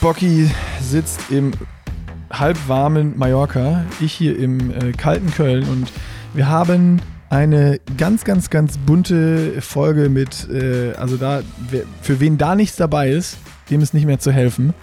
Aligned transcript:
Bocky 0.00 0.50
sitzt 0.80 1.30
im 1.30 1.52
halbwarmen 2.30 3.16
Mallorca, 3.16 3.84
ich 4.00 4.12
hier 4.12 4.38
im 4.38 4.70
äh, 4.70 4.92
kalten 4.92 5.30
Köln 5.30 5.64
und 5.68 5.92
wir 6.34 6.48
haben 6.48 7.00
eine 7.30 7.80
ganz, 7.96 8.24
ganz, 8.24 8.50
ganz 8.50 8.78
bunte 8.78 9.60
Folge 9.60 10.08
mit, 10.08 10.48
äh, 10.50 10.92
also 10.92 11.16
da, 11.16 11.42
wer, 11.70 11.82
für 12.02 12.20
wen 12.20 12.38
da 12.38 12.54
nichts 12.54 12.76
dabei 12.76 13.10
ist, 13.10 13.38
dem 13.70 13.80
ist 13.80 13.94
nicht 13.94 14.06
mehr 14.06 14.18
zu 14.18 14.32
helfen. 14.32 14.74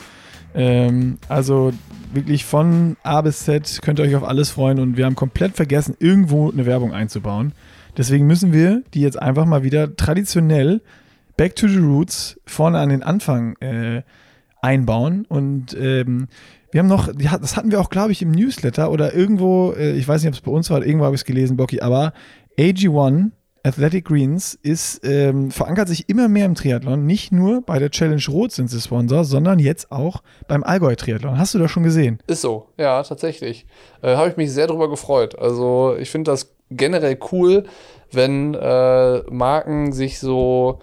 Ähm, 0.56 1.18
also 1.30 1.74
wirklich 2.14 2.46
von 2.46 2.98
A 3.04 3.22
bis 3.22 3.40
Z 3.46 3.82
könnt 3.82 4.00
ihr 4.00 4.06
euch 4.06 4.16
auf 4.16 4.24
alles 4.24 4.50
freuen 4.50 4.80
und 4.80 4.98
wir 4.98 5.06
haben 5.06 5.16
komplett 5.16 5.56
vergessen, 5.56 5.96
irgendwo 6.00 6.52
eine 6.52 6.66
Werbung 6.66 6.94
einzubauen. 6.94 7.54
Deswegen 7.98 8.26
müssen 8.26 8.52
wir 8.52 8.84
die 8.94 9.02
jetzt 9.02 9.22
einfach 9.22 9.46
mal 9.46 9.64
wieder 9.64 9.96
traditionell 9.96 10.82
back 11.38 11.56
to 11.56 11.68
the 11.68 11.80
roots 11.80 12.40
vorne 12.46 12.80
an 12.80 12.90
den 12.90 13.04
Anfang 13.04 13.56
äh, 13.58 14.02
einbauen 14.64 15.26
und 15.28 15.76
ähm, 15.80 16.28
wir 16.72 16.80
haben 16.80 16.88
noch, 16.88 17.10
das 17.14 17.56
hatten 17.56 17.70
wir 17.70 17.80
auch, 17.80 17.90
glaube 17.90 18.12
ich, 18.12 18.22
im 18.22 18.32
Newsletter 18.32 18.90
oder 18.90 19.14
irgendwo, 19.14 19.74
äh, 19.74 19.92
ich 19.92 20.08
weiß 20.08 20.24
nicht, 20.24 20.30
ob 20.30 20.36
es 20.36 20.42
bei 20.42 20.52
uns 20.52 20.70
war, 20.70 20.84
irgendwo 20.84 21.06
habe 21.06 21.16
ich 21.16 21.22
es 21.22 21.26
gelesen, 21.26 21.58
Bocky, 21.58 21.82
aber 21.82 22.14
AG1 22.58 23.32
Athletic 23.66 24.06
Greens 24.06 24.60
ist, 24.62 25.00
ähm, 25.06 25.50
verankert 25.50 25.88
sich 25.88 26.10
immer 26.10 26.28
mehr 26.28 26.46
im 26.46 26.54
Triathlon. 26.54 27.06
Nicht 27.06 27.32
nur 27.32 27.62
bei 27.62 27.80
der 27.80 27.92
Challenge 27.92 28.22
Rot 28.28 28.52
sind 28.52 28.70
sie 28.70 28.82
Sponsor, 28.82 29.24
sondern 29.24 29.58
jetzt 29.58 29.90
auch 29.90 30.22
beim 30.50 30.64
Allgäu 30.64 30.96
Triathlon. 30.96 31.38
Hast 31.38 31.54
du 31.54 31.60
das 31.60 31.72
schon 31.72 31.84
gesehen? 31.84 32.20
Ist 32.28 32.42
so, 32.42 32.68
ja, 32.78 33.02
tatsächlich. 33.04 33.66
Äh, 34.02 34.18
Habe 34.18 34.30
ich 34.30 34.36
mich 34.36 34.52
sehr 34.52 34.68
darüber 34.68 34.90
gefreut. 34.90 35.40
Also 35.40 35.96
ich 35.98 36.10
finde 36.10 36.32
das 36.32 36.54
generell 36.72 37.18
cool, 37.32 37.64
wenn 38.12 38.54
äh, 38.54 39.20
Marken 39.32 39.94
sich 39.94 40.20
so 40.20 40.82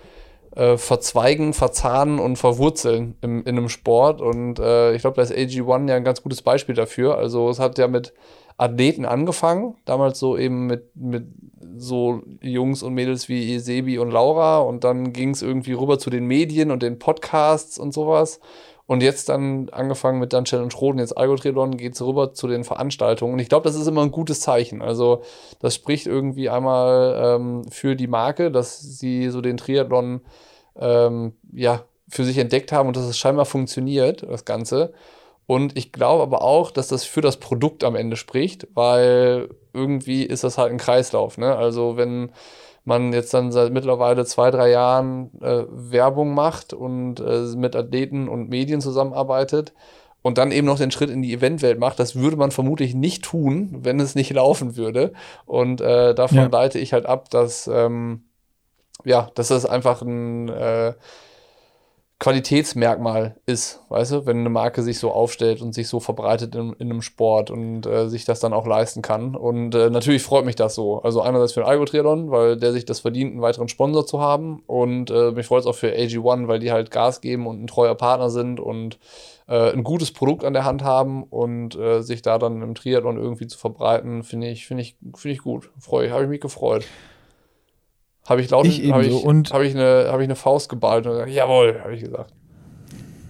äh, 0.57 0.77
verzweigen, 0.77 1.53
verzahnen 1.53 2.19
und 2.19 2.37
verwurzeln 2.37 3.17
im, 3.21 3.41
in 3.41 3.57
einem 3.59 3.69
Sport. 3.69 4.21
Und 4.21 4.59
äh, 4.59 4.95
ich 4.95 5.03
glaube, 5.03 5.17
da 5.17 5.23
ist 5.23 5.33
AG1 5.33 5.89
ja 5.89 5.97
ein 5.97 6.05
ganz 6.05 6.23
gutes 6.23 6.43
Beispiel 6.43 6.75
dafür. 6.75 7.19
Also 7.19 7.49
es 7.49 7.59
hat 7.59 7.79
ja 7.79 7.89
mit 7.89 8.13
Athleten 8.61 9.07
angefangen, 9.07 9.75
damals 9.87 10.19
so 10.19 10.37
eben 10.37 10.67
mit, 10.67 10.95
mit 10.95 11.25
so 11.79 12.23
Jungs 12.43 12.83
und 12.83 12.93
Mädels 12.93 13.29
wie 13.29 13.59
Sebi 13.59 13.99
und 13.99 14.11
Laura 14.11 14.59
und 14.59 14.85
dann 14.85 15.15
ging 15.15 15.31
es 15.31 15.41
irgendwie 15.41 15.73
rüber 15.73 15.99
zu 15.99 16.11
den 16.11 16.27
Medien 16.27 16.71
und 16.71 16.83
den 16.83 16.99
Podcasts 16.99 17.79
und 17.79 17.95
sowas. 17.95 18.39
Und 18.91 19.05
jetzt 19.05 19.29
dann 19.29 19.69
angefangen 19.69 20.19
mit 20.19 20.33
dann 20.33 20.47
Challenge 20.47 20.75
Rot 20.75 20.95
und 20.95 20.99
jetzt 20.99 21.17
Algotriathlon 21.17 21.77
geht 21.77 21.95
es 21.95 22.03
rüber 22.03 22.35
zu 22.35 22.49
den 22.49 22.65
Veranstaltungen. 22.65 23.35
Und 23.35 23.39
ich 23.39 23.49
glaube, 23.49 23.63
das 23.63 23.77
ist 23.77 23.87
immer 23.87 24.03
ein 24.03 24.11
gutes 24.11 24.41
Zeichen. 24.41 24.83
Also 24.83 25.23
das 25.61 25.77
spricht 25.77 26.09
irgendwie 26.09 26.51
einmal 26.51 27.37
ähm, 27.39 27.63
für 27.71 27.95
die 27.95 28.09
Marke, 28.09 28.51
dass 28.51 28.81
sie 28.81 29.29
so 29.29 29.43
den 29.43 29.59
Triathlon 29.59 30.23
ähm, 30.75 31.35
ja, 31.53 31.85
für 32.09 32.25
sich 32.25 32.37
entdeckt 32.39 32.73
haben 32.73 32.89
und 32.89 32.97
dass 32.97 33.05
es 33.05 33.17
scheinbar 33.17 33.45
funktioniert, 33.45 34.25
das 34.29 34.45
Ganze. 34.45 34.93
Und 35.47 35.77
ich 35.79 35.93
glaube 35.93 36.25
aber 36.25 36.43
auch, 36.43 36.73
dass 36.73 36.89
das 36.89 37.05
für 37.05 37.21
das 37.21 37.37
Produkt 37.37 37.85
am 37.85 37.95
Ende 37.95 38.17
spricht, 38.17 38.67
weil 38.75 39.51
irgendwie 39.73 40.25
ist 40.25 40.43
das 40.43 40.59
halt 40.59 40.73
ein 40.73 40.79
Kreislauf. 40.79 41.39
Ne? 41.39 41.55
Also 41.55 41.97
wenn 41.97 42.33
man 42.85 43.13
jetzt 43.13 43.33
dann 43.35 43.53
seit 43.53 43.73
mittlerweile 43.73 44.25
zwei, 44.25 44.51
drei 44.51 44.71
Jahren 44.71 45.31
äh, 45.41 45.65
Werbung 45.69 46.35
macht 46.35 46.73
und 46.73 47.21
äh, 47.21 47.43
mit 47.57 47.77
Athleten 47.77 48.29
und 48.29 48.49
Medien 48.49 48.81
zusammenarbeitet 48.81 49.73
und 50.23 50.39
dann 50.39 50.53
eben 50.53 50.67
noch 50.67 50.79
den 50.79 50.91
Schritt 50.91 51.11
in 51.11 51.23
die 51.23 51.33
Eventwelt 51.33 51.79
macht, 51.79 51.99
das 51.99 52.17
würde 52.17 52.37
man 52.37 52.51
vermutlich 52.51 52.95
nicht 52.95 53.25
tun, 53.25 53.71
wenn 53.83 54.01
es 54.01 54.15
nicht 54.15 54.31
laufen 54.35 54.77
würde. 54.77 55.13
Und 55.47 55.81
äh, 55.81 56.15
davon 56.15 56.39
ja. 56.39 56.47
leite 56.47 56.79
ich 56.79 56.93
halt 56.93 57.07
ab, 57.07 57.31
dass 57.31 57.69
ähm, 57.73 58.25
ja, 59.05 59.31
dass 59.35 59.49
das 59.49 59.65
einfach 59.65 60.03
ein 60.03 60.49
äh, 60.49 60.93
Qualitätsmerkmal 62.21 63.37
ist, 63.47 63.81
weißt 63.89 64.13
du, 64.13 64.27
wenn 64.27 64.41
eine 64.41 64.51
Marke 64.51 64.83
sich 64.83 64.99
so 64.99 65.11
aufstellt 65.11 65.63
und 65.63 65.75
sich 65.75 65.89
so 65.89 66.01
verbreitet 66.01 66.55
in, 66.55 66.75
in 66.75 66.91
einem 66.91 67.01
Sport 67.01 67.51
und 67.51 67.87
äh, 67.87 68.11
sich 68.11 68.27
das 68.27 68.41
dann 68.41 68.53
auch 68.53 68.67
leisten 68.67 69.01
kann. 69.01 69.35
Und 69.35 69.75
äh, 69.75 69.89
natürlich 69.89 70.23
freut 70.23 70.45
mich 70.45 70.55
das 70.55 70.75
so. 70.75 71.01
Also 71.01 71.23
einerseits 71.23 71.55
für 71.55 71.61
den 71.61 71.69
Algo 71.71 71.87
weil 72.31 72.59
der 72.59 72.73
sich 72.73 72.85
das 72.85 73.01
verdient, 73.01 73.33
einen 73.33 73.41
weiteren 73.41 73.69
Sponsor 73.69 74.07
zu 74.07 74.21
haben. 74.21 74.63
Und 74.67 75.11
äh, 75.11 75.33
mich 75.33 75.47
freut 75.47 75.61
es 75.61 75.67
auch 75.67 75.75
für 75.75 75.95
AG1, 75.95 76.47
weil 76.47 76.59
die 76.59 76.71
halt 76.71 76.91
Gas 76.91 77.23
geben 77.23 77.47
und 77.47 77.63
ein 77.63 77.67
treuer 77.67 77.95
Partner 77.95 78.29
sind 78.29 78.61
und 78.61 78.99
äh, 79.49 79.73
ein 79.73 79.83
gutes 79.83 80.13
Produkt 80.13 80.45
an 80.45 80.53
der 80.53 80.67
Hand 80.67 80.85
haben 80.85 81.23
und 81.23 81.75
äh, 81.75 82.03
sich 82.03 82.21
da 82.21 82.37
dann 82.37 82.61
im 82.61 82.75
Triathlon 82.75 83.17
irgendwie 83.17 83.47
zu 83.47 83.57
verbreiten, 83.57 84.25
finde 84.25 84.49
ich, 84.49 84.67
finde 84.67 84.83
ich, 84.83 84.95
finde 85.15 85.33
ich 85.33 85.39
gut. 85.39 85.71
Freue, 85.79 86.11
habe 86.11 86.25
ich 86.25 86.29
mich 86.29 86.41
gefreut. 86.43 86.85
Habe 88.29 88.43
ich 88.43 88.51
laut, 88.51 88.67
habe 88.67 89.07
ich, 89.07 89.25
und 89.25 89.53
habe 89.53 89.67
ich, 89.67 89.75
eine, 89.75 90.07
hab 90.09 90.21
ich 90.21 90.25
eine 90.25 90.37
Faust 90.37 90.69
geballt 90.69 91.07
und 91.07 91.13
gesagt, 91.13 91.31
jawohl, 91.31 91.81
habe 91.83 91.95
ich 91.95 92.03
gesagt. 92.03 92.33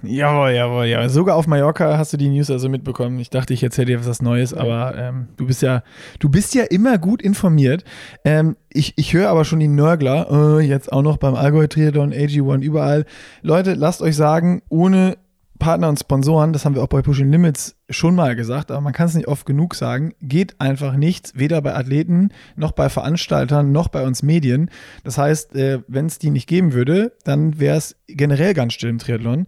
Jawohl, 0.02 0.52
jawohl, 0.52 0.86
ja. 0.86 1.08
Sogar 1.10 1.36
auf 1.36 1.46
Mallorca 1.46 1.98
hast 1.98 2.12
du 2.12 2.16
die 2.16 2.30
News 2.30 2.50
also 2.50 2.70
mitbekommen. 2.70 3.18
Ich 3.18 3.28
dachte, 3.28 3.52
ich 3.52 3.62
erzähle 3.62 3.86
dir 3.86 4.06
was 4.06 4.22
Neues, 4.22 4.54
aber 4.54 4.94
ähm, 4.96 5.28
du 5.36 5.46
bist 5.46 5.60
ja, 5.60 5.82
du 6.18 6.30
bist 6.30 6.54
ja 6.54 6.64
immer 6.64 6.96
gut 6.96 7.20
informiert. 7.20 7.84
Ähm, 8.24 8.56
ich, 8.70 8.94
ich 8.96 9.12
höre 9.12 9.28
aber 9.28 9.44
schon 9.44 9.60
die 9.60 9.68
Nörgler, 9.68 10.58
äh, 10.58 10.60
jetzt 10.62 10.90
auch 10.90 11.02
noch 11.02 11.18
beim 11.18 11.34
Allgäu 11.34 11.66
Triathlon, 11.66 12.14
AG1, 12.14 12.62
überall. 12.62 13.04
Leute, 13.42 13.74
lasst 13.74 14.00
euch 14.00 14.16
sagen, 14.16 14.62
ohne 14.70 15.18
Partner 15.60 15.88
und 15.88 16.00
Sponsoren, 16.00 16.52
das 16.52 16.64
haben 16.64 16.74
wir 16.74 16.82
auch 16.82 16.88
bei 16.88 17.02
Pushing 17.02 17.30
Limits 17.30 17.76
schon 17.88 18.16
mal 18.16 18.34
gesagt, 18.34 18.72
aber 18.72 18.80
man 18.80 18.92
kann 18.92 19.06
es 19.06 19.14
nicht 19.14 19.28
oft 19.28 19.46
genug 19.46 19.76
sagen, 19.76 20.14
geht 20.20 20.60
einfach 20.60 20.96
nichts, 20.96 21.36
weder 21.36 21.62
bei 21.62 21.76
Athleten 21.76 22.30
noch 22.56 22.72
bei 22.72 22.88
Veranstaltern 22.88 23.70
noch 23.70 23.86
bei 23.86 24.04
uns 24.04 24.24
Medien. 24.24 24.70
Das 25.04 25.18
heißt, 25.18 25.54
äh, 25.54 25.82
wenn 25.86 26.06
es 26.06 26.18
die 26.18 26.30
nicht 26.30 26.48
geben 26.48 26.72
würde, 26.72 27.12
dann 27.22 27.60
wäre 27.60 27.76
es 27.76 27.94
generell 28.08 28.54
ganz 28.54 28.72
still 28.72 28.90
im 28.90 28.98
Triathlon. 28.98 29.46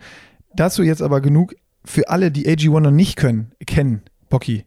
Dazu 0.55 0.85
jetzt 0.85 1.03
aber 1.03 1.21
genug 1.21 1.57
für 1.85 2.09
alle, 2.09 2.31
die 2.31 2.47
AG1 2.47 2.79
noch 2.79 2.93
nicht 2.93 3.17
können, 3.17 3.51
kennen, 3.67 4.03
Bocky. 4.29 4.67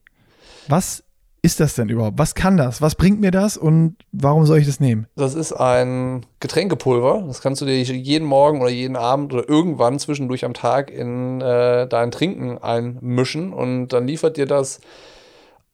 Was 0.67 1.04
ist 1.45 1.59
das 1.59 1.75
denn 1.75 1.89
überhaupt? 1.89 2.17
Was 2.17 2.33
kann 2.33 2.57
das? 2.57 2.81
Was 2.81 2.95
bringt 2.95 3.21
mir 3.21 3.29
das 3.29 3.55
und 3.55 3.97
warum 4.11 4.47
soll 4.47 4.57
ich 4.57 4.65
das 4.65 4.79
nehmen? 4.79 5.05
Das 5.15 5.35
ist 5.35 5.53
ein 5.53 6.25
Getränkepulver. 6.39 7.23
Das 7.27 7.39
kannst 7.39 7.61
du 7.61 7.65
dir 7.65 7.79
jeden 7.81 8.25
Morgen 8.25 8.61
oder 8.61 8.71
jeden 8.71 8.95
Abend 8.95 9.31
oder 9.31 9.47
irgendwann 9.47 9.99
zwischendurch 9.99 10.43
am 10.43 10.55
Tag 10.55 10.89
in 10.89 11.41
äh, 11.41 11.87
dein 11.87 12.09
Trinken 12.09 12.57
einmischen 12.57 13.53
und 13.53 13.89
dann 13.89 14.07
liefert 14.07 14.37
dir 14.37 14.47
das 14.47 14.79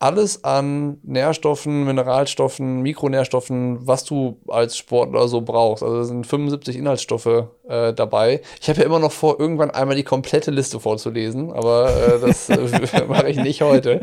alles 0.01 0.43
an 0.43 0.97
Nährstoffen, 1.03 1.85
Mineralstoffen, 1.85 2.81
Mikronährstoffen, 2.81 3.85
was 3.85 4.03
du 4.03 4.39
als 4.47 4.75
Sportler 4.75 5.27
so 5.27 5.41
brauchst. 5.41 5.83
Also 5.83 6.03
sind 6.03 6.25
75 6.25 6.75
Inhaltsstoffe 6.75 7.45
äh, 7.67 7.93
dabei. 7.93 8.41
Ich 8.59 8.67
habe 8.67 8.79
ja 8.79 8.85
immer 8.87 8.97
noch 8.97 9.11
vor, 9.11 9.39
irgendwann 9.39 9.69
einmal 9.69 9.95
die 9.95 10.03
komplette 10.03 10.49
Liste 10.49 10.79
vorzulesen, 10.79 11.53
aber 11.53 11.95
äh, 11.95 12.19
das 12.19 12.49
äh, 12.49 13.05
mache 13.07 13.29
ich 13.29 13.37
nicht 13.37 13.61
heute. 13.61 14.01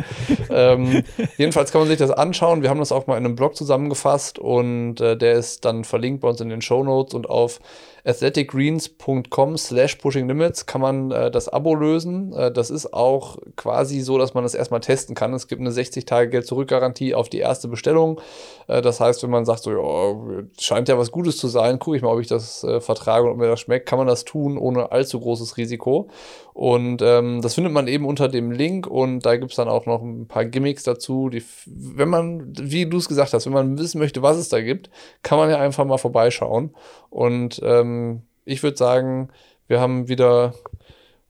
Ähm, 0.50 1.02
jedenfalls 1.36 1.72
kann 1.72 1.80
man 1.80 1.88
sich 1.88 1.98
das 1.98 2.12
anschauen. 2.12 2.62
Wir 2.62 2.70
haben 2.70 2.78
das 2.78 2.92
auch 2.92 3.08
mal 3.08 3.18
in 3.18 3.24
einem 3.24 3.34
Blog 3.34 3.56
zusammengefasst 3.56 4.38
und 4.38 5.00
äh, 5.00 5.16
der 5.16 5.32
ist 5.32 5.64
dann 5.64 5.82
verlinkt 5.82 6.20
bei 6.20 6.28
uns 6.28 6.40
in 6.40 6.48
den 6.48 6.62
Show 6.62 6.84
Notes 6.84 7.14
und 7.14 7.28
auf 7.28 7.58
athleticgreens.com 8.04 9.56
slash 9.56 9.96
pushinglimits 9.96 10.66
kann 10.66 10.80
man 10.80 11.10
äh, 11.10 11.30
das 11.30 11.48
Abo 11.48 11.74
lösen. 11.74 12.32
Äh, 12.32 12.52
das 12.52 12.70
ist 12.70 12.92
auch 12.92 13.38
quasi 13.56 14.00
so, 14.00 14.18
dass 14.18 14.34
man 14.34 14.44
das 14.44 14.54
erstmal 14.54 14.80
testen 14.80 15.14
kann. 15.14 15.34
Es 15.34 15.48
gibt 15.48 15.60
eine 15.60 15.70
60-Tage-Geld-Zurück-Garantie 15.70 17.14
auf 17.14 17.28
die 17.28 17.38
erste 17.38 17.68
Bestellung. 17.68 18.20
Äh, 18.68 18.82
das 18.82 19.00
heißt, 19.00 19.22
wenn 19.24 19.30
man 19.30 19.44
sagt, 19.44 19.64
so, 19.64 19.72
ja, 19.72 20.42
scheint 20.60 20.88
ja 20.88 20.96
was 20.96 21.10
Gutes 21.10 21.36
zu 21.38 21.48
sein, 21.48 21.80
gucke 21.80 21.96
ich 21.96 22.02
mal, 22.02 22.12
ob 22.12 22.20
ich 22.20 22.28
das 22.28 22.62
äh, 22.62 22.80
vertrage 22.80 23.26
und 23.26 23.32
ob 23.32 23.38
mir 23.38 23.48
das 23.48 23.60
schmeckt, 23.60 23.86
kann 23.86 23.98
man 23.98 24.06
das 24.06 24.24
tun 24.24 24.56
ohne 24.56 24.92
allzu 24.92 25.18
großes 25.18 25.56
Risiko. 25.56 26.08
Und 26.52 27.02
ähm, 27.02 27.40
das 27.42 27.54
findet 27.54 27.72
man 27.72 27.88
eben 27.88 28.06
unter 28.06 28.28
dem 28.28 28.52
Link 28.52 28.86
und 28.86 29.20
da 29.26 29.36
gibt 29.36 29.50
es 29.50 29.56
dann 29.56 29.68
auch 29.68 29.86
noch 29.86 30.02
ein 30.02 30.28
paar 30.28 30.44
Gimmicks 30.44 30.84
dazu. 30.84 31.28
Die, 31.28 31.42
wenn 31.66 32.08
man, 32.08 32.52
wie 32.56 32.86
du 32.86 32.98
es 32.98 33.08
gesagt 33.08 33.32
hast, 33.32 33.46
wenn 33.46 33.52
man 33.52 33.78
wissen 33.78 33.98
möchte, 33.98 34.22
was 34.22 34.36
es 34.36 34.48
da 34.48 34.60
gibt, 34.60 34.90
kann 35.22 35.38
man 35.38 35.50
ja 35.50 35.58
einfach 35.58 35.84
mal 35.84 35.98
vorbeischauen. 35.98 36.74
Und 37.10 37.60
ähm, 37.64 38.22
ich 38.44 38.62
würde 38.62 38.76
sagen, 38.76 39.30
wir 39.66 39.80
haben 39.80 40.08
wieder 40.08 40.54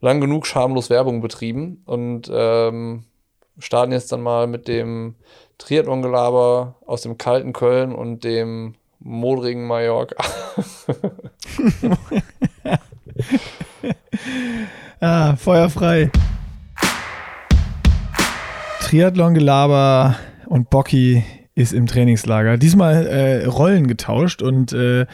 lang 0.01 0.21
genug 0.21 0.47
schamlos 0.47 0.91
Werbung 0.91 1.21
betrieben 1.21 1.83
und 1.85 2.31
ähm, 2.33 3.05
starten 3.59 3.93
jetzt 3.93 4.13
dann 4.13 4.23
mal 4.23 4.47
mit 4.47 4.69
dem 4.69 5.17
Triathlon-Gelaber 5.59 6.77
aus 6.87 7.03
dem 7.03 7.19
kalten 7.19 7.53
Köln 7.53 7.95
und 7.95 8.25
dem 8.25 8.75
modrigen 9.01 9.67
Mallorca. 9.67 10.17
ah, 15.01 15.37
feuerfrei. 15.37 16.11
Triathlon-Gelaber 18.81 20.17
und 20.47 20.71
Bocky 20.71 21.25
ist 21.55 21.73
im 21.73 21.87
Trainingslager. 21.87 22.57
Diesmal 22.57 23.07
äh, 23.07 23.45
Rollen 23.45 23.87
getauscht 23.87 24.43
und 24.43 24.73
äh, 24.73 25.07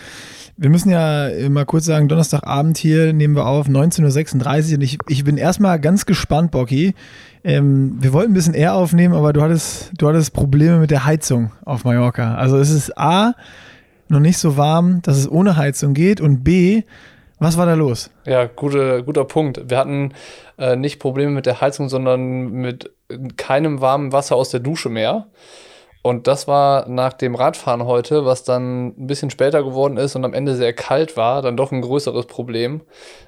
wir 0.57 0.71
müssen 0.71 0.91
ja 0.91 1.29
mal 1.49 1.67
kurz 1.67 1.85
sagen, 1.85 2.09
Donnerstagabend 2.09 2.79
hier 2.79 3.13
nehmen 3.13 3.35
wir 3.35 3.47
auf, 3.47 3.67
19.36 3.67 4.69
Uhr 4.69 4.75
und 4.77 4.83
ich, 4.83 4.99
ich 5.09 5.25
bin 5.25 5.37
erstmal 5.37 5.81
ganz 5.81 6.07
gespannt, 6.07 6.51
Bocky. 6.53 6.95
Ähm, 7.43 7.97
wir 8.01 8.13
wollten 8.13 8.31
ein 8.31 8.35
bisschen 8.35 8.55
eher 8.55 8.75
aufnehmen, 8.75 9.15
aber 9.15 9.33
du 9.33 9.43
hattest, 9.43 9.93
du 9.99 10.09
hattest 10.09 10.33
Probleme 10.33 10.79
mit 10.79 10.91
der 10.91 11.05
Heizung 11.05 11.53
auf 11.65 11.85
Mallorca. 11.85 12.37
Also 12.37 12.57
es 12.59 12.71
ist 12.71 12.97
A, 12.97 13.35
noch 14.09 14.21
nicht 14.21 14.39
so 14.39 14.57
warm, 14.57 15.03
dass 15.03 15.17
es 15.17 15.31
ohne 15.31 15.57
Heizung 15.57 15.95
geht 15.95 16.21
und 16.21 16.45
B, 16.45 16.83
Was 17.39 17.59
war 17.59 17.67
da 17.67 17.75
los? 17.75 18.11
Ja, 18.27 18.47
gute, 18.47 19.03
guter 19.05 19.25
Punkt. 19.25 19.69
Wir 19.69 19.77
hatten 19.79 20.13
äh, 20.57 20.77
nicht 20.77 21.01
Probleme 21.01 21.33
mit 21.33 21.47
der 21.47 21.61
Heizung, 21.61 21.89
sondern 21.89 22.53
mit 22.53 22.93
keinem 23.37 23.81
warmen 23.81 24.13
Wasser 24.13 24.37
aus 24.37 24.51
der 24.51 24.61
Dusche 24.61 24.89
mehr. 24.89 25.27
Und 26.07 26.27
das 26.27 26.47
war 26.47 26.87
nach 26.87 27.15
dem 27.15 27.35
Radfahren 27.35 27.87
heute, 27.87 28.27
was 28.27 28.45
dann 28.45 28.89
ein 28.89 29.07
bisschen 29.07 29.31
später 29.31 29.63
geworden 29.65 29.97
ist 29.97 30.15
und 30.15 30.27
am 30.27 30.35
Ende 30.35 30.55
sehr 30.55 30.75
kalt 30.75 31.17
war, 31.17 31.41
dann 31.41 31.57
doch 31.57 31.73
ein 31.73 31.81
größeres 31.81 32.27
Problem. 32.27 32.83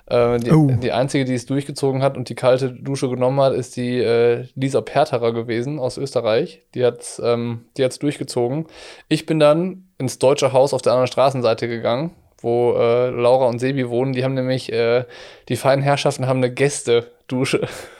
Äh, 0.04 0.38
die, 0.40 0.52
oh. 0.52 0.70
die, 0.70 0.92
einzige, 0.92 1.24
die 1.24 1.32
es 1.32 1.46
durchgezogen 1.46 2.02
hat 2.02 2.18
und 2.18 2.28
die 2.28 2.34
kalte 2.34 2.70
Dusche 2.74 3.08
genommen 3.08 3.40
hat, 3.40 3.54
ist 3.54 3.78
die 3.78 3.96
äh, 4.00 4.44
Lisa 4.56 4.82
Perterer 4.82 5.32
gewesen 5.32 5.78
aus 5.78 5.96
Österreich. 5.96 6.64
Die 6.74 6.84
hat 6.84 7.00
es 7.00 7.18
ähm, 7.24 7.64
durchgezogen. 7.74 8.66
Ich 9.08 9.24
bin 9.24 9.40
dann 9.40 9.88
ins 9.96 10.18
deutsche 10.18 10.52
Haus 10.52 10.74
auf 10.74 10.82
der 10.82 10.92
anderen 10.92 11.06
Straßenseite 11.06 11.68
gegangen, 11.68 12.10
wo 12.42 12.74
äh, 12.74 13.08
Laura 13.08 13.46
und 13.46 13.58
Sebi 13.58 13.88
wohnen. 13.88 14.12
Die 14.12 14.22
haben 14.22 14.34
nämlich, 14.34 14.70
äh, 14.70 15.06
die 15.48 15.56
feinen 15.56 15.82
Herrschaften 15.82 16.26
haben 16.26 16.40
eine 16.40 16.52
Gäste-Dusche. 16.52 17.66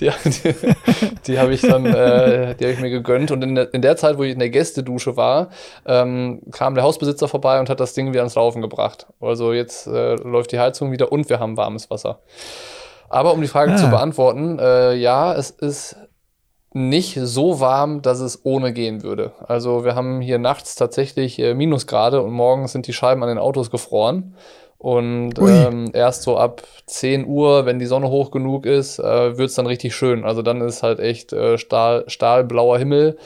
die, 0.00 0.10
die, 0.24 0.54
die 1.26 1.38
habe 1.38 1.52
ich 1.52 1.60
dann, 1.60 1.86
äh, 1.86 2.54
die 2.54 2.64
habe 2.64 2.72
ich 2.72 2.80
mir 2.80 2.90
gegönnt. 2.90 3.30
Und 3.30 3.42
in 3.42 3.54
der, 3.54 3.72
in 3.74 3.82
der 3.82 3.96
Zeit, 3.96 4.18
wo 4.18 4.22
ich 4.22 4.32
in 4.32 4.38
der 4.38 4.50
Gästedusche 4.50 5.16
war, 5.16 5.48
ähm, 5.86 6.40
kam 6.52 6.74
der 6.74 6.84
Hausbesitzer 6.84 7.28
vorbei 7.28 7.60
und 7.60 7.68
hat 7.68 7.80
das 7.80 7.94
Ding 7.94 8.08
wieder 8.08 8.20
ans 8.20 8.34
Laufen 8.34 8.62
gebracht. 8.62 9.06
Also 9.20 9.52
jetzt 9.52 9.86
äh, 9.86 10.14
läuft 10.16 10.52
die 10.52 10.58
Heizung 10.58 10.92
wieder 10.92 11.12
und 11.12 11.28
wir 11.28 11.40
haben 11.40 11.56
warmes 11.56 11.90
Wasser. 11.90 12.20
Aber 13.08 13.32
um 13.32 13.40
die 13.40 13.48
Frage 13.48 13.72
ah. 13.72 13.76
zu 13.76 13.88
beantworten, 13.88 14.58
äh, 14.58 14.94
ja, 14.94 15.34
es 15.34 15.50
ist 15.50 15.96
nicht 16.72 17.18
so 17.20 17.60
warm, 17.60 18.02
dass 18.02 18.20
es 18.20 18.44
ohne 18.44 18.72
gehen 18.72 19.02
würde. 19.02 19.32
Also 19.46 19.84
wir 19.84 19.94
haben 19.94 20.20
hier 20.20 20.38
nachts 20.38 20.74
tatsächlich 20.74 21.38
äh, 21.38 21.54
Minusgrade 21.54 22.22
und 22.22 22.32
morgens 22.32 22.72
sind 22.72 22.86
die 22.86 22.92
Scheiben 22.92 23.22
an 23.22 23.28
den 23.28 23.38
Autos 23.38 23.70
gefroren. 23.70 24.34
Und 24.78 25.34
ähm, 25.40 25.90
erst 25.92 26.22
so 26.22 26.38
ab 26.38 26.62
10 26.86 27.26
Uhr, 27.26 27.66
wenn 27.66 27.80
die 27.80 27.86
Sonne 27.86 28.08
hoch 28.08 28.30
genug 28.30 28.64
ist, 28.64 29.00
äh, 29.00 29.36
wird 29.36 29.50
es 29.50 29.56
dann 29.56 29.66
richtig 29.66 29.94
schön. 29.94 30.24
Also 30.24 30.42
dann 30.42 30.60
ist 30.60 30.84
halt 30.84 31.00
echt 31.00 31.32
äh, 31.32 31.58
Stahl, 31.58 32.04
stahlblauer 32.06 32.78
Himmel 32.78 33.18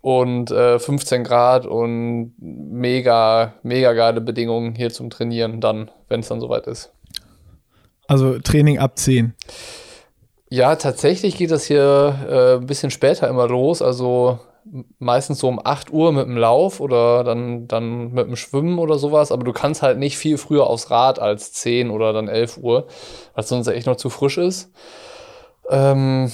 und 0.00 0.52
äh, 0.52 0.78
15 0.78 1.24
Grad 1.24 1.66
und 1.66 2.34
mega, 2.38 3.54
mega 3.64 3.92
geile 3.94 4.20
Bedingungen 4.20 4.76
hier 4.76 4.90
zum 4.90 5.10
Trainieren 5.10 5.60
dann, 5.60 5.90
wenn 6.08 6.20
es 6.20 6.28
dann 6.28 6.40
soweit 6.40 6.68
ist. 6.68 6.92
Also 8.06 8.38
Training 8.38 8.78
ab 8.78 8.96
10. 8.96 9.34
Ja, 10.50 10.76
tatsächlich 10.76 11.36
geht 11.36 11.50
das 11.50 11.64
hier 11.64 12.14
äh, 12.28 12.60
ein 12.60 12.66
bisschen 12.66 12.90
später 12.90 13.28
immer 13.28 13.48
los. 13.48 13.82
Also 13.82 14.38
meistens 14.98 15.38
so 15.38 15.48
um 15.48 15.60
8 15.62 15.92
Uhr 15.92 16.12
mit 16.12 16.26
dem 16.26 16.36
Lauf 16.36 16.80
oder 16.80 17.24
dann, 17.24 17.68
dann 17.68 18.12
mit 18.12 18.26
dem 18.26 18.36
Schwimmen 18.36 18.78
oder 18.78 18.98
sowas, 18.98 19.32
aber 19.32 19.44
du 19.44 19.52
kannst 19.52 19.82
halt 19.82 19.98
nicht 19.98 20.16
viel 20.16 20.38
früher 20.38 20.66
aufs 20.66 20.90
Rad 20.90 21.18
als 21.18 21.52
10 21.52 21.90
oder 21.90 22.12
dann 22.12 22.28
11 22.28 22.58
Uhr, 22.58 22.86
weil 23.34 23.42
es 23.42 23.48
sonst 23.48 23.66
echt 23.68 23.86
noch 23.86 23.96
zu 23.96 24.10
frisch 24.10 24.38
ist. 24.38 24.70
Ähm, 25.68 26.30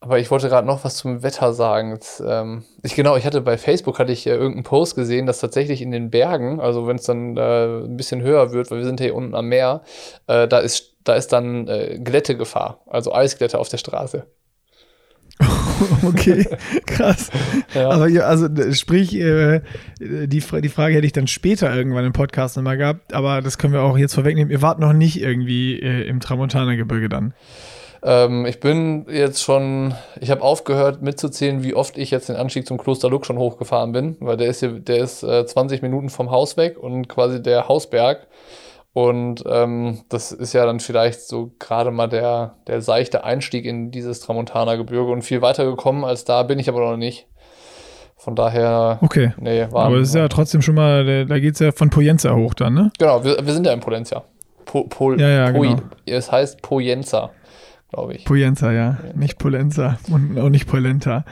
aber 0.00 0.20
ich 0.20 0.30
wollte 0.30 0.48
gerade 0.48 0.66
noch 0.66 0.84
was 0.84 0.96
zum 0.96 1.22
Wetter 1.22 1.52
sagen. 1.52 1.90
Jetzt, 1.90 2.22
ähm, 2.24 2.64
ich 2.82 2.94
genau, 2.94 3.16
ich 3.16 3.26
hatte 3.26 3.40
bei 3.40 3.58
Facebook 3.58 3.98
hatte 3.98 4.12
ich 4.12 4.26
äh, 4.26 4.30
irgendeinen 4.30 4.62
Post 4.62 4.94
gesehen, 4.94 5.26
dass 5.26 5.40
tatsächlich 5.40 5.82
in 5.82 5.90
den 5.90 6.10
Bergen, 6.10 6.60
also 6.60 6.86
wenn 6.86 6.96
es 6.96 7.04
dann 7.04 7.36
äh, 7.36 7.80
ein 7.84 7.96
bisschen 7.96 8.22
höher 8.22 8.52
wird, 8.52 8.70
weil 8.70 8.78
wir 8.78 8.84
sind 8.84 9.00
hier 9.00 9.14
unten 9.14 9.34
am 9.34 9.46
Meer, 9.46 9.82
äh, 10.28 10.46
da 10.46 10.58
ist 10.58 10.94
da 11.04 11.14
ist 11.14 11.32
dann 11.32 11.66
äh, 11.68 11.98
Glättegefahr, 11.98 12.82
also 12.86 13.12
Eisglätte 13.12 13.58
auf 13.58 13.68
der 13.68 13.78
Straße. 13.78 14.26
okay, 16.02 16.46
krass. 16.86 17.30
Ja. 17.74 17.90
Aber 17.90 18.08
ja, 18.08 18.22
also 18.22 18.48
sprich, 18.72 19.14
äh, 19.14 19.60
die, 20.00 20.26
die 20.40 20.68
Frage 20.68 20.94
hätte 20.94 21.06
ich 21.06 21.12
dann 21.12 21.26
später 21.26 21.74
irgendwann 21.74 22.04
im 22.04 22.12
Podcast 22.12 22.56
nochmal 22.56 22.76
gehabt, 22.76 23.14
aber 23.14 23.42
das 23.42 23.58
können 23.58 23.72
wir 23.72 23.82
auch 23.82 23.98
jetzt 23.98 24.14
vorwegnehmen. 24.14 24.50
Ihr 24.50 24.62
wart 24.62 24.78
noch 24.78 24.92
nicht 24.92 25.20
irgendwie 25.20 25.78
äh, 25.80 26.06
im 26.08 26.20
Tramontana-Gebirge 26.20 27.08
dann. 27.08 27.34
Ähm, 28.02 28.46
ich 28.46 28.60
bin 28.60 29.06
jetzt 29.10 29.42
schon, 29.42 29.94
ich 30.20 30.30
habe 30.30 30.42
aufgehört 30.42 31.02
mitzuzählen, 31.02 31.62
wie 31.62 31.74
oft 31.74 31.98
ich 31.98 32.10
jetzt 32.10 32.28
den 32.28 32.36
Anstieg 32.36 32.66
zum 32.66 32.78
Kloster 32.78 33.10
Luck 33.10 33.26
schon 33.26 33.38
hochgefahren 33.38 33.92
bin, 33.92 34.16
weil 34.20 34.36
der 34.36 34.48
ist 34.48 34.60
hier, 34.60 34.78
der 34.78 34.98
ist 34.98 35.22
äh, 35.22 35.44
20 35.46 35.82
Minuten 35.82 36.08
vom 36.08 36.30
Haus 36.30 36.56
weg 36.56 36.78
und 36.78 37.08
quasi 37.08 37.42
der 37.42 37.68
Hausberg 37.68 38.26
und 38.92 39.44
ähm, 39.46 40.00
das 40.08 40.32
ist 40.32 40.52
ja 40.52 40.66
dann 40.66 40.80
vielleicht 40.80 41.22
so 41.22 41.52
gerade 41.58 41.90
mal 41.90 42.08
der, 42.08 42.56
der 42.66 42.80
seichte 42.80 43.24
Einstieg 43.24 43.64
in 43.64 43.90
dieses 43.90 44.20
Tramontana-Gebirge 44.20 45.10
und 45.10 45.22
viel 45.22 45.42
weiter 45.42 45.64
gekommen 45.64 46.04
als 46.04 46.24
da 46.24 46.42
bin 46.42 46.58
ich 46.58 46.68
aber 46.68 46.80
noch 46.80 46.96
nicht. 46.96 47.26
Von 48.16 48.34
daher, 48.34 48.98
okay. 49.00 49.32
nee, 49.38 49.66
war. 49.70 49.86
Aber 49.86 49.96
es 49.98 50.08
ist 50.08 50.14
ja 50.16 50.26
trotzdem 50.26 50.60
schon 50.60 50.74
mal, 50.74 51.26
da 51.26 51.38
geht 51.38 51.54
es 51.54 51.60
ja 51.60 51.70
von 51.70 51.88
Poyenza 51.88 52.34
hoch 52.34 52.54
dann, 52.54 52.74
ne? 52.74 52.90
Genau, 52.98 53.22
wir, 53.22 53.36
wir 53.40 53.52
sind 53.52 53.64
ja 53.64 53.72
in 53.72 53.78
Polenza. 53.78 54.24
Po, 54.64 54.84
Pol, 54.84 55.20
ja, 55.20 55.28
ja, 55.28 55.50
genau. 55.50 55.76
Es 56.04 56.32
heißt 56.32 56.60
Poyenza 56.60 57.30
glaube 57.90 58.14
ich. 58.14 58.24
Poyenza, 58.24 58.72
ja. 58.72 58.98
Nicht 59.14 59.38
Polenza 59.38 59.98
und 60.10 60.38
auch 60.38 60.48
nicht 60.48 60.66
Polenta. 60.66 61.24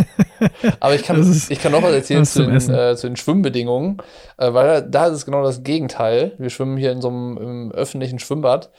Aber 0.80 0.94
ich 0.94 1.02
kann, 1.02 1.18
ist, 1.20 1.50
ich 1.50 1.60
kann 1.60 1.72
noch 1.72 1.82
was 1.82 1.92
erzählen 1.92 2.24
zu 2.24 2.44
den, 2.44 2.56
äh, 2.56 2.96
zu 2.96 3.06
den, 3.06 3.16
Schwimmbedingungen, 3.16 3.98
äh, 4.36 4.52
weil 4.52 4.82
da 4.82 5.06
ist 5.06 5.14
es 5.14 5.24
genau 5.24 5.42
das 5.42 5.62
Gegenteil. 5.62 6.32
Wir 6.38 6.50
schwimmen 6.50 6.76
hier 6.76 6.92
in 6.92 7.00
so 7.00 7.08
einem 7.08 7.70
öffentlichen 7.72 8.18
Schwimmbad. 8.18 8.70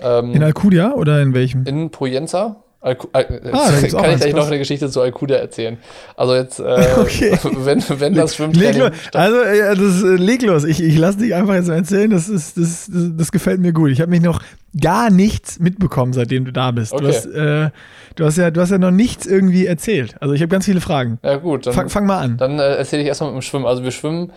Ähm, 0.00 0.32
in 0.32 0.42
Alcudia 0.42 0.94
oder 0.94 1.20
in 1.20 1.34
welchem? 1.34 1.66
In 1.66 1.90
Poyenza. 1.90 2.62
Alku 2.82 3.08
Al 3.12 3.42
ah, 3.52 3.70
kann 3.70 3.84
ich 3.84 4.20
gleich 4.20 4.34
noch 4.34 4.46
eine 4.46 4.58
Geschichte 4.58 4.88
zu 4.88 5.02
Alcuda 5.02 5.34
erzählen. 5.34 5.76
Also 6.16 6.34
jetzt, 6.34 6.60
äh, 6.60 6.62
okay. 6.98 7.38
wenn, 7.58 7.84
wenn 8.00 8.14
das 8.14 8.36
Schwimmtraining... 8.36 8.90
Also, 9.12 9.36
ja, 9.42 9.74
das 9.74 10.02
äh, 10.02 10.16
leg 10.16 10.40
los. 10.42 10.64
Ich, 10.64 10.82
ich 10.82 10.96
lasse 10.96 11.18
dich 11.18 11.34
einfach 11.34 11.54
jetzt 11.54 11.68
erzählen. 11.68 12.10
Das, 12.10 12.30
ist, 12.30 12.56
das, 12.56 12.90
das, 12.90 13.10
das 13.16 13.32
gefällt 13.32 13.60
mir 13.60 13.74
gut. 13.74 13.90
Ich 13.90 14.00
habe 14.00 14.10
mich 14.10 14.22
noch 14.22 14.40
gar 14.80 15.10
nichts 15.10 15.60
mitbekommen, 15.60 16.14
seitdem 16.14 16.46
du 16.46 16.52
da 16.52 16.70
bist. 16.70 16.94
Okay. 16.94 17.02
Du, 17.02 17.08
hast, 17.08 17.26
äh, 17.26 17.70
du, 18.16 18.24
hast 18.24 18.38
ja, 18.38 18.50
du 18.50 18.60
hast 18.62 18.70
ja 18.70 18.78
noch 18.78 18.92
nichts 18.92 19.26
irgendwie 19.26 19.66
erzählt. 19.66 20.14
Also 20.20 20.32
ich 20.32 20.40
habe 20.40 20.48
ganz 20.48 20.64
viele 20.64 20.80
Fragen. 20.80 21.18
Ja 21.22 21.36
gut. 21.36 21.66
Dann, 21.66 21.74
fang, 21.74 21.90
fang 21.90 22.06
mal 22.06 22.20
an. 22.20 22.38
Dann 22.38 22.58
äh, 22.58 22.76
erzähle 22.76 23.02
ich 23.02 23.08
erstmal 23.08 23.30
mit 23.30 23.42
dem 23.42 23.42
Schwimmen. 23.42 23.66
Also 23.66 23.84
wir 23.84 23.90
schwimmen 23.90 24.32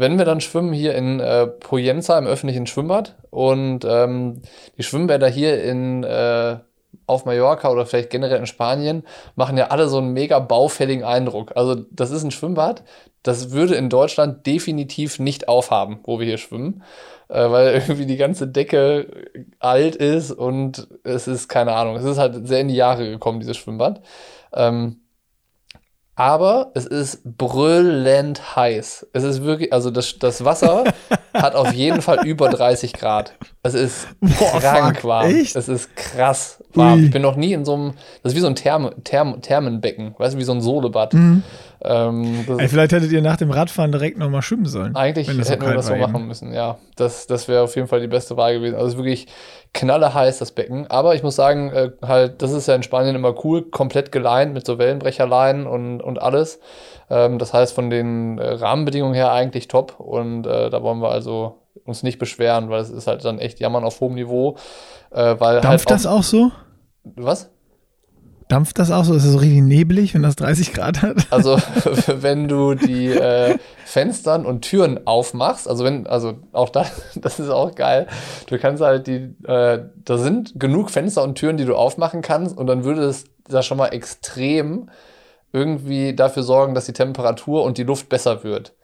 wenn 0.00 0.16
wir 0.16 0.24
dann 0.24 0.40
schwimmen 0.40 0.72
hier 0.72 0.94
in 0.94 1.18
äh, 1.18 1.48
Poyenza 1.48 2.16
im 2.18 2.26
öffentlichen 2.26 2.68
Schwimmbad 2.68 3.16
und 3.30 3.84
ähm, 3.84 4.42
die 4.78 4.84
Schwimmbäder 4.84 5.28
hier 5.28 5.60
in 5.60 6.04
äh, 6.04 6.58
auf 7.08 7.24
Mallorca 7.24 7.70
oder 7.70 7.86
vielleicht 7.86 8.10
generell 8.10 8.38
in 8.38 8.46
Spanien 8.46 9.04
machen 9.34 9.56
ja 9.56 9.68
alle 9.68 9.88
so 9.88 9.98
einen 9.98 10.12
mega 10.12 10.38
baufälligen 10.38 11.04
Eindruck. 11.04 11.52
Also 11.56 11.74
das 11.90 12.10
ist 12.10 12.22
ein 12.22 12.30
Schwimmbad, 12.30 12.84
das 13.22 13.50
würde 13.50 13.74
in 13.74 13.88
Deutschland 13.88 14.46
definitiv 14.46 15.18
nicht 15.18 15.48
aufhaben, 15.48 16.00
wo 16.04 16.18
wir 16.18 16.26
hier 16.26 16.38
schwimmen, 16.38 16.82
äh, 17.28 17.50
weil 17.50 17.74
irgendwie 17.88 18.06
die 18.06 18.16
ganze 18.16 18.46
Decke 18.46 19.26
alt 19.58 19.96
ist 19.96 20.32
und 20.32 20.88
es 21.04 21.28
ist 21.28 21.48
keine 21.48 21.72
Ahnung, 21.74 21.96
es 21.96 22.04
ist 22.04 22.18
halt 22.18 22.46
sehr 22.46 22.60
in 22.60 22.68
die 22.68 22.76
Jahre 22.76 23.08
gekommen, 23.08 23.40
dieses 23.40 23.56
Schwimmbad. 23.56 24.02
Ähm, 24.52 25.00
aber 26.18 26.72
es 26.74 26.84
ist 26.84 27.20
brüllend 27.38 28.56
heiß. 28.56 29.06
Es 29.12 29.22
ist 29.22 29.44
wirklich, 29.44 29.72
also 29.72 29.92
das, 29.92 30.18
das 30.18 30.44
Wasser 30.44 30.82
hat 31.32 31.54
auf 31.54 31.72
jeden 31.72 32.02
Fall 32.02 32.26
über 32.26 32.48
30 32.48 32.92
Grad. 32.92 33.34
Es 33.62 33.74
ist 33.74 34.08
Boah, 34.20 34.58
krank 34.58 34.96
fuck, 34.96 35.04
warm. 35.04 35.26
Echt? 35.30 35.54
Es 35.54 35.68
ist 35.68 35.94
krass 35.94 36.60
warm. 36.74 36.98
Ui. 36.98 37.04
Ich 37.04 37.12
bin 37.12 37.22
noch 37.22 37.36
nie 37.36 37.52
in 37.52 37.64
so 37.64 37.74
einem, 37.74 37.92
das 38.24 38.32
ist 38.32 38.36
wie 38.36 38.40
so 38.40 38.48
ein 38.48 38.56
Therm, 38.56 38.90
Therm, 39.04 39.40
Thermenbecken, 39.42 40.16
weißt 40.18 40.34
du, 40.34 40.38
wie 40.38 40.44
so 40.44 40.50
ein 40.50 40.60
Solebad. 40.60 41.14
Mhm. 41.14 41.44
Ähm, 41.82 42.44
Ey, 42.58 42.68
vielleicht 42.68 42.92
hättet 42.92 43.12
ihr 43.12 43.22
nach 43.22 43.36
dem 43.36 43.50
Radfahren 43.50 43.92
direkt 43.92 44.18
nochmal 44.18 44.42
schwimmen 44.42 44.66
sollen. 44.66 44.96
Eigentlich 44.96 45.28
hätten 45.28 45.42
so 45.42 45.60
wir 45.66 45.74
das 45.74 45.86
so 45.86 45.96
machen 45.96 46.26
müssen, 46.26 46.52
ja. 46.52 46.78
Das, 46.96 47.26
das 47.26 47.46
wäre 47.46 47.62
auf 47.62 47.76
jeden 47.76 47.86
Fall 47.86 48.00
die 48.00 48.08
beste 48.08 48.36
Wahl 48.36 48.54
gewesen. 48.54 48.76
Also 48.76 48.96
wirklich 48.96 49.28
knallerheiß, 49.74 50.38
das 50.38 50.52
Becken. 50.52 50.86
Aber 50.88 51.14
ich 51.14 51.22
muss 51.22 51.36
sagen, 51.36 51.70
äh, 51.72 51.90
halt, 52.02 52.42
das 52.42 52.52
ist 52.52 52.66
ja 52.66 52.74
in 52.74 52.82
Spanien 52.82 53.14
immer 53.14 53.34
cool, 53.44 53.62
komplett 53.62 54.10
geleint 54.10 54.54
mit 54.54 54.66
so 54.66 54.78
Wellenbrecherleinen 54.78 55.66
und, 55.66 56.00
und 56.00 56.20
alles. 56.20 56.60
Ähm, 57.10 57.38
das 57.38 57.54
heißt, 57.54 57.72
von 57.72 57.90
den 57.90 58.38
äh, 58.38 58.54
Rahmenbedingungen 58.54 59.14
her 59.14 59.32
eigentlich 59.32 59.68
top. 59.68 60.00
Und 60.00 60.46
äh, 60.46 60.70
da 60.70 60.82
wollen 60.82 61.00
wir 61.00 61.10
also 61.10 61.62
uns 61.84 62.02
nicht 62.02 62.18
beschweren, 62.18 62.70
weil 62.70 62.80
es 62.80 62.90
ist 62.90 63.06
halt 63.06 63.24
dann 63.24 63.38
echt 63.38 63.60
Jammern 63.60 63.84
auf 63.84 64.00
hohem 64.00 64.14
Niveau. 64.14 64.56
Äh, 65.10 65.36
weil 65.38 65.60
Dampft 65.60 65.68
halt 65.70 65.80
auch, 65.80 65.84
das 65.84 66.06
auch 66.06 66.22
so? 66.22 66.50
Was? 67.04 67.50
Dampft 68.48 68.78
das 68.78 68.90
auch 68.90 69.04
so? 69.04 69.14
Ist 69.14 69.24
es 69.24 69.32
so 69.32 69.38
richtig 69.38 69.62
neblig, 69.62 70.14
wenn 70.14 70.22
das 70.22 70.36
30 70.36 70.72
Grad 70.72 71.02
hat? 71.02 71.26
Also, 71.30 71.58
wenn 72.06 72.48
du 72.48 72.74
die 72.74 73.08
äh, 73.08 73.58
Fenstern 73.84 74.46
und 74.46 74.62
Türen 74.62 75.06
aufmachst, 75.06 75.68
also 75.68 75.84
wenn, 75.84 76.06
also 76.06 76.34
auch 76.52 76.70
da, 76.70 76.86
das 77.14 77.38
ist 77.38 77.50
auch 77.50 77.74
geil. 77.74 78.06
Du 78.46 78.58
kannst 78.58 78.82
halt 78.82 79.06
die, 79.06 79.34
äh, 79.46 79.84
da 79.96 80.18
sind 80.18 80.58
genug 80.58 80.90
Fenster 80.90 81.22
und 81.22 81.36
Türen, 81.36 81.58
die 81.58 81.66
du 81.66 81.76
aufmachen 81.76 82.22
kannst, 82.22 82.56
und 82.56 82.66
dann 82.66 82.84
würde 82.84 83.02
es 83.02 83.24
da 83.48 83.62
schon 83.62 83.78
mal 83.78 83.88
extrem 83.88 84.90
irgendwie 85.52 86.14
dafür 86.14 86.42
sorgen, 86.42 86.74
dass 86.74 86.86
die 86.86 86.92
Temperatur 86.92 87.62
und 87.64 87.78
die 87.78 87.84
Luft 87.84 88.08
besser 88.08 88.44
wird. 88.44 88.74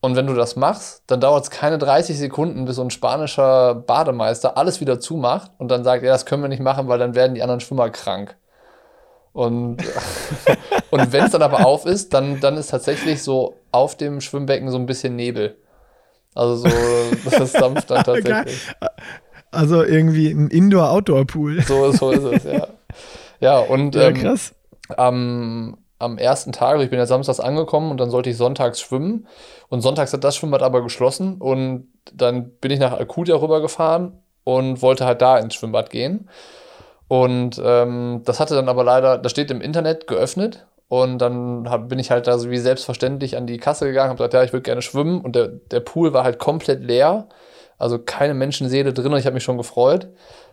Und 0.00 0.16
wenn 0.16 0.26
du 0.26 0.34
das 0.34 0.54
machst, 0.54 1.02
dann 1.08 1.20
dauert 1.20 1.44
es 1.44 1.50
keine 1.50 1.76
30 1.76 2.16
Sekunden, 2.16 2.66
bis 2.66 2.76
so 2.76 2.82
ein 2.82 2.90
spanischer 2.90 3.74
Bademeister 3.74 4.56
alles 4.56 4.80
wieder 4.80 5.00
zumacht 5.00 5.50
und 5.58 5.68
dann 5.70 5.82
sagt, 5.82 6.04
ja, 6.04 6.12
das 6.12 6.24
können 6.24 6.42
wir 6.42 6.48
nicht 6.48 6.62
machen, 6.62 6.88
weil 6.88 6.98
dann 6.98 7.14
werden 7.14 7.34
die 7.34 7.42
anderen 7.42 7.60
Schwimmer 7.60 7.90
krank. 7.90 8.36
Und, 9.38 9.76
und 10.90 11.12
wenn 11.12 11.26
es 11.26 11.30
dann 11.30 11.42
aber 11.42 11.64
auf 11.64 11.86
ist, 11.86 12.12
dann, 12.12 12.40
dann 12.40 12.56
ist 12.56 12.70
tatsächlich 12.70 13.22
so 13.22 13.54
auf 13.70 13.96
dem 13.96 14.20
Schwimmbecken 14.20 14.68
so 14.68 14.78
ein 14.78 14.86
bisschen 14.86 15.14
Nebel. 15.14 15.56
Also 16.34 16.68
so, 16.68 17.30
das 17.30 17.52
dampft 17.52 17.88
dann 17.88 18.02
tatsächlich. 18.04 18.68
Also 19.52 19.84
irgendwie 19.84 20.32
ein 20.32 20.48
Indoor-Outdoor-Pool. 20.48 21.62
So, 21.62 21.92
so 21.92 22.10
ist 22.10 22.24
es, 22.24 22.52
ja. 22.52 22.66
Ja, 23.38 23.60
und 23.60 23.94
Ja, 23.94 24.08
ähm, 24.08 24.14
krass. 24.14 24.56
am, 24.96 25.76
am 26.00 26.18
ersten 26.18 26.50
Tag, 26.50 26.72
also 26.72 26.82
ich 26.82 26.90
bin 26.90 26.98
ja 26.98 27.06
samstags 27.06 27.38
angekommen 27.38 27.92
und 27.92 28.00
dann 28.00 28.10
sollte 28.10 28.30
ich 28.30 28.36
sonntags 28.36 28.80
schwimmen. 28.80 29.28
Und 29.68 29.82
sonntags 29.82 30.12
hat 30.12 30.24
das 30.24 30.34
Schwimmbad 30.34 30.64
aber 30.64 30.82
geschlossen 30.82 31.36
und 31.36 31.86
dann 32.12 32.50
bin 32.60 32.72
ich 32.72 32.80
nach 32.80 32.92
Alcudia 32.92 33.36
rübergefahren 33.36 34.20
und 34.42 34.82
wollte 34.82 35.06
halt 35.06 35.22
da 35.22 35.38
ins 35.38 35.54
Schwimmbad 35.54 35.90
gehen. 35.90 36.28
Und 37.08 37.60
ähm, 37.64 38.22
das 38.24 38.38
hatte 38.38 38.54
dann 38.54 38.68
aber 38.68 38.84
leider, 38.84 39.18
das 39.18 39.32
steht 39.32 39.50
im 39.50 39.60
Internet 39.60 40.06
geöffnet. 40.06 40.66
Und 40.88 41.18
dann 41.18 41.68
hab, 41.68 41.88
bin 41.88 41.98
ich 41.98 42.10
halt 42.10 42.26
da 42.26 42.38
so 42.38 42.50
wie 42.50 42.58
selbstverständlich 42.58 43.36
an 43.36 43.46
die 43.46 43.58
Kasse 43.58 43.86
gegangen, 43.86 44.08
habe 44.08 44.16
gesagt, 44.16 44.34
ja, 44.34 44.42
ich 44.42 44.52
würde 44.52 44.62
gerne 44.62 44.82
schwimmen. 44.82 45.20
Und 45.20 45.36
der, 45.36 45.48
der 45.48 45.80
Pool 45.80 46.12
war 46.12 46.24
halt 46.24 46.38
komplett 46.38 46.82
leer. 46.82 47.28
Also 47.78 47.98
keine 47.98 48.34
Menschenseele 48.34 48.92
drin 48.92 49.12
und 49.12 49.18
ich 49.18 49.26
habe 49.26 49.34
mich 49.34 49.44
schon 49.44 49.58
gefreut. 49.58 50.08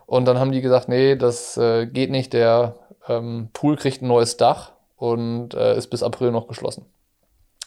Und 0.06 0.26
dann 0.26 0.40
haben 0.40 0.52
die 0.52 0.62
gesagt, 0.62 0.90
nee, 0.90 1.16
das 1.16 1.58
äh, 1.58 1.88
geht 1.88 2.12
nicht. 2.12 2.34
Der 2.34 2.76
ähm, 3.08 3.50
Pool 3.54 3.76
kriegt 3.78 4.02
ein 4.02 4.08
neues 4.08 4.38
Dach 4.38 4.74
und 4.98 5.54
äh, 5.54 5.78
ist 5.78 5.88
bis 5.88 6.04
April 6.04 6.32
noch 6.32 6.48
geschlossen. 6.48 6.86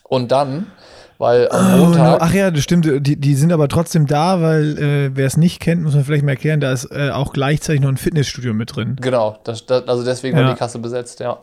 Und 0.04 0.32
dann, 0.32 0.72
weil 1.18 1.48
am 1.50 1.82
Oh, 1.82 1.86
no. 1.88 2.16
Ach 2.20 2.32
ja, 2.32 2.50
das 2.50 2.62
stimmt. 2.62 2.86
Die, 3.06 3.16
die 3.16 3.34
sind 3.34 3.52
aber 3.52 3.68
trotzdem 3.68 4.06
da, 4.06 4.40
weil 4.40 4.78
äh, 4.78 5.10
wer 5.16 5.26
es 5.26 5.36
nicht 5.36 5.60
kennt, 5.60 5.82
muss 5.82 5.94
man 5.94 6.04
vielleicht 6.04 6.24
mal 6.24 6.32
erklären, 6.32 6.60
da 6.60 6.72
ist 6.72 6.86
äh, 6.90 7.10
auch 7.10 7.32
gleichzeitig 7.32 7.80
noch 7.82 7.88
ein 7.88 7.96
Fitnessstudio 7.96 8.54
mit 8.54 8.74
drin. 8.76 8.96
Genau, 9.00 9.38
das, 9.44 9.66
das, 9.66 9.86
also 9.88 10.04
deswegen 10.04 10.36
Ja. 10.38 10.44
war 10.44 10.52
die 10.52 10.58
Kasse 10.58 10.78
besetzt, 10.78 11.20
ja. 11.20 11.38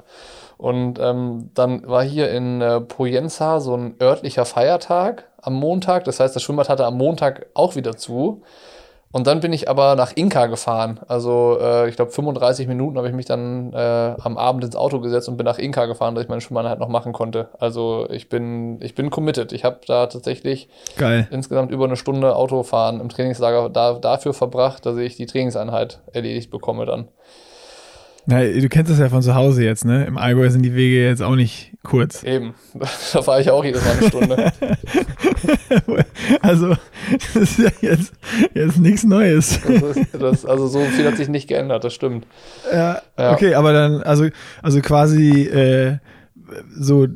Und 0.57 0.99
ähm, 0.99 1.49
dann 1.53 1.85
war 1.85 2.03
hier 2.03 2.31
in 2.31 2.61
äh, 2.61 2.79
Poyenza 2.79 3.59
so 3.59 3.75
ein 3.75 3.95
örtlicher 4.01 4.45
Feiertag 4.45 5.25
am 5.41 5.53
Montag. 5.55 6.05
Das 6.05 6.19
heißt, 6.21 6.33
das 6.35 6.41
Schwimmbad 6.43 6.69
hatte 6.69 6.85
am 6.85 6.97
Montag 6.97 7.47
auch 7.53 7.75
wieder 7.75 7.97
zu. 7.97 8.41
Und 9.15 9.27
dann 9.27 9.39
bin 9.39 9.53
ich 9.53 9.69
aber 9.69 9.95
nach 9.95 10.11
Inka 10.13 10.47
gefahren. 10.47 10.99
Also 11.07 11.57
äh, 11.61 11.87
ich 11.87 11.95
glaube 11.95 12.11
35 12.11 12.67
Minuten 12.67 12.97
habe 12.97 13.07
ich 13.07 13.13
mich 13.13 13.25
dann 13.25 13.71
äh, 13.71 14.13
am 14.21 14.37
Abend 14.37 14.65
ins 14.65 14.75
Auto 14.75 14.99
gesetzt 14.99 15.29
und 15.29 15.37
bin 15.37 15.45
nach 15.45 15.57
Inka 15.57 15.85
gefahren, 15.85 16.15
dass 16.15 16.25
ich 16.25 16.29
meine 16.29 16.41
Schwimmeinheit 16.41 16.79
noch 16.79 16.89
machen 16.89 17.13
konnte. 17.13 17.47
Also 17.57 18.09
ich 18.09 18.27
bin, 18.27 18.81
ich 18.81 18.93
bin 18.93 19.09
committed. 19.11 19.53
Ich 19.53 19.63
habe 19.63 19.79
da 19.87 20.07
tatsächlich 20.07 20.67
Geil. 20.97 21.29
insgesamt 21.31 21.71
über 21.71 21.85
eine 21.85 21.95
Stunde 21.95 22.35
Autofahren 22.35 22.99
im 22.99 23.07
Trainingslager 23.07 23.69
da, 23.69 23.93
dafür 23.93 24.33
verbracht, 24.33 24.85
dass 24.85 24.97
ich 24.97 25.15
die 25.15 25.27
Trainingseinheit 25.27 26.01
erledigt 26.11 26.51
bekomme 26.51 26.85
dann. 26.85 27.07
Na, 28.27 28.43
du 28.43 28.67
kennst 28.69 28.91
das 28.91 28.97
ja 28.99 29.09
von 29.09 29.21
zu 29.21 29.35
Hause 29.35 29.63
jetzt, 29.63 29.85
ne? 29.85 30.05
Im 30.05 30.17
Allgäu 30.17 30.49
sind 30.49 30.63
die 30.63 30.73
Wege 30.73 31.05
jetzt 31.05 31.21
auch 31.21 31.35
nicht 31.35 31.73
kurz. 31.83 32.23
Eben, 32.23 32.55
da 33.13 33.21
fahre 33.21 33.41
ich 33.41 33.51
auch 33.51 33.63
jedes 33.63 33.83
Mal 33.85 33.91
eine 33.97 34.07
Stunde. 34.07 34.51
Also, 36.41 36.75
das 37.33 37.35
ist 37.35 37.59
ja 37.59 37.69
jetzt, 37.81 38.13
jetzt 38.53 38.79
nichts 38.79 39.03
Neues. 39.03 39.59
Das 39.61 39.97
ist, 39.97 40.07
das, 40.19 40.45
also 40.45 40.67
so 40.67 40.79
viel 40.85 41.05
hat 41.05 41.17
sich 41.17 41.27
nicht 41.27 41.47
geändert, 41.47 41.83
das 41.83 41.93
stimmt. 41.93 42.25
Ja, 42.71 43.01
Ja. 43.17 43.33
okay, 43.33 43.53
aber 43.53 43.73
dann, 43.73 44.01
also, 44.01 44.27
also 44.63 44.81
quasi 44.81 45.43
äh, 45.43 45.97
so 46.75 47.07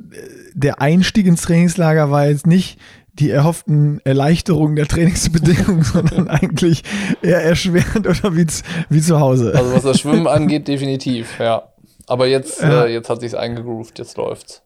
der 0.53 0.81
Einstieg 0.81 1.25
ins 1.27 1.41
Trainingslager 1.41 2.11
war 2.11 2.27
jetzt 2.27 2.45
nicht 2.45 2.79
die 3.19 3.29
erhofften 3.29 3.99
Erleichterungen 4.03 4.75
der 4.75 4.87
Trainingsbedingungen, 4.87 5.83
sondern 5.93 6.27
eigentlich 6.29 6.83
eher 7.21 7.43
erschwerend 7.43 8.07
oder 8.07 8.35
wie, 8.35 8.47
wie 8.89 9.01
zu 9.01 9.19
Hause. 9.19 9.53
Also 9.55 9.73
was 9.73 9.83
das 9.83 9.99
Schwimmen 9.99 10.27
angeht, 10.27 10.67
definitiv, 10.67 11.39
ja. 11.39 11.63
Aber 12.07 12.27
jetzt, 12.27 12.61
Ja. 12.61 12.85
äh, 12.85 12.93
jetzt 12.93 13.09
hat 13.09 13.19
sich's 13.21 13.35
eingegroovt, 13.35 13.99
jetzt 13.99 14.17
läuft's. 14.17 14.63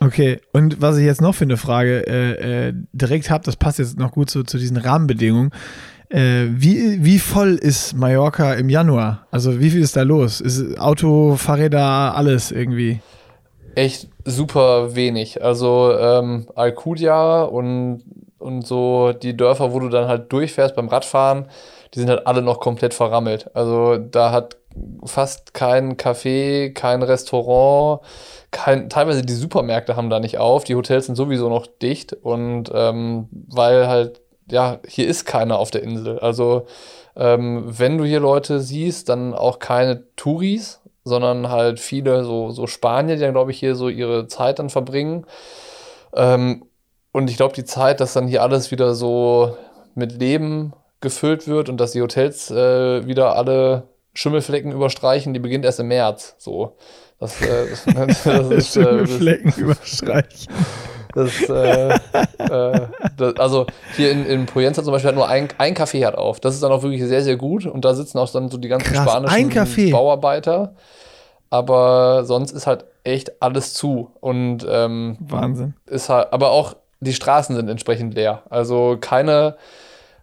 Okay, 0.00 0.40
und 0.52 0.80
was 0.80 0.96
ich 0.96 1.04
jetzt 1.04 1.20
noch 1.20 1.34
für 1.34 1.44
eine 1.44 1.56
Frage 1.56 2.06
äh, 2.06 2.68
äh, 2.68 2.72
direkt 2.92 3.30
habe, 3.30 3.44
das 3.44 3.56
passt 3.56 3.78
jetzt 3.80 3.98
noch 3.98 4.12
gut 4.12 4.30
zu, 4.30 4.44
zu 4.44 4.56
diesen 4.58 4.76
Rahmenbedingungen. 4.76 5.50
Äh, 6.08 6.46
wie, 6.50 7.04
wie 7.04 7.18
voll 7.18 7.54
ist 7.56 7.94
Mallorca 7.94 8.54
im 8.54 8.68
Januar? 8.70 9.26
Also 9.30 9.60
wie 9.60 9.70
viel 9.70 9.82
ist 9.82 9.96
da 9.96 10.02
los? 10.02 10.40
Ist 10.40 10.78
Auto, 10.78 11.36
Fahrräder, 11.36 12.16
alles 12.16 12.50
irgendwie? 12.52 13.00
Echt 13.74 14.08
super 14.28 14.94
wenig. 14.94 15.42
Also 15.42 15.92
ähm, 15.98 16.48
Alcudia 16.54 17.42
und, 17.42 18.04
und 18.38 18.66
so 18.66 19.12
die 19.12 19.36
Dörfer, 19.36 19.72
wo 19.72 19.80
du 19.80 19.88
dann 19.88 20.08
halt 20.08 20.32
durchfährst 20.32 20.74
beim 20.76 20.88
Radfahren, 20.88 21.46
die 21.94 22.00
sind 22.00 22.08
halt 22.08 22.26
alle 22.26 22.42
noch 22.42 22.60
komplett 22.60 22.94
verrammelt. 22.94 23.50
Also 23.54 23.96
da 23.96 24.30
hat 24.30 24.56
fast 25.04 25.54
kein 25.54 25.96
Café, 25.96 26.72
kein 26.72 27.02
Restaurant, 27.02 28.02
kein, 28.50 28.88
teilweise 28.88 29.22
die 29.22 29.32
Supermärkte 29.32 29.96
haben 29.96 30.10
da 30.10 30.20
nicht 30.20 30.38
auf, 30.38 30.64
die 30.64 30.74
Hotels 30.74 31.06
sind 31.06 31.16
sowieso 31.16 31.48
noch 31.48 31.66
dicht 31.66 32.12
und 32.12 32.70
ähm, 32.72 33.28
weil 33.30 33.88
halt, 33.88 34.20
ja, 34.50 34.78
hier 34.86 35.08
ist 35.08 35.24
keiner 35.24 35.58
auf 35.58 35.70
der 35.70 35.82
Insel. 35.82 36.18
Also 36.20 36.66
ähm, 37.16 37.64
wenn 37.66 37.98
du 37.98 38.04
hier 38.04 38.20
Leute 38.20 38.60
siehst, 38.60 39.08
dann 39.08 39.34
auch 39.34 39.58
keine 39.58 40.04
Touris, 40.16 40.80
sondern 41.08 41.48
halt 41.48 41.80
viele 41.80 42.24
so, 42.24 42.50
so 42.50 42.66
Spanier, 42.66 43.16
die 43.16 43.22
dann, 43.22 43.32
glaube 43.32 43.50
ich, 43.50 43.58
hier 43.58 43.74
so 43.74 43.88
ihre 43.88 44.26
Zeit 44.28 44.58
dann 44.58 44.70
verbringen. 44.70 45.26
Ähm, 46.14 46.64
und 47.12 47.30
ich 47.30 47.36
glaube, 47.36 47.54
die 47.54 47.64
Zeit, 47.64 48.00
dass 48.00 48.12
dann 48.12 48.28
hier 48.28 48.42
alles 48.42 48.70
wieder 48.70 48.94
so 48.94 49.56
mit 49.94 50.12
Leben 50.12 50.72
gefüllt 51.00 51.48
wird 51.48 51.68
und 51.68 51.78
dass 51.78 51.92
die 51.92 52.02
Hotels 52.02 52.50
äh, 52.50 53.06
wieder 53.06 53.36
alle 53.36 53.84
Schimmelflecken 54.14 54.72
überstreichen, 54.72 55.32
die 55.32 55.40
beginnt 55.40 55.64
erst 55.64 55.80
im 55.80 55.88
März. 55.88 56.34
So. 56.38 56.76
Das, 57.20 57.40
äh, 57.40 57.68
das, 57.70 57.84
das 58.24 58.50
ist, 58.50 58.76
äh, 58.76 58.98
das, 58.98 59.10
Flecken 59.10 59.52
überstreichen. 59.56 60.52
das, 61.14 61.48
äh, 61.48 61.94
äh, 62.38 62.86
das, 63.16 63.36
also 63.36 63.66
hier 63.96 64.10
in, 64.10 64.26
in 64.26 64.46
Poyenza 64.46 64.82
zum 64.82 64.92
Beispiel 64.92 65.08
hat 65.08 65.14
nur 65.16 65.28
ein, 65.28 65.48
ein 65.58 65.74
Café 65.74 66.04
hat 66.04 66.16
auf. 66.16 66.40
Das 66.40 66.54
ist 66.54 66.62
dann 66.62 66.72
auch 66.72 66.82
wirklich 66.82 67.02
sehr, 67.02 67.22
sehr 67.22 67.36
gut. 67.36 67.66
Und 67.66 67.84
da 67.84 67.94
sitzen 67.94 68.18
auch 68.18 68.30
dann 68.30 68.50
so 68.50 68.58
die 68.58 68.68
ganzen 68.68 68.92
Krass, 68.92 69.02
spanischen. 69.02 69.34
Bauarbeiter. 69.90 70.74
Aber 71.50 72.24
sonst 72.24 72.52
ist 72.52 72.66
halt 72.66 72.84
echt 73.04 73.42
alles 73.42 73.74
zu. 73.74 74.10
Und 74.20 74.66
ähm, 74.68 75.16
Wahnsinn. 75.20 75.74
ist 75.86 76.08
halt, 76.08 76.32
aber 76.32 76.50
auch 76.50 76.76
die 77.00 77.14
Straßen 77.14 77.54
sind 77.54 77.68
entsprechend 77.68 78.14
leer. 78.14 78.42
Also 78.50 78.98
keine 79.00 79.56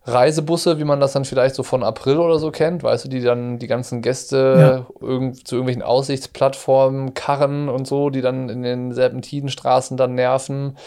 Reisebusse, 0.08 0.78
wie 0.78 0.84
man 0.84 1.00
das 1.00 1.14
dann 1.14 1.26
vielleicht 1.26 1.56
so 1.56 1.64
von 1.64 1.84
April 1.84 2.20
oder 2.20 2.38
so 2.38 2.52
kennt, 2.52 2.84
weißt 2.84 3.06
du, 3.06 3.10
die 3.10 3.22
dann 3.22 3.58
die 3.58 3.66
ganzen 3.68 4.02
Gäste 4.04 4.86
irgend, 5.02 5.48
zu 5.48 5.56
irgendwelchen 5.56 5.82
Aussichtsplattformen 5.82 7.16
karren 7.16 7.70
und 7.70 7.88
so, 7.88 8.12
die 8.12 8.22
dann 8.22 8.50
in 8.50 8.62
den 8.62 8.92
Serpentinenstraßen 8.92 9.98
dann 9.98 10.14
nerven. 10.14 10.78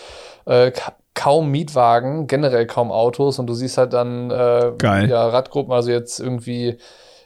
Äh, 0.47 0.71
ka 0.71 0.92
kaum 1.14 1.50
Mietwagen, 1.50 2.28
generell 2.28 2.64
kaum 2.68 2.92
Autos 2.92 3.40
und 3.40 3.49
du 3.49 3.54
siehst 3.54 3.76
halt 3.76 3.92
dann 3.92 4.30
äh, 4.30 4.71
ja, 5.09 5.26
Radgruppen, 5.26 5.73
also 5.73 5.90
jetzt 5.90 6.21
irgendwie 6.21 6.78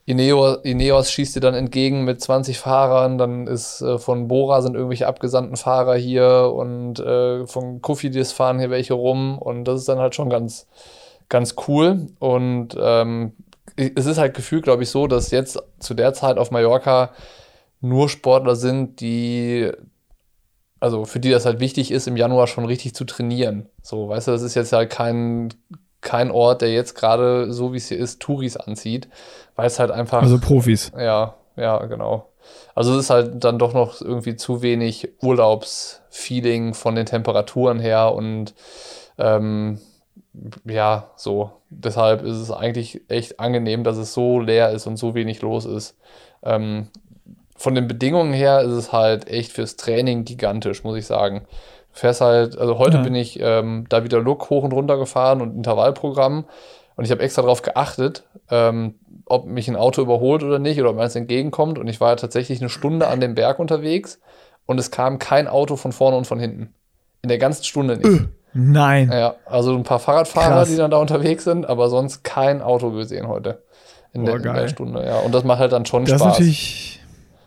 Ineos, 0.05 0.59
Ineos 0.65 1.11
schießt 1.11 1.37
dir 1.37 1.41
dann 1.41 1.55
entgegen 1.55 2.05
mit 2.05 2.21
20 2.21 2.59
Fahrern, 2.59 3.19
dann 3.19 3.47
ist 3.47 3.81
äh, 3.83 3.99
von 3.99 4.27
Bora 4.27 4.61
sind 4.61 4.75
irgendwelche 4.75 5.07
abgesandten 5.07 5.57
Fahrer 5.57 5.95
hier 5.95 6.53
und 6.55 6.99
äh, 6.99 7.47
von 7.47 7.81
Kofidis 7.81 8.33
fahren 8.33 8.59
hier 8.59 8.71
welche 8.71 8.95
rum 8.95 9.39
und 9.39 9.65
das 9.65 9.81
ist 9.81 9.89
dann 9.89 9.99
halt 9.99 10.15
schon 10.15 10.29
ganz, 10.29 10.67
ganz 11.29 11.55
cool 11.69 12.09
und 12.19 12.77
ähm, 12.81 13.33
es 13.77 14.07
ist 14.07 14.19
halt 14.19 14.35
gefühlt, 14.35 14.65
glaube 14.65 14.83
ich, 14.83 14.91
so, 14.91 15.07
dass 15.07 15.31
jetzt 15.31 15.63
zu 15.79 15.95
der 15.95 16.13
Zeit 16.15 16.37
auf 16.37 16.51
Mallorca 16.51 17.11
nur 17.81 18.09
Sportler 18.09 18.57
sind, 18.57 19.01
die 19.01 19.71
also 20.83 21.05
für 21.05 21.21
die 21.21 21.31
das 21.31 21.47
halt 21.47 21.61
wichtig 21.61 21.93
ist, 21.93 22.09
im 22.09 22.17
Januar 22.17 22.49
schon 22.49 22.65
richtig 22.65 22.93
zu 22.97 23.05
trainieren. 23.05 23.69
So, 23.83 24.09
weißt 24.09 24.27
du, 24.27 24.33
das 24.33 24.43
ist 24.43 24.57
jetzt 24.57 24.73
halt 24.73 24.91
kein, 24.91 25.55
kein 26.03 26.31
Ort, 26.31 26.61
der 26.63 26.73
jetzt 26.73 26.95
gerade 26.95 27.53
so 27.53 27.73
wie 27.73 27.79
es 27.79 27.89
hier 27.89 27.99
ist, 27.99 28.21
Touris 28.21 28.57
anzieht, 28.57 29.09
weil 29.57 29.67
es 29.67 29.79
halt 29.79 29.91
einfach. 29.91 30.23
Also 30.23 30.39
Profis. 30.39 30.93
ja, 30.99 31.35
ja, 31.57 31.85
genau. 31.87 32.29
Also 32.75 32.95
es 32.95 33.05
ist 33.05 33.11
halt 33.11 33.45
dann 33.45 33.59
doch 33.59 33.73
noch 33.73 34.01
irgendwie 34.01 34.37
zu 34.37 34.63
wenig 34.63 35.09
Urlaubsfeeling 35.23 36.75
von 36.75 36.95
den 36.95 37.07
Temperaturen 37.07 37.79
her 37.79 38.15
und 38.15 38.55
ähm, 39.19 39.79
ja, 40.65 41.11
so. 41.17 41.53
Deshalb 41.71 42.23
ist 42.23 42.37
es 42.37 42.51
eigentlich 42.51 43.03
echt 43.09 43.41
angenehm, 43.41 43.85
dass 43.85 43.97
es 43.97 44.13
so 44.13 44.41
leer 44.41 44.71
ist 44.71 44.87
und 44.87 44.97
so 44.97 45.15
wenig 45.15 45.43
los 45.43 45.65
ist. 45.65 45.97
Ähm, 46.43 46.89
von 47.57 47.75
den 47.75 47.87
Bedingungen 47.87 48.33
her 48.33 48.63
ist 48.63 48.73
es 48.73 48.93
halt 48.93 49.29
echt 49.29 49.53
fürs 49.53 49.77
Training 49.77 50.25
gigantisch, 50.25 50.85
muss 50.85 50.99
ich 50.99 51.07
sagen. 51.07 51.47
Fährst 51.93 52.21
halt, 52.21 52.57
also 52.59 52.79
heute 52.79 52.99
Ja. 52.99 53.03
bin 53.03 53.15
ich 53.15 53.39
ähm, 53.41 53.85
da 53.89 54.03
wieder 54.05 54.19
Look 54.21 54.51
hoch 54.51 54.65
und 54.65 54.73
runter 54.73 54.97
gefahren 54.97 55.41
und 55.43 55.55
Intervallprogramm. 55.57 56.45
Und 56.97 57.05
ich 57.05 57.11
habe 57.11 57.23
extra 57.23 57.43
darauf 57.43 57.63
geachtet, 57.63 58.25
ähm, 58.51 58.95
ob 59.27 59.47
mich 59.47 59.69
ein 59.69 59.77
Auto 59.77 60.03
überholt 60.03 60.43
oder 60.43 60.59
nicht 60.59 60.81
oder 60.81 60.91
ob 60.91 60.97
mir 60.97 61.03
eins 61.03 61.17
entgegenkommt. 61.17 61.79
Und 61.79 61.89
ich 61.89 62.01
war 62.01 62.11
ja 62.11 62.17
tatsächlich 62.17 62.61
eine 62.61 62.69
Stunde 62.69 63.09
an 63.09 63.21
dem 63.21 63.35
Berg 63.35 63.59
unterwegs 63.59 64.21
und 64.67 64.79
es 64.79 64.91
kam 64.91 65.19
kein 65.19 65.49
Auto 65.49 65.77
von 65.77 65.93
vorne 65.93 66.17
und 66.17 66.27
von 66.27 66.39
hinten. 66.39 66.75
In 67.23 67.29
der 67.29 67.39
ganzen 67.39 67.65
Stunde 67.65 67.97
nicht. 67.97 68.29
Nein. 68.55 69.11
Ja, 69.11 69.37
also 69.47 69.75
ein 69.75 69.83
paar 69.85 69.99
Fahrradfahrer, 70.01 70.57
Krass. 70.57 70.69
die 70.69 70.77
dann 70.77 70.91
da 70.91 70.99
unterwegs 70.99 71.45
sind, 71.45 71.67
aber 71.67 71.89
sonst 71.89 72.23
kein 72.25 72.61
Auto 72.61 72.91
gesehen 72.91 73.27
heute. 73.29 73.63
In, 74.13 74.25
Boah, 74.25 74.39
der, 74.39 74.51
in 74.51 74.57
der. 74.57 74.69
Stunde, 74.69 75.07
ja. 75.07 75.21
Und 75.21 75.35
das 75.35 75.45
macht 75.45 75.59
halt 75.61 75.73
dann 75.73 75.87
schon 75.87 76.05
Das 76.05 76.13
ist 76.15 76.21
Spaß. 76.21 76.33
natürlich, 76.39 77.01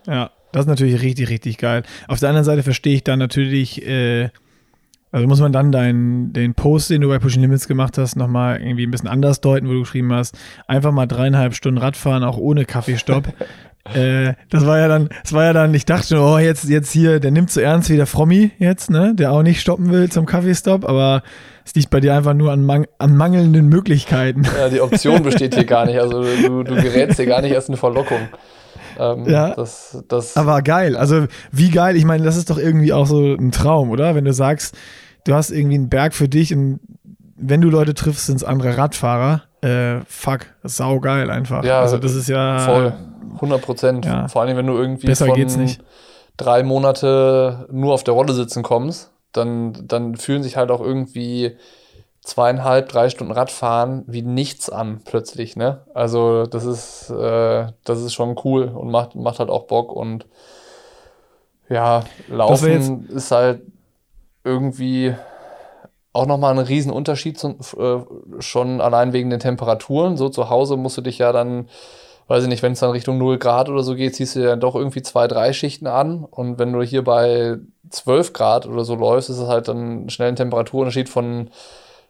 ja, 0.08 0.30
das 0.56 0.64
ist 0.64 0.70
natürlich 0.70 1.02
richtig, 1.02 1.28
richtig 1.28 1.58
geil. 1.58 1.82
Auf 2.08 2.18
der 2.18 2.30
anderen 2.30 2.46
Seite 2.46 2.62
verstehe 2.62 2.94
ich 2.94 3.04
dann 3.04 3.18
natürlich, 3.18 3.86
äh, 3.86 4.30
Also 5.12 5.28
muss 5.28 5.40
man 5.40 5.52
dann 5.52 5.70
deinen, 5.70 6.32
den 6.32 6.54
Post, 6.54 6.88
den 6.90 7.02
du 7.02 7.08
bei 7.08 7.18
Pushing 7.18 7.42
Limits 7.42 7.68
gemacht 7.68 7.98
hast, 7.98 8.16
nochmal 8.16 8.60
irgendwie 8.60 8.86
ein 8.86 8.90
bisschen 8.90 9.08
anders 9.08 9.40
deuten, 9.40 9.68
wo 9.68 9.72
du 9.72 9.80
geschrieben 9.80 10.12
hast, 10.12 10.36
einfach 10.66 10.92
mal 10.92 11.06
dreieinhalb 11.06 11.54
Stunden 11.54 11.78
Radfahren, 11.78 12.24
auch 12.24 12.38
ohne 12.38 12.64
Kaffeestopp. 12.64 13.28
äh, 13.94 14.32
das 14.50 14.66
war 14.66 14.78
ja 14.78 14.88
dann, 14.88 15.10
das 15.22 15.32
war 15.32 15.44
ja 15.44 15.52
dann, 15.52 15.74
ich 15.74 15.84
dachte, 15.84 16.18
oh, 16.20 16.38
jetzt, 16.38 16.64
jetzt 16.68 16.90
hier, 16.90 17.20
der 17.20 17.30
nimmt 17.30 17.50
so 17.50 17.60
ernst 17.60 17.90
wie 17.90 17.96
der 17.96 18.06
Frommi 18.06 18.50
jetzt, 18.58 18.90
ne, 18.90 19.14
der 19.14 19.32
auch 19.32 19.42
nicht 19.42 19.60
stoppen 19.60 19.90
will 19.90 20.10
zum 20.10 20.24
Kaffeestopp, 20.24 20.88
aber 20.88 21.22
es 21.66 21.74
liegt 21.74 21.90
bei 21.90 22.00
dir 22.00 22.14
einfach 22.14 22.34
nur 22.34 22.50
an, 22.50 22.64
mang 22.64 22.86
an 22.98 23.14
mangelnden 23.14 23.68
Möglichkeiten. 23.68 24.42
Ja, 24.58 24.68
die 24.70 24.80
Option 24.80 25.22
besteht 25.22 25.54
hier 25.54 25.64
gar 25.66 25.84
nicht. 25.84 25.98
Also 25.98 26.22
du, 26.22 26.62
du 26.62 26.74
gerätst 26.76 27.16
hier 27.16 27.26
gar 27.26 27.42
nicht 27.42 27.52
erst 27.52 27.68
eine 27.68 27.76
Verlockung. 27.76 28.20
Ähm, 28.98 29.28
ja. 29.28 29.54
Das, 29.54 30.02
das 30.08 30.36
aber 30.36 30.62
geil. 30.62 30.96
Also 30.96 31.26
wie 31.52 31.70
geil. 31.70 31.96
Ich 31.96 32.04
meine, 32.04 32.24
das 32.24 32.36
ist 32.36 32.50
doch 32.50 32.58
irgendwie 32.58 32.92
auch 32.92 33.06
so 33.06 33.34
ein 33.34 33.52
Traum, 33.52 33.90
oder? 33.90 34.14
Wenn 34.14 34.24
du 34.24 34.32
sagst, 34.32 34.76
du 35.24 35.34
hast 35.34 35.50
irgendwie 35.50 35.76
einen 35.76 35.88
Berg 35.88 36.14
für 36.14 36.28
dich 36.28 36.54
und 36.54 36.80
wenn 37.36 37.60
du 37.60 37.68
Leute 37.68 37.94
triffst, 37.94 38.26
sind 38.26 38.36
es 38.36 38.44
andere 38.44 38.76
Radfahrer. 38.76 39.42
Äh, 39.62 40.00
fuck, 40.06 40.46
sau 40.62 41.00
geil 41.00 41.30
einfach. 41.30 41.64
Ja, 41.64 41.80
also 41.80 41.98
das 41.98 42.14
ist 42.14 42.28
ja 42.28 42.58
voll, 42.60 42.92
100 43.34 43.62
Prozent. 43.62 44.06
Ja. 44.06 44.28
Vor 44.28 44.42
allem, 44.42 44.56
wenn 44.56 44.66
du 44.66 44.74
irgendwie 44.74 45.06
Besser 45.06 45.26
von 45.26 45.34
geht's 45.34 45.56
nicht. 45.56 45.82
drei 46.36 46.62
Monate 46.62 47.66
nur 47.70 47.94
auf 47.94 48.04
der 48.04 48.14
Rolle 48.14 48.32
sitzen 48.32 48.62
kommst, 48.62 49.12
dann, 49.32 49.76
dann 49.86 50.16
fühlen 50.16 50.42
sich 50.42 50.56
halt 50.56 50.70
auch 50.70 50.80
irgendwie 50.80 51.56
zweieinhalb, 52.26 52.88
drei 52.88 53.08
Stunden 53.08 53.32
Radfahren 53.32 54.02
wie 54.08 54.22
nichts 54.22 54.68
an 54.68 55.00
plötzlich, 55.04 55.54
ne? 55.54 55.82
Also 55.94 56.46
das 56.46 56.64
ist, 56.64 57.08
äh, 57.08 57.68
das 57.84 58.02
ist 58.02 58.14
schon 58.14 58.36
cool 58.44 58.64
und 58.64 58.90
macht, 58.90 59.14
macht 59.14 59.38
halt 59.38 59.48
auch 59.48 59.68
Bock 59.68 59.92
und 59.92 60.26
ja, 61.68 62.02
Laufen 62.26 63.08
ist 63.10 63.30
halt 63.30 63.62
irgendwie 64.42 65.14
auch 66.12 66.26
nochmal 66.26 66.52
ein 66.52 66.64
Riesenunterschied 66.64 67.38
zum, 67.38 67.58
äh, 67.78 68.00
schon 68.40 68.80
allein 68.80 69.12
wegen 69.12 69.30
den 69.30 69.38
Temperaturen. 69.40 70.16
So 70.16 70.28
zu 70.28 70.50
Hause 70.50 70.76
musst 70.76 70.96
du 70.96 71.02
dich 71.02 71.18
ja 71.18 71.30
dann, 71.30 71.68
weiß 72.26 72.42
ich 72.42 72.48
nicht, 72.48 72.62
wenn 72.64 72.72
es 72.72 72.80
dann 72.80 72.90
Richtung 72.90 73.18
0 73.18 73.38
Grad 73.38 73.68
oder 73.68 73.84
so 73.84 73.94
geht, 73.94 74.16
ziehst 74.16 74.34
du 74.34 74.40
ja 74.40 74.56
doch 74.56 74.74
irgendwie 74.74 75.02
zwei, 75.02 75.28
drei 75.28 75.52
Schichten 75.52 75.86
an. 75.86 76.24
Und 76.24 76.58
wenn 76.58 76.72
du 76.72 76.82
hier 76.82 77.04
bei 77.04 77.58
12 77.90 78.32
Grad 78.32 78.66
oder 78.66 78.82
so 78.82 78.96
läufst, 78.96 79.30
ist 79.30 79.38
es 79.38 79.46
halt 79.46 79.68
dann 79.68 80.10
schnell 80.10 80.28
ein 80.28 80.36
Temperaturunterschied 80.36 81.08
von 81.08 81.50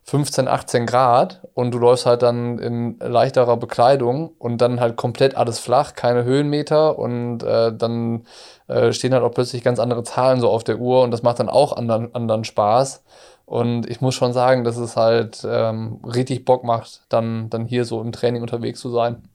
15, 0.08 0.46
18 0.46 0.86
Grad 0.86 1.40
und 1.54 1.72
du 1.72 1.78
läufst 1.78 2.06
halt 2.06 2.22
dann 2.22 2.58
in 2.58 2.96
leichterer 3.00 3.56
Bekleidung 3.56 4.30
und 4.38 4.60
dann 4.60 4.78
halt 4.78 4.96
komplett 4.96 5.36
alles 5.36 5.58
flach, 5.58 5.94
keine 5.94 6.22
Höhenmeter 6.22 6.96
und 6.96 7.42
äh, 7.42 7.76
dann 7.76 8.24
äh, 8.68 8.92
stehen 8.92 9.12
halt 9.12 9.24
auch 9.24 9.32
plötzlich 9.32 9.64
ganz 9.64 9.80
andere 9.80 10.04
Zahlen 10.04 10.40
so 10.40 10.48
auf 10.48 10.62
der 10.62 10.78
Uhr 10.78 11.02
und 11.02 11.10
das 11.10 11.24
macht 11.24 11.40
dann 11.40 11.48
auch 11.48 11.76
anderen, 11.76 12.14
anderen 12.14 12.44
Spaß. 12.44 13.02
Und 13.46 13.88
ich 13.88 14.00
muss 14.00 14.14
schon 14.14 14.32
sagen, 14.32 14.64
dass 14.64 14.76
es 14.76 14.96
halt 14.96 15.46
ähm, 15.48 16.00
richtig 16.04 16.44
Bock 16.44 16.62
macht, 16.62 17.02
dann, 17.08 17.50
dann 17.50 17.64
hier 17.64 17.84
so 17.84 18.00
im 18.00 18.12
Training 18.12 18.42
unterwegs 18.42 18.80
zu 18.80 18.90
sein, 18.90 19.28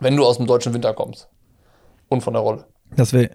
wenn 0.00 0.16
du 0.16 0.24
aus 0.24 0.38
dem 0.38 0.46
deutschen 0.46 0.72
Winter 0.72 0.94
kommst 0.94 1.28
und 2.08 2.22
von 2.22 2.32
der 2.32 2.42
Rolle. 2.42 2.64
Das 2.96 3.12
wäre 3.12 3.30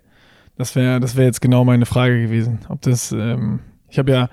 das 0.57 0.75
wäre 0.75 0.99
das 0.99 1.15
wär 1.15 1.25
jetzt 1.25 1.41
genau 1.41 1.63
meine 1.63 1.85
Frage 1.85 2.21
gewesen. 2.21 2.65
Ob 2.69 2.81
das, 2.81 3.11
ähm, 3.11 3.59
ich 3.87 3.97
habe 3.97 4.11
ja 4.11 4.29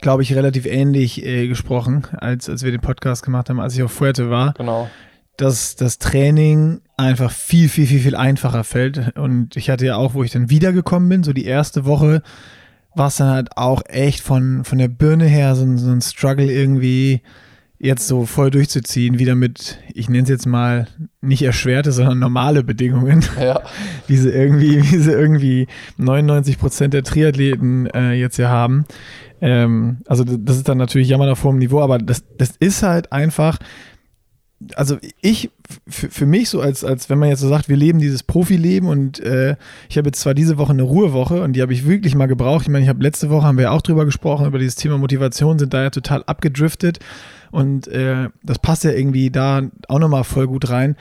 glaube 0.00 0.22
ich, 0.22 0.34
relativ 0.34 0.66
ähnlich 0.66 1.24
äh, 1.24 1.48
gesprochen, 1.48 2.06
als, 2.12 2.48
als 2.48 2.62
wir 2.62 2.70
den 2.70 2.80
Podcast 2.80 3.24
gemacht 3.24 3.48
haben, 3.48 3.60
als 3.60 3.74
ich 3.74 3.82
auf 3.82 3.92
Fuerte 3.92 4.30
war. 4.30 4.54
Genau. 4.54 4.90
Dass 5.36 5.76
das 5.76 5.98
Training 5.98 6.80
einfach 6.96 7.30
viel, 7.30 7.68
viel, 7.68 7.86
viel, 7.86 8.00
viel 8.00 8.16
einfacher 8.16 8.64
fällt. 8.64 9.16
Und 9.16 9.56
ich 9.56 9.68
hatte 9.70 9.86
ja 9.86 9.96
auch, 9.96 10.14
wo 10.14 10.22
ich 10.22 10.30
dann 10.30 10.50
wiedergekommen 10.50 11.08
bin, 11.08 11.22
so 11.22 11.32
die 11.32 11.44
erste 11.44 11.84
Woche, 11.84 12.22
war 12.94 13.08
es 13.08 13.16
dann 13.16 13.28
halt 13.28 13.56
auch 13.56 13.82
echt 13.86 14.20
von, 14.20 14.64
von 14.64 14.78
der 14.78 14.88
Birne 14.88 15.26
her 15.26 15.54
so, 15.54 15.64
ein, 15.64 15.76
so 15.76 15.90
ein 15.90 16.00
Struggle 16.00 16.50
irgendwie 16.50 17.20
jetzt 17.78 18.08
so 18.08 18.24
voll 18.24 18.50
durchzuziehen, 18.50 19.18
wieder 19.18 19.34
mit, 19.34 19.78
ich 19.92 20.08
nenne 20.08 20.22
es 20.22 20.30
jetzt 20.30 20.46
mal 20.46 20.86
nicht 21.20 21.42
erschwerte, 21.42 21.92
sondern 21.92 22.18
normale 22.18 22.64
Bedingungen, 22.64 23.24
ja. 23.38 23.60
wie 24.06 24.16
sie 24.16 24.30
irgendwie, 24.30 24.82
wie 24.90 24.98
sie 24.98 25.12
irgendwie 25.12 25.66
99 25.98 26.58
Prozent 26.58 26.94
der 26.94 27.02
Triathleten 27.02 27.86
äh, 27.86 28.12
jetzt 28.12 28.36
hier 28.36 28.48
haben. 28.48 28.86
Ähm, 29.40 29.98
also 30.06 30.24
das 30.24 30.56
ist 30.56 30.68
dann 30.68 30.78
natürlich 30.78 31.08
Jammern 31.08 31.30
auf 31.30 31.44
hohem 31.44 31.58
Niveau, 31.58 31.80
aber 31.80 31.98
das, 31.98 32.24
das 32.38 32.54
ist 32.58 32.82
halt 32.82 33.12
einfach, 33.12 33.58
also 34.74 34.96
ich, 35.20 35.50
für, 35.86 36.26
mich 36.26 36.48
so, 36.48 36.60
als, 36.60 36.84
als 36.84 37.10
wenn 37.10 37.18
man 37.18 37.28
jetzt 37.28 37.40
so 37.40 37.48
sagt, 37.48 37.68
wir 37.68 37.76
leben 37.76 37.98
dieses 37.98 38.22
Profileben 38.22 38.88
und 38.88 39.20
äh, 39.20 39.56
ich 39.88 39.98
habe 39.98 40.08
jetzt 40.08 40.20
zwar 40.20 40.32
diese 40.32 40.56
Woche 40.56 40.72
eine 40.72 40.82
Ruhewoche 40.82 41.42
und 41.42 41.52
die 41.54 41.62
habe 41.62 41.72
ich 41.72 41.86
wirklich 41.86 42.14
mal 42.14 42.26
gebraucht. 42.26 42.62
Ich 42.62 42.68
meine, 42.68 42.82
ich 42.82 42.88
habe 42.88 43.02
letzte 43.02 43.28
Woche, 43.28 43.46
haben 43.46 43.58
wir 43.58 43.64
ja 43.64 43.70
auch 43.72 43.82
drüber 43.82 44.04
gesprochen, 44.04 44.46
über 44.46 44.58
dieses 44.58 44.76
Thema 44.76 44.96
Motivation, 44.96 45.58
sind 45.58 45.74
da 45.74 45.82
ja 45.82 45.90
total 45.90 46.24
abgedriftet 46.24 47.00
und 47.50 47.88
äh, 47.88 48.28
das 48.42 48.58
passt 48.58 48.84
ja 48.84 48.92
irgendwie 48.92 49.30
da 49.30 49.62
auch 49.88 49.98
nochmal 49.98 50.24
voll 50.24 50.46
gut 50.46 50.70
rein. 50.70 50.96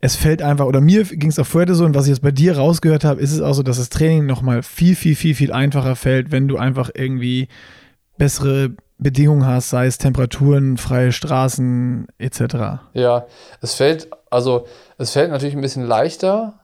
Es 0.00 0.16
fällt 0.16 0.42
einfach, 0.42 0.66
oder 0.66 0.80
mir 0.80 1.04
ging 1.04 1.30
es 1.30 1.38
auch 1.38 1.46
vorher 1.46 1.74
so, 1.74 1.84
und 1.84 1.94
was 1.94 2.04
ich 2.04 2.10
jetzt 2.10 2.22
bei 2.22 2.30
dir 2.30 2.56
rausgehört 2.56 3.04
habe, 3.04 3.20
ist 3.20 3.32
es 3.32 3.40
auch 3.40 3.54
so, 3.54 3.62
dass 3.62 3.78
das 3.78 3.88
Training 3.88 4.26
nochmal 4.26 4.62
viel, 4.62 4.94
viel, 4.94 5.16
viel, 5.16 5.34
viel 5.34 5.52
einfacher 5.52 5.96
fällt, 5.96 6.32
wenn 6.32 6.48
du 6.48 6.56
einfach 6.58 6.90
irgendwie 6.94 7.48
bessere 8.18 8.70
Bedingungen 8.98 9.46
hast, 9.46 9.70
sei 9.70 9.86
es 9.86 9.98
Temperaturen, 9.98 10.78
freie 10.78 11.12
Straßen 11.12 12.06
etc. 12.18 12.40
Ja, 12.94 13.26
es 13.60 13.74
fällt, 13.74 14.08
also 14.30 14.66
es 14.96 15.12
fällt 15.12 15.30
natürlich 15.30 15.54
ein 15.54 15.60
bisschen 15.60 15.84
leichter 15.84 16.60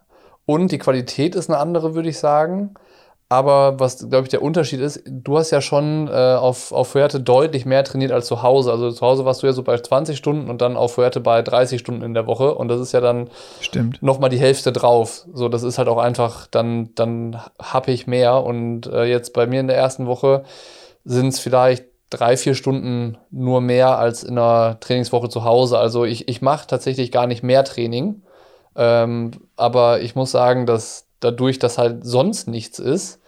und 0.46 0.72
die 0.72 0.78
Qualität 0.78 1.34
ist 1.34 1.50
eine 1.50 1.58
andere, 1.58 1.94
würde 1.94 2.08
ich 2.08 2.18
sagen. 2.18 2.74
Aber 3.32 3.80
was, 3.80 4.10
glaube 4.10 4.24
ich, 4.24 4.28
der 4.28 4.42
Unterschied 4.42 4.80
ist, 4.80 5.04
du 5.06 5.38
hast 5.38 5.50
ja 5.52 5.62
schon 5.62 6.06
äh, 6.06 6.10
auf, 6.10 6.70
auf 6.70 6.88
Fuerte 6.88 7.18
deutlich 7.18 7.64
mehr 7.64 7.82
trainiert 7.82 8.12
als 8.12 8.26
zu 8.26 8.42
Hause. 8.42 8.70
Also 8.70 8.90
zu 8.90 9.00
Hause 9.00 9.24
warst 9.24 9.42
du 9.42 9.46
ja 9.46 9.54
so 9.54 9.62
bei 9.62 9.78
20 9.78 10.18
Stunden 10.18 10.50
und 10.50 10.60
dann 10.60 10.76
auf 10.76 10.96
Fuerte 10.96 11.18
bei 11.20 11.40
30 11.40 11.80
Stunden 11.80 12.02
in 12.02 12.12
der 12.12 12.26
Woche. 12.26 12.54
Und 12.54 12.68
das 12.68 12.78
ist 12.78 12.92
ja 12.92 13.00
dann 13.00 13.30
Stimmt. 13.62 14.02
nochmal 14.02 14.28
die 14.28 14.38
Hälfte 14.38 14.70
drauf. 14.70 15.24
So, 15.32 15.48
das 15.48 15.62
ist 15.62 15.78
halt 15.78 15.88
auch 15.88 15.96
einfach, 15.96 16.46
dann, 16.46 16.90
dann 16.94 17.40
habe 17.58 17.90
ich 17.92 18.06
mehr. 18.06 18.44
Und 18.44 18.86
äh, 18.88 19.04
jetzt 19.04 19.32
bei 19.32 19.46
mir 19.46 19.60
in 19.60 19.66
der 19.66 19.78
ersten 19.78 20.06
Woche 20.06 20.42
sind 21.06 21.28
es 21.28 21.40
vielleicht 21.40 21.86
drei, 22.10 22.36
vier 22.36 22.54
Stunden 22.54 23.16
nur 23.30 23.62
mehr 23.62 23.96
als 23.96 24.24
in 24.24 24.36
einer 24.36 24.78
Trainingswoche 24.78 25.30
zu 25.30 25.44
Hause. 25.44 25.78
Also 25.78 26.04
ich, 26.04 26.28
ich 26.28 26.42
mache 26.42 26.66
tatsächlich 26.66 27.10
gar 27.10 27.26
nicht 27.26 27.42
mehr 27.42 27.64
Training. 27.64 28.20
Ähm, 28.76 29.30
aber 29.56 30.02
ich 30.02 30.14
muss 30.16 30.32
sagen, 30.32 30.66
dass 30.66 31.06
dadurch, 31.20 31.58
dass 31.58 31.78
halt 31.78 32.04
sonst 32.04 32.46
nichts 32.46 32.78
ist, 32.78 33.21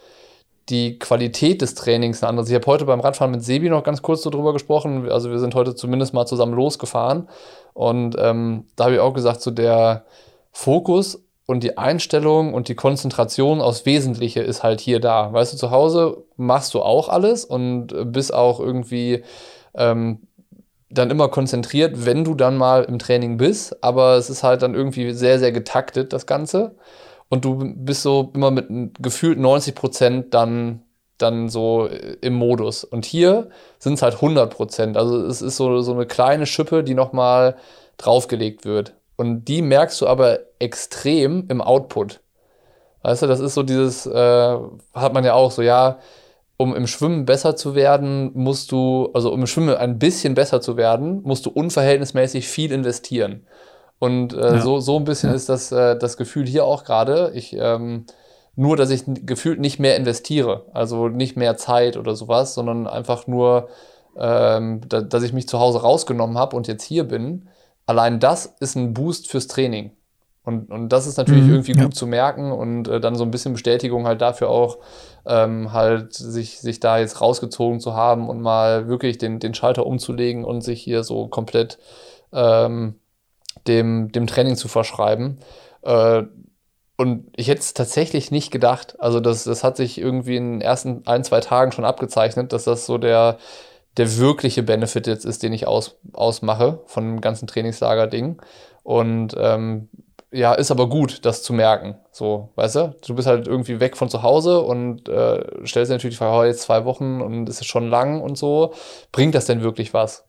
die 0.69 0.97
Qualität 0.97 1.61
des 1.61 1.75
Trainings 1.75 2.23
eine 2.23 2.29
andere. 2.29 2.47
Ich 2.47 2.53
habe 2.53 2.65
heute 2.65 2.85
beim 2.85 2.99
Radfahren 2.99 3.31
mit 3.31 3.43
Sebi 3.43 3.69
noch 3.69 3.83
ganz 3.83 4.01
kurz 4.01 4.23
so 4.23 4.29
drüber 4.29 4.53
gesprochen. 4.53 5.09
Also 5.11 5.29
wir 5.29 5.39
sind 5.39 5.53
heute 5.53 5.75
zumindest 5.75 6.13
mal 6.13 6.25
zusammen 6.25 6.53
losgefahren. 6.53 7.29
Und 7.73 8.15
ähm, 8.17 8.65
da 8.75 8.85
habe 8.85 8.95
ich 8.95 8.99
auch 8.99 9.13
gesagt, 9.13 9.41
so 9.41 9.51
der 9.51 10.05
Fokus 10.51 11.23
und 11.45 11.63
die 11.63 11.77
Einstellung 11.77 12.53
und 12.53 12.67
die 12.67 12.75
Konzentration 12.75 13.61
aufs 13.61 13.85
Wesentliche 13.85 14.41
ist 14.41 14.63
halt 14.63 14.81
hier 14.81 14.99
da. 14.99 15.31
Weißt 15.31 15.53
du, 15.53 15.57
zu 15.57 15.69
Hause 15.69 16.23
machst 16.37 16.73
du 16.73 16.81
auch 16.81 17.09
alles 17.09 17.45
und 17.45 17.93
bist 18.11 18.33
auch 18.33 18.59
irgendwie 18.59 19.23
ähm, 19.75 20.21
dann 20.89 21.11
immer 21.11 21.27
konzentriert, 21.27 22.05
wenn 22.05 22.23
du 22.23 22.33
dann 22.33 22.57
mal 22.57 22.83
im 22.85 22.97
Training 22.97 23.37
bist. 23.37 23.83
Aber 23.83 24.15
es 24.15 24.31
ist 24.31 24.41
halt 24.41 24.63
dann 24.63 24.73
irgendwie 24.73 25.11
sehr, 25.11 25.37
sehr 25.37 25.51
getaktet, 25.51 26.13
das 26.13 26.25
Ganze. 26.25 26.75
Und 27.29 27.45
du 27.45 27.73
bist 27.75 28.03
so 28.03 28.31
immer 28.33 28.51
mit 28.51 28.67
gefühlt 28.99 29.39
90 29.39 29.75
Prozent 29.75 30.33
dann, 30.33 30.83
dann 31.17 31.49
so 31.49 31.87
im 32.21 32.33
Modus. 32.33 32.83
Und 32.83 33.05
hier 33.05 33.49
sind 33.79 33.93
es 33.93 34.01
halt 34.01 34.15
100 34.15 34.53
Prozent. 34.53 34.97
Also 34.97 35.25
es 35.25 35.41
ist 35.41 35.57
so, 35.57 35.81
so 35.81 35.93
eine 35.93 36.05
kleine 36.05 36.45
Schippe, 36.45 36.83
die 36.83 36.93
nochmal 36.93 37.55
draufgelegt 37.97 38.65
wird. 38.65 38.93
Und 39.15 39.45
die 39.45 39.61
merkst 39.61 40.01
du 40.01 40.07
aber 40.07 40.39
extrem 40.59 41.45
im 41.49 41.61
Output. 41.61 42.19
Weißt 43.01 43.21
du, 43.21 43.27
das 43.27 43.39
ist 43.39 43.53
so 43.53 43.63
dieses, 43.63 44.05
äh, 44.05 44.57
hat 44.93 45.13
man 45.13 45.23
ja 45.23 45.33
auch 45.33 45.51
so, 45.51 45.61
ja, 45.61 45.99
um 46.57 46.75
im 46.75 46.87
Schwimmen 46.87 47.25
besser 47.25 47.55
zu 47.55 47.75
werden, 47.75 48.31
musst 48.33 48.71
du, 48.71 49.09
also 49.13 49.31
um 49.31 49.41
im 49.41 49.47
Schwimmen 49.47 49.75
ein 49.75 49.99
bisschen 49.99 50.35
besser 50.35 50.61
zu 50.61 50.77
werden, 50.77 51.21
musst 51.23 51.45
du 51.45 51.49
unverhältnismäßig 51.49 52.47
viel 52.47 52.71
investieren. 52.71 53.45
Und 53.99 54.33
äh, 54.33 54.55
ja. 54.55 54.61
so, 54.61 54.79
so 54.79 54.97
ein 54.97 55.05
bisschen 55.05 55.29
ja. 55.29 55.35
ist 55.35 55.49
das, 55.49 55.71
äh, 55.71 55.97
das 55.97 56.17
Gefühl 56.17 56.45
hier 56.45 56.65
auch 56.65 56.83
gerade. 56.83 57.31
Ich, 57.33 57.55
ähm, 57.57 58.05
nur, 58.55 58.77
dass 58.77 58.89
ich 58.89 59.03
gefühlt 59.05 59.59
nicht 59.59 59.79
mehr 59.79 59.95
investiere, 59.95 60.65
also 60.73 61.07
nicht 61.07 61.35
mehr 61.37 61.57
Zeit 61.57 61.97
oder 61.97 62.15
sowas, 62.15 62.53
sondern 62.53 62.87
einfach 62.87 63.27
nur, 63.27 63.69
ähm, 64.17 64.81
da, 64.87 65.01
dass 65.01 65.23
ich 65.23 65.33
mich 65.33 65.47
zu 65.47 65.59
Hause 65.59 65.81
rausgenommen 65.81 66.37
habe 66.37 66.55
und 66.55 66.67
jetzt 66.67 66.83
hier 66.83 67.03
bin 67.05 67.49
allein 67.85 68.19
das 68.19 68.55
ist 68.59 68.75
ein 68.75 68.93
Boost 68.93 69.29
fürs 69.29 69.47
Training. 69.47 69.91
Und, 70.43 70.69
und 70.69 70.89
das 70.89 71.07
ist 71.07 71.17
natürlich 71.17 71.45
mhm, 71.45 71.53
irgendwie 71.53 71.73
gut 71.73 71.81
ja. 71.81 71.89
zu 71.89 72.05
merken 72.05 72.51
und 72.51 72.87
äh, 72.87 72.99
dann 72.99 73.15
so 73.15 73.23
ein 73.23 73.31
bisschen 73.31 73.53
Bestätigung 73.53 74.05
halt 74.05 74.21
dafür 74.21 74.49
auch, 74.49 74.77
ähm, 75.25 75.73
halt 75.73 76.13
sich, 76.13 76.59
sich 76.59 76.79
da 76.79 76.99
jetzt 76.99 77.19
rausgezogen 77.19 77.79
zu 77.79 77.95
haben 77.95 78.29
und 78.29 78.41
mal 78.41 78.87
wirklich 78.87 79.17
den, 79.17 79.39
den 79.39 79.55
Schalter 79.55 79.87
umzulegen 79.87 80.45
und 80.45 80.61
sich 80.61 80.83
hier 80.83 81.03
so 81.03 81.27
komplett 81.27 81.79
ähm, 82.31 82.95
dem, 83.67 84.11
dem 84.11 84.27
Training 84.27 84.55
zu 84.55 84.67
verschreiben. 84.67 85.39
Äh, 85.81 86.23
und 86.97 87.27
ich 87.35 87.49
hätte 87.49 87.59
es 87.59 87.73
tatsächlich 87.73 88.31
nicht 88.31 88.51
gedacht. 88.51 88.95
Also 88.99 89.19
das, 89.19 89.43
das 89.43 89.63
hat 89.63 89.75
sich 89.77 89.99
irgendwie 89.99 90.37
in 90.37 90.53
den 90.53 90.61
ersten 90.61 91.05
ein, 91.05 91.23
zwei 91.23 91.41
Tagen 91.41 91.71
schon 91.71 91.85
abgezeichnet, 91.85 92.53
dass 92.53 92.63
das 92.63 92.85
so 92.85 92.97
der, 92.97 93.37
der 93.97 94.17
wirkliche 94.17 94.63
Benefit 94.63 95.07
jetzt 95.07 95.25
ist, 95.25 95.43
den 95.43 95.53
ich 95.53 95.67
aus, 95.67 95.97
ausmache 96.13 96.81
von 96.85 97.03
dem 97.03 97.21
ganzen 97.21 97.47
Trainingslager-Ding. 97.47 98.41
Und 98.83 99.35
ähm, 99.37 99.89
ja, 100.31 100.53
ist 100.53 100.71
aber 100.71 100.89
gut, 100.89 101.25
das 101.25 101.43
zu 101.43 101.53
merken. 101.53 101.95
So, 102.11 102.49
weißt 102.55 102.75
du? 102.75 102.95
Du 103.05 103.15
bist 103.15 103.27
halt 103.27 103.47
irgendwie 103.47 103.79
weg 103.79 103.95
von 103.97 104.09
zu 104.09 104.21
Hause 104.21 104.61
und 104.61 105.07
äh, 105.09 105.65
stellst 105.65 105.89
dir 105.89 105.95
natürlich 105.95 106.15
die 106.15 106.19
Frage, 106.19 106.37
oh, 106.37 106.43
jetzt 106.43 106.61
zwei 106.61 106.85
Wochen 106.85 107.21
und 107.21 107.47
es 107.49 107.61
ist 107.61 107.67
schon 107.67 107.89
lang 107.89 108.21
und 108.21 108.37
so. 108.37 108.73
Bringt 109.11 109.35
das 109.35 109.45
denn 109.45 109.63
wirklich 109.63 109.93
was? 109.93 110.25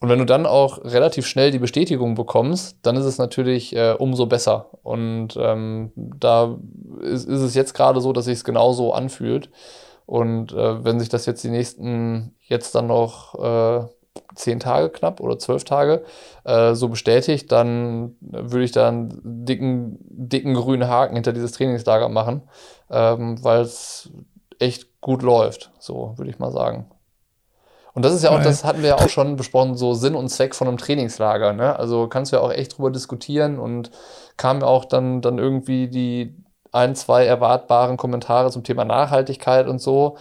Und 0.00 0.08
wenn 0.08 0.18
du 0.18 0.26
dann 0.26 0.46
auch 0.46 0.84
relativ 0.84 1.26
schnell 1.26 1.52
die 1.52 1.60
Bestätigung 1.60 2.16
bekommst, 2.16 2.78
dann 2.82 2.96
ist 2.96 3.04
es 3.04 3.18
natürlich 3.18 3.76
äh, 3.76 3.94
umso 3.96 4.26
besser. 4.26 4.70
Und 4.82 5.36
ähm, 5.38 5.92
da 5.94 6.58
ist, 7.00 7.28
ist, 7.28 7.40
es 7.40 7.54
jetzt 7.54 7.74
gerade 7.74 8.00
so, 8.00 8.12
dass 8.12 8.24
sich 8.24 8.38
es 8.38 8.44
genauso 8.44 8.92
anfühlt. 8.92 9.50
Und 10.06 10.52
äh, 10.52 10.84
wenn 10.84 10.98
sich 10.98 11.08
das 11.08 11.26
jetzt 11.26 11.44
die 11.44 11.50
nächsten, 11.50 12.34
jetzt 12.40 12.74
dann 12.74 12.88
noch 12.88 13.38
äh, 13.38 13.86
zehn 14.34 14.60
Tage 14.60 14.90
knapp 14.90 15.20
oder 15.20 15.38
zwölf 15.38 15.64
Tage 15.64 16.04
äh, 16.44 16.74
so 16.74 16.88
bestätigt, 16.88 17.50
dann 17.52 18.16
würde 18.20 18.64
ich 18.64 18.72
da 18.72 18.88
einen 18.88 19.20
dicken, 19.22 19.98
dicken 20.00 20.54
grünen 20.54 20.88
Haken 20.88 21.14
hinter 21.14 21.32
dieses 21.32 21.52
Trainingslager 21.52 22.08
machen, 22.08 22.42
ähm, 22.90 23.42
weil 23.42 23.60
es 23.60 24.10
echt 24.58 25.00
gut 25.00 25.22
läuft, 25.22 25.70
so 25.78 26.14
würde 26.16 26.30
ich 26.30 26.38
mal 26.38 26.52
sagen. 26.52 26.90
Und 27.94 28.04
das 28.04 28.14
ist 28.14 28.24
ja 28.24 28.30
auch, 28.30 28.42
das 28.42 28.64
hatten 28.64 28.82
wir 28.82 28.90
ja 28.90 28.96
auch 28.96 29.08
schon 29.10 29.36
besprochen, 29.36 29.76
so 29.76 29.94
Sinn 29.94 30.14
und 30.14 30.28
Zweck 30.28 30.54
von 30.54 30.68
einem 30.68 30.78
Trainingslager. 30.78 31.52
Ne? 31.52 31.78
Also 31.78 32.08
kannst 32.08 32.32
du 32.32 32.36
ja 32.36 32.42
auch 32.42 32.52
echt 32.52 32.76
drüber 32.76 32.90
diskutieren 32.90 33.58
und 33.58 33.90
kamen 34.36 34.62
auch 34.62 34.84
dann, 34.84 35.20
dann 35.20 35.38
irgendwie 35.38 35.88
die 35.88 36.34
ein, 36.72 36.94
zwei 36.94 37.26
erwartbaren 37.26 37.98
Kommentare 37.98 38.50
zum 38.50 38.64
Thema 38.64 38.84
Nachhaltigkeit 38.84 39.68
und 39.68 39.80
so. 39.80 40.16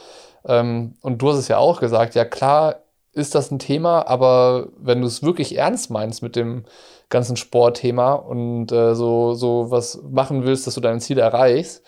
Ähm, 0.45 0.95
und 1.01 1.21
du 1.21 1.29
hast 1.29 1.37
es 1.37 1.47
ja 1.47 1.57
auch 1.57 1.79
gesagt, 1.79 2.15
ja 2.15 2.25
klar 2.25 2.77
ist 3.13 3.35
das 3.35 3.51
ein 3.51 3.59
Thema, 3.59 4.07
aber 4.07 4.67
wenn 4.77 5.01
du 5.01 5.07
es 5.07 5.21
wirklich 5.21 5.57
ernst 5.57 5.89
meinst 5.89 6.23
mit 6.23 6.35
dem 6.35 6.63
ganzen 7.09 7.35
Sportthema 7.35 8.13
und 8.13 8.71
äh, 8.71 8.95
so, 8.95 9.33
so 9.33 9.69
was 9.69 10.01
machen 10.09 10.45
willst, 10.45 10.65
dass 10.65 10.75
du 10.75 10.81
deine 10.81 10.99
Ziele 10.99 11.21
erreichst, 11.21 11.83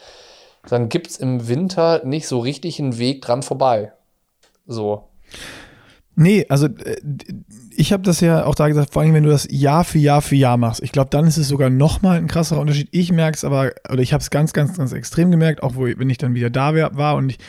dann 0.67 0.89
gibt 0.89 1.07
es 1.07 1.17
im 1.17 1.47
Winter 1.47 2.03
nicht 2.05 2.27
so 2.27 2.39
richtig 2.39 2.79
einen 2.79 2.97
Weg 2.97 3.21
dran 3.21 3.41
vorbei. 3.41 3.93
So. 4.65 5.09
Nee, 6.15 6.45
also 6.49 6.67
äh, 6.67 6.97
ich 7.75 7.91
habe 7.91 8.03
das 8.03 8.21
ja 8.21 8.45
auch 8.45 8.55
da 8.55 8.67
gesagt, 8.67 8.93
vor 8.93 9.01
allem 9.01 9.13
wenn 9.13 9.23
du 9.23 9.29
das 9.29 9.47
Jahr 9.49 9.83
für 9.83 9.97
Jahr 9.97 10.21
für 10.21 10.35
Jahr 10.35 10.57
machst. 10.57 10.83
Ich 10.83 10.91
glaube, 10.91 11.09
dann 11.09 11.25
ist 11.25 11.37
es 11.37 11.47
sogar 11.47 11.69
nochmal 11.69 12.17
ein 12.17 12.27
krasserer 12.27 12.59
Unterschied. 12.59 12.87
Ich 12.91 13.11
merke 13.11 13.35
es 13.35 13.43
aber, 13.43 13.71
oder 13.91 14.01
ich 14.01 14.13
habe 14.13 14.21
es 14.21 14.29
ganz, 14.29 14.53
ganz, 14.53 14.77
ganz 14.77 14.91
extrem 14.91 15.31
gemerkt, 15.31 15.63
auch 15.63 15.75
wo, 15.75 15.85
wenn 15.85 16.09
ich 16.09 16.19
dann 16.19 16.35
wieder 16.35 16.51
da 16.51 16.73
war 16.95 17.15
und 17.15 17.29
ich, 17.31 17.39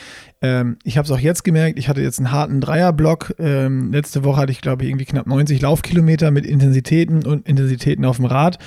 ähm, 0.40 0.79
ich 0.83 0.96
habe 0.96 1.05
es 1.05 1.11
auch 1.11 1.18
jetzt 1.18 1.44
gemerkt, 1.44 1.79
ich 1.79 1.88
hatte 1.88 2.00
jetzt 2.00 2.18
einen 2.18 2.33
harten 2.33 2.61
Dreierblock. 2.61 3.35
Ähm, 3.38 3.92
letzte 3.92 4.24
Woche 4.24 4.40
hatte 4.40 4.53
ich, 4.53 4.62
glaube 4.62 4.83
ich, 4.83 4.88
irgendwie 4.88 5.05
knapp 5.05 5.27
90 5.27 5.61
Laufkilometer 5.61 6.31
mit 6.31 6.46
Intensitäten 6.46 7.27
und 7.27 7.46
Intensitäten 7.46 8.05
auf 8.05 8.16
dem 8.16 8.24
Rad. 8.24 8.59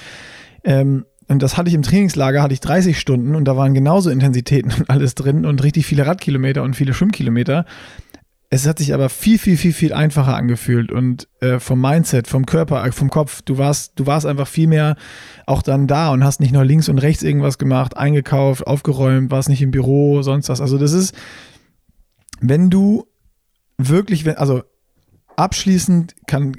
Ähm, 0.64 1.06
und 1.28 1.44
das 1.44 1.58
hatte 1.58 1.70
ich 1.70 1.76
im 1.76 1.82
Trainingslager, 1.82 2.42
hatte 2.42 2.54
ich 2.54 2.62
30 2.62 2.98
Stunden 3.00 3.36
und 3.36 3.46
da 3.46 3.58
waren 3.58 3.74
genauso 3.74 4.10
Intensitäten 4.10 4.72
und 4.78 4.90
alles 4.90 5.16
drin 5.16 5.46
und 5.46 5.64
richtig 5.64 5.86
viele 5.86 6.06
Radkilometer 6.06 6.64
und 6.64 6.76
viele 6.76 6.94
Schwimmkilometer. 6.94 7.66
Es 8.50 8.66
hat 8.66 8.80
sich 8.80 8.94
aber 8.94 9.10
viel, 9.10 9.38
viel, 9.38 9.58
viel, 9.58 9.74
viel 9.74 9.92
einfacher 9.92 10.36
angefühlt 10.36 10.90
und 10.90 11.28
äh, 11.42 11.60
vom 11.60 11.82
Mindset, 11.82 12.28
vom 12.28 12.46
Körper, 12.46 12.86
äh, 12.86 12.94
vom 12.94 13.10
Kopf. 13.10 13.42
Du 13.42 13.58
warst, 13.58 14.00
du 14.00 14.06
warst 14.06 14.26
einfach 14.26 14.48
viel 14.48 14.68
mehr 14.68 14.96
auch 15.46 15.62
dann 15.62 15.86
da 15.88 16.12
und 16.12 16.24
hast 16.24 16.40
nicht 16.40 16.54
nur 16.54 16.64
links 16.64 16.88
und 16.88 16.98
rechts 17.00 17.24
irgendwas 17.24 17.58
gemacht, 17.58 17.98
eingekauft, 17.98 18.66
aufgeräumt, 18.66 19.32
warst 19.32 19.50
nicht 19.50 19.62
im 19.62 19.72
Büro, 19.72 20.22
sonst 20.22 20.48
was. 20.48 20.62
Also 20.62 20.78
das 20.78 20.94
ist, 20.94 21.14
wenn 22.40 22.70
du 22.70 23.06
wirklich, 23.78 24.38
also 24.40 24.64
abschließend 25.36 26.16
kann, 26.26 26.54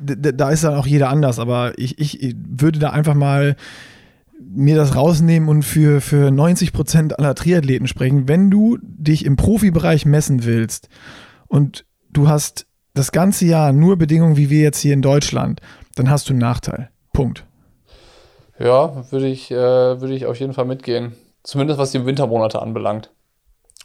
da 0.00 0.50
ist 0.50 0.64
dann 0.64 0.74
auch 0.74 0.86
jeder 0.86 1.10
anders, 1.10 1.38
aber 1.38 1.78
ich, 1.78 1.98
ich 1.98 2.34
würde 2.48 2.78
da 2.78 2.90
einfach 2.90 3.14
mal 3.14 3.56
mir 4.40 4.76
das 4.76 4.96
rausnehmen 4.96 5.48
und 5.48 5.62
für, 5.62 6.00
für 6.00 6.30
90 6.30 6.72
Prozent 6.72 7.18
aller 7.18 7.34
Triathleten 7.34 7.86
sprechen. 7.86 8.28
Wenn 8.28 8.50
du 8.50 8.78
dich 8.82 9.24
im 9.26 9.36
Profibereich 9.36 10.06
messen 10.06 10.44
willst 10.44 10.88
und 11.48 11.84
du 12.10 12.28
hast 12.28 12.66
das 12.94 13.12
ganze 13.12 13.44
Jahr 13.44 13.72
nur 13.72 13.96
Bedingungen 13.96 14.36
wie 14.36 14.50
wir 14.50 14.62
jetzt 14.62 14.78
hier 14.78 14.94
in 14.94 15.02
Deutschland, 15.02 15.60
dann 15.96 16.10
hast 16.10 16.28
du 16.28 16.32
einen 16.32 16.40
Nachteil. 16.40 16.90
Punkt. 17.12 17.44
Ja, 18.58 19.10
würde 19.10 19.26
ich, 19.26 19.50
äh, 19.50 19.56
würde 19.56 20.14
ich 20.14 20.26
auf 20.26 20.38
jeden 20.38 20.52
Fall 20.52 20.64
mitgehen. 20.64 21.14
Zumindest 21.42 21.78
was 21.78 21.90
die 21.90 22.04
Wintermonate 22.06 22.62
anbelangt. 22.62 23.10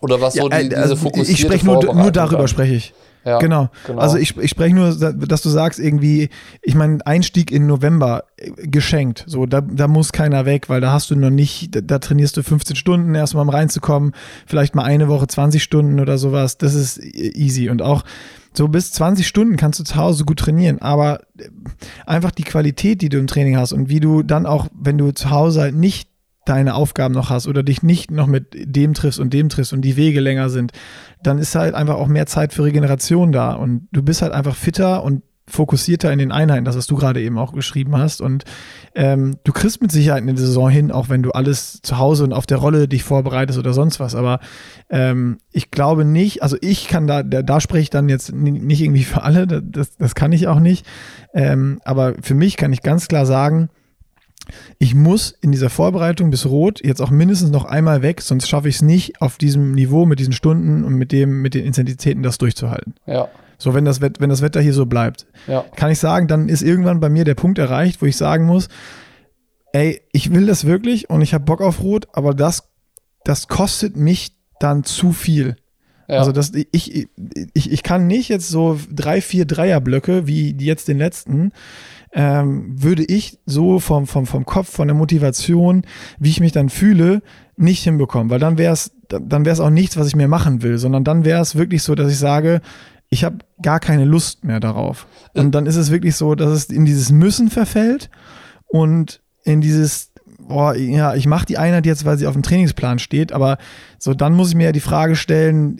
Oder 0.01 0.21
was 0.21 0.35
ja, 0.35 0.43
so 0.43 0.49
die, 0.49 0.55
äh, 0.55 0.69
diese 0.69 0.81
also 0.81 0.95
fokussierte 0.95 1.31
Ich 1.31 1.39
spreche 1.39 1.65
nur, 1.65 1.93
nur 1.93 2.11
darüber, 2.11 2.47
spreche 2.47 2.75
ich. 2.75 2.93
Ja, 3.25 3.39
genau. 3.39 3.69
genau. 3.85 3.99
Also 3.99 4.17
ich, 4.17 4.37
ich 4.37 4.49
spreche 4.49 4.75
nur, 4.75 4.95
dass 4.95 5.41
du 5.41 5.49
sagst 5.49 5.79
irgendwie, 5.79 6.29
ich 6.61 6.75
meine, 6.75 7.05
Einstieg 7.05 7.51
in 7.51 7.67
November 7.67 8.23
äh, 8.37 8.51
geschenkt. 8.67 9.25
So, 9.27 9.45
da, 9.45 9.61
da 9.61 9.87
muss 9.87 10.11
keiner 10.11 10.45
weg, 10.45 10.69
weil 10.69 10.81
da 10.81 10.91
hast 10.91 11.11
du 11.11 11.15
noch 11.15 11.29
nicht, 11.29 11.75
da, 11.75 11.81
da 11.81 11.99
trainierst 11.99 12.37
du 12.37 12.43
15 12.43 12.75
Stunden 12.75 13.13
erstmal 13.15 13.43
um 13.43 13.49
reinzukommen, 13.49 14.13
vielleicht 14.47 14.73
mal 14.75 14.83
eine 14.83 15.07
Woche 15.07 15.27
20 15.27 15.61
Stunden 15.61 15.99
oder 15.99 16.17
sowas. 16.17 16.57
Das 16.57 16.73
ist 16.73 16.97
e, 16.97 17.31
easy. 17.35 17.69
Und 17.69 17.81
auch 17.81 18.03
so 18.53 18.67
bis 18.67 18.91
20 18.93 19.27
Stunden 19.27 19.57
kannst 19.57 19.79
du 19.79 19.83
zu 19.83 19.95
Hause 19.95 20.25
gut 20.25 20.39
trainieren, 20.39 20.81
aber 20.81 21.21
äh, 21.37 21.49
einfach 22.05 22.31
die 22.31 22.43
Qualität, 22.43 23.01
die 23.01 23.09
du 23.09 23.17
im 23.17 23.27
Training 23.27 23.57
hast 23.57 23.73
und 23.73 23.89
wie 23.89 23.99
du 23.99 24.23
dann 24.23 24.45
auch, 24.45 24.67
wenn 24.73 24.97
du 24.97 25.11
zu 25.11 25.29
Hause 25.29 25.61
halt 25.61 25.75
nicht 25.75 26.08
deine 26.49 26.75
Aufgaben 26.75 27.13
noch 27.13 27.29
hast 27.29 27.47
oder 27.47 27.63
dich 27.63 27.83
nicht 27.83 28.11
noch 28.11 28.27
mit 28.27 28.55
dem 28.55 28.93
triffst 28.93 29.19
und 29.19 29.33
dem 29.33 29.49
triffst 29.49 29.73
und 29.73 29.81
die 29.81 29.95
Wege 29.95 30.19
länger 30.19 30.49
sind, 30.49 30.71
dann 31.21 31.37
ist 31.37 31.55
halt 31.55 31.75
einfach 31.75 31.95
auch 31.95 32.07
mehr 32.07 32.25
Zeit 32.25 32.53
für 32.53 32.63
Regeneration 32.63 33.31
da. 33.31 33.53
Und 33.53 33.87
du 33.91 34.01
bist 34.01 34.21
halt 34.21 34.33
einfach 34.33 34.55
fitter 34.55 35.03
und 35.03 35.23
fokussierter 35.49 36.11
in 36.13 36.19
den 36.19 36.31
Einheiten, 36.31 36.65
das 36.65 36.77
was 36.77 36.87
du 36.87 36.95
gerade 36.95 37.21
eben 37.21 37.37
auch 37.37 37.53
geschrieben 37.53 37.97
hast. 37.97 38.21
Und 38.21 38.45
ähm, 38.95 39.37
du 39.43 39.51
kriegst 39.51 39.81
mit 39.81 39.91
Sicherheit 39.91 40.21
eine 40.21 40.37
Saison 40.37 40.69
hin, 40.69 40.91
auch 40.91 41.09
wenn 41.09 41.23
du 41.23 41.31
alles 41.31 41.81
zu 41.81 41.97
Hause 41.97 42.23
und 42.23 42.33
auf 42.33 42.45
der 42.45 42.57
Rolle 42.57 42.87
dich 42.87 43.03
vorbereitest 43.03 43.59
oder 43.59 43.73
sonst 43.73 43.99
was, 43.99 44.15
aber 44.15 44.39
ähm, 44.89 45.39
ich 45.51 45.71
glaube 45.71 46.05
nicht, 46.05 46.43
also 46.43 46.57
ich 46.61 46.87
kann 46.87 47.07
da, 47.07 47.23
da, 47.23 47.41
da 47.41 47.59
spreche 47.59 47.81
ich 47.81 47.89
dann 47.89 48.09
jetzt 48.09 48.31
nicht 48.33 48.81
irgendwie 48.81 49.03
für 49.03 49.23
alle, 49.23 49.47
das, 49.47 49.97
das 49.97 50.15
kann 50.15 50.31
ich 50.31 50.47
auch 50.47 50.59
nicht, 50.59 50.85
ähm, 51.33 51.81
aber 51.83 52.13
für 52.21 52.35
mich 52.35 52.57
kann 52.57 52.71
ich 52.71 52.81
ganz 52.81 53.07
klar 53.07 53.25
sagen, 53.25 53.69
ich 54.77 54.95
muss 54.95 55.31
in 55.41 55.51
dieser 55.51 55.69
Vorbereitung 55.69 56.31
bis 56.31 56.45
Rot 56.45 56.83
jetzt 56.83 57.01
auch 57.01 57.09
mindestens 57.09 57.51
noch 57.51 57.65
einmal 57.65 58.01
weg, 58.01 58.21
sonst 58.21 58.47
schaffe 58.47 58.69
ich 58.69 58.75
es 58.75 58.81
nicht, 58.81 59.21
auf 59.21 59.37
diesem 59.37 59.73
Niveau 59.73 60.05
mit 60.05 60.19
diesen 60.19 60.33
Stunden 60.33 60.83
und 60.83 60.93
mit 60.93 61.11
dem, 61.11 61.41
mit 61.41 61.53
den 61.53 61.65
Intensitäten 61.65 62.23
das 62.23 62.37
durchzuhalten. 62.37 62.95
Ja. 63.05 63.29
So, 63.57 63.73
wenn 63.73 63.83
das, 63.83 64.01
wenn 64.01 64.29
das 64.29 64.41
Wetter 64.41 64.61
hier 64.61 64.73
so 64.73 64.85
bleibt, 64.85 65.25
ja. 65.47 65.65
kann 65.75 65.91
ich 65.91 65.99
sagen, 65.99 66.27
dann 66.27 66.47
ist 66.47 66.61
irgendwann 66.61 67.01
bei 67.01 67.09
mir 67.09 67.25
der 67.25 67.35
Punkt 67.35 67.59
erreicht, 67.59 68.01
wo 68.01 68.05
ich 68.05 68.15
sagen 68.15 68.45
muss, 68.45 68.69
ey, 69.73 70.01
ich 70.13 70.33
will 70.33 70.45
das 70.45 70.65
wirklich 70.65 71.09
und 71.09 71.21
ich 71.21 71.33
habe 71.33 71.43
Bock 71.43 71.61
auf 71.61 71.81
Rot, 71.81 72.07
aber 72.13 72.33
das, 72.33 72.69
das 73.25 73.47
kostet 73.47 73.97
mich 73.97 74.31
dann 74.59 74.83
zu 74.83 75.11
viel. 75.11 75.57
Ja. 76.07 76.19
Also 76.19 76.31
das, 76.31 76.53
ich, 76.53 77.07
ich, 77.53 77.71
ich 77.71 77.83
kann 77.83 78.07
nicht 78.07 78.29
jetzt 78.29 78.49
so 78.49 78.79
drei, 78.91 79.21
vier 79.21 79.45
Dreierblöcke 79.45 80.25
wie 80.25 80.55
jetzt 80.57 80.87
den 80.87 80.97
letzten 80.97 81.51
ähm, 82.13 82.81
würde 82.81 83.03
ich 83.03 83.39
so 83.45 83.79
vom, 83.79 84.07
vom, 84.07 84.25
vom 84.25 84.45
Kopf, 84.45 84.69
von 84.69 84.87
der 84.87 84.95
Motivation, 84.95 85.83
wie 86.17 86.29
ich 86.29 86.39
mich 86.39 86.51
dann 86.51 86.69
fühle, 86.69 87.21
nicht 87.55 87.83
hinbekommen. 87.83 88.29
Weil 88.29 88.39
dann 88.39 88.57
wäre 88.57 88.73
es 88.73 88.91
dann 89.09 89.45
wäre 89.45 89.53
es 89.53 89.59
auch 89.59 89.71
nichts, 89.71 89.97
was 89.97 90.07
ich 90.07 90.15
mehr 90.15 90.27
machen 90.27 90.61
will, 90.61 90.77
sondern 90.77 91.03
dann 91.03 91.25
wäre 91.25 91.41
es 91.41 91.55
wirklich 91.55 91.83
so, 91.83 91.95
dass 91.95 92.11
ich 92.11 92.19
sage, 92.19 92.61
ich 93.09 93.23
habe 93.23 93.39
gar 93.61 93.79
keine 93.79 94.05
Lust 94.05 94.43
mehr 94.43 94.59
darauf. 94.59 95.07
Und 95.33 95.55
dann 95.55 95.65
ist 95.65 95.75
es 95.75 95.91
wirklich 95.91 96.15
so, 96.15 96.35
dass 96.35 96.51
es 96.51 96.65
in 96.65 96.85
dieses 96.85 97.11
Müssen 97.11 97.49
verfällt 97.49 98.09
und 98.67 99.21
in 99.43 99.61
dieses, 99.61 100.11
boah, 100.39 100.75
ja, 100.75 101.15
ich 101.15 101.25
mache 101.25 101.47
die 101.47 101.57
Einheit 101.57 101.87
jetzt, 101.87 102.05
weil 102.05 102.17
sie 102.17 102.27
auf 102.27 102.33
dem 102.33 102.43
Trainingsplan 102.43 102.99
steht, 102.99 103.31
aber 103.31 103.57
so 103.97 104.13
dann 104.13 104.33
muss 104.33 104.49
ich 104.49 104.55
mir 104.55 104.65
ja 104.65 104.71
die 104.71 104.79
Frage 104.79 105.15
stellen, 105.15 105.79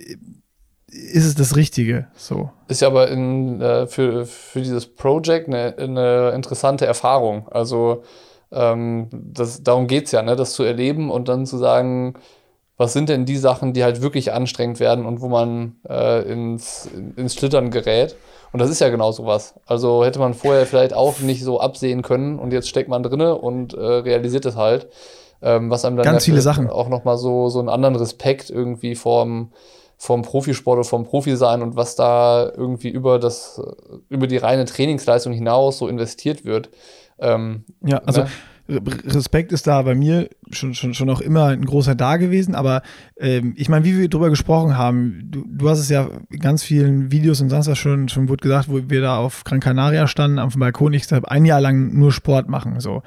ist 0.92 1.26
es 1.26 1.36
das 1.36 1.56
Richtige. 1.56 2.08
So. 2.16 2.50
Ist 2.68 2.82
ja 2.82 2.88
aber 2.88 3.10
in, 3.10 3.62
äh, 3.62 3.88
für, 3.88 4.26
für 4.26 4.62
dieses 4.62 4.88
Project 4.88 5.48
eine, 5.48 5.76
eine 5.78 6.32
interessante 6.32 6.86
Erfahrung. 6.86 7.48
Also 7.50 8.04
ähm, 8.52 9.08
das, 9.12 9.64
darum 9.64 9.88
geht 9.88 10.06
es 10.06 10.12
ja, 10.12 10.22
ne? 10.22 10.36
das 10.36 10.54
zu 10.54 10.64
erleben 10.64 11.12
und 11.12 11.28
dann 11.28 11.46
zu 11.46 11.58
sagen, 11.58 12.16
was 12.78 12.94
sind 12.94 13.10
denn 13.10 13.26
die 13.26 13.38
Sachen, 13.38 13.74
die 13.74 13.84
halt 13.84 14.02
wirklich 14.02 14.32
anstrengend 14.32 14.80
werden 14.80 15.06
und 15.06 15.22
wo 15.22 15.28
man 15.28 15.76
äh, 15.88 16.22
ins, 16.32 16.90
ins 17.18 17.36
Schlittern 17.36 17.72
gerät. 17.72 18.16
Und 18.52 18.60
das 18.60 18.70
ist 18.70 18.80
ja 18.80 18.90
genau 18.90 19.12
sowas. 19.12 19.56
Also 19.66 20.04
hätte 20.06 20.20
man 20.20 20.34
vorher 20.34 20.66
vielleicht 20.66 20.94
auch 20.94 21.20
nicht 21.20 21.44
so 21.44 21.60
absehen 21.60 22.02
können 22.02 22.40
und 22.40 22.52
jetzt 22.54 22.70
steckt 22.70 22.90
man 22.90 23.04
drinne 23.04 23.36
und 23.36 23.74
äh, 23.74 23.80
realisiert 23.80 24.46
es 24.46 24.56
halt. 24.56 24.88
Ähm, 25.42 25.70
was 25.70 25.86
einem 25.86 25.98
dann 25.98 26.06
Ganz 26.06 26.26
viele 26.26 26.42
Sachen. 26.42 26.70
auch 26.70 26.90
nochmal 26.90 27.18
so, 27.18 27.50
so 27.50 27.60
einen 27.60 27.70
anderen 27.70 27.96
Respekt 27.96 28.50
irgendwie 28.50 28.96
vorm, 28.96 29.52
vom 30.00 30.22
Profisport 30.22 30.80
oder 30.80 30.88
vom 30.88 31.04
Profi 31.04 31.36
sein 31.36 31.62
und 31.62 31.76
was 31.76 31.96
da 31.96 32.50
irgendwie 32.56 32.90
über 32.90 33.20
das, 33.20 33.62
über 34.08 34.28
die 34.28 34.38
reine 34.38 34.64
Trainingsleistung 34.64 35.34
hinaus 35.34 35.78
so 35.78 35.90
investiert 35.90 36.46
wird. 36.46 36.70
Ähm, 37.20 37.66
ja, 37.86 37.98
also 38.06 38.22
ne? 38.22 38.30
Respekt 38.70 39.52
ist 39.52 39.68
da 39.68 39.82
bei 39.82 39.96
mir 39.96 40.30
schon, 40.52 40.74
schon, 40.74 40.94
schon 40.94 41.10
auch 41.10 41.22
immer 41.22 41.48
ein 41.48 41.66
großer 41.66 41.96
da 41.96 42.18
gewesen, 42.18 42.56
aber 42.56 42.82
ähm, 43.20 43.56
ich 43.58 43.68
meine, 43.68 43.84
wie 43.84 43.98
wir 43.98 44.08
drüber 44.08 44.30
gesprochen 44.30 44.78
haben, 44.78 45.24
du, 45.26 45.44
du 45.46 45.68
hast 45.68 45.80
es 45.80 45.90
ja 45.90 46.08
in 46.30 46.40
ganz 46.40 46.64
vielen 46.64 47.12
Videos 47.12 47.42
und 47.42 47.50
sonst 47.50 47.68
was 47.68 47.78
schon, 47.78 48.08
schon 48.10 48.30
wurde 48.30 48.44
gesagt, 48.44 48.70
wo 48.70 48.80
wir 48.88 49.02
da 49.02 49.18
auf 49.18 49.44
Gran 49.44 49.60
Canaria 49.60 50.08
standen, 50.08 50.40
auf 50.40 50.54
dem 50.54 50.60
Balkon, 50.60 50.94
ich 50.94 51.12
habe 51.12 51.30
ein 51.30 51.46
Jahr 51.46 51.60
lang 51.60 51.94
nur 51.98 52.12
Sport 52.12 52.48
machen, 52.48 52.80
so 52.80 53.02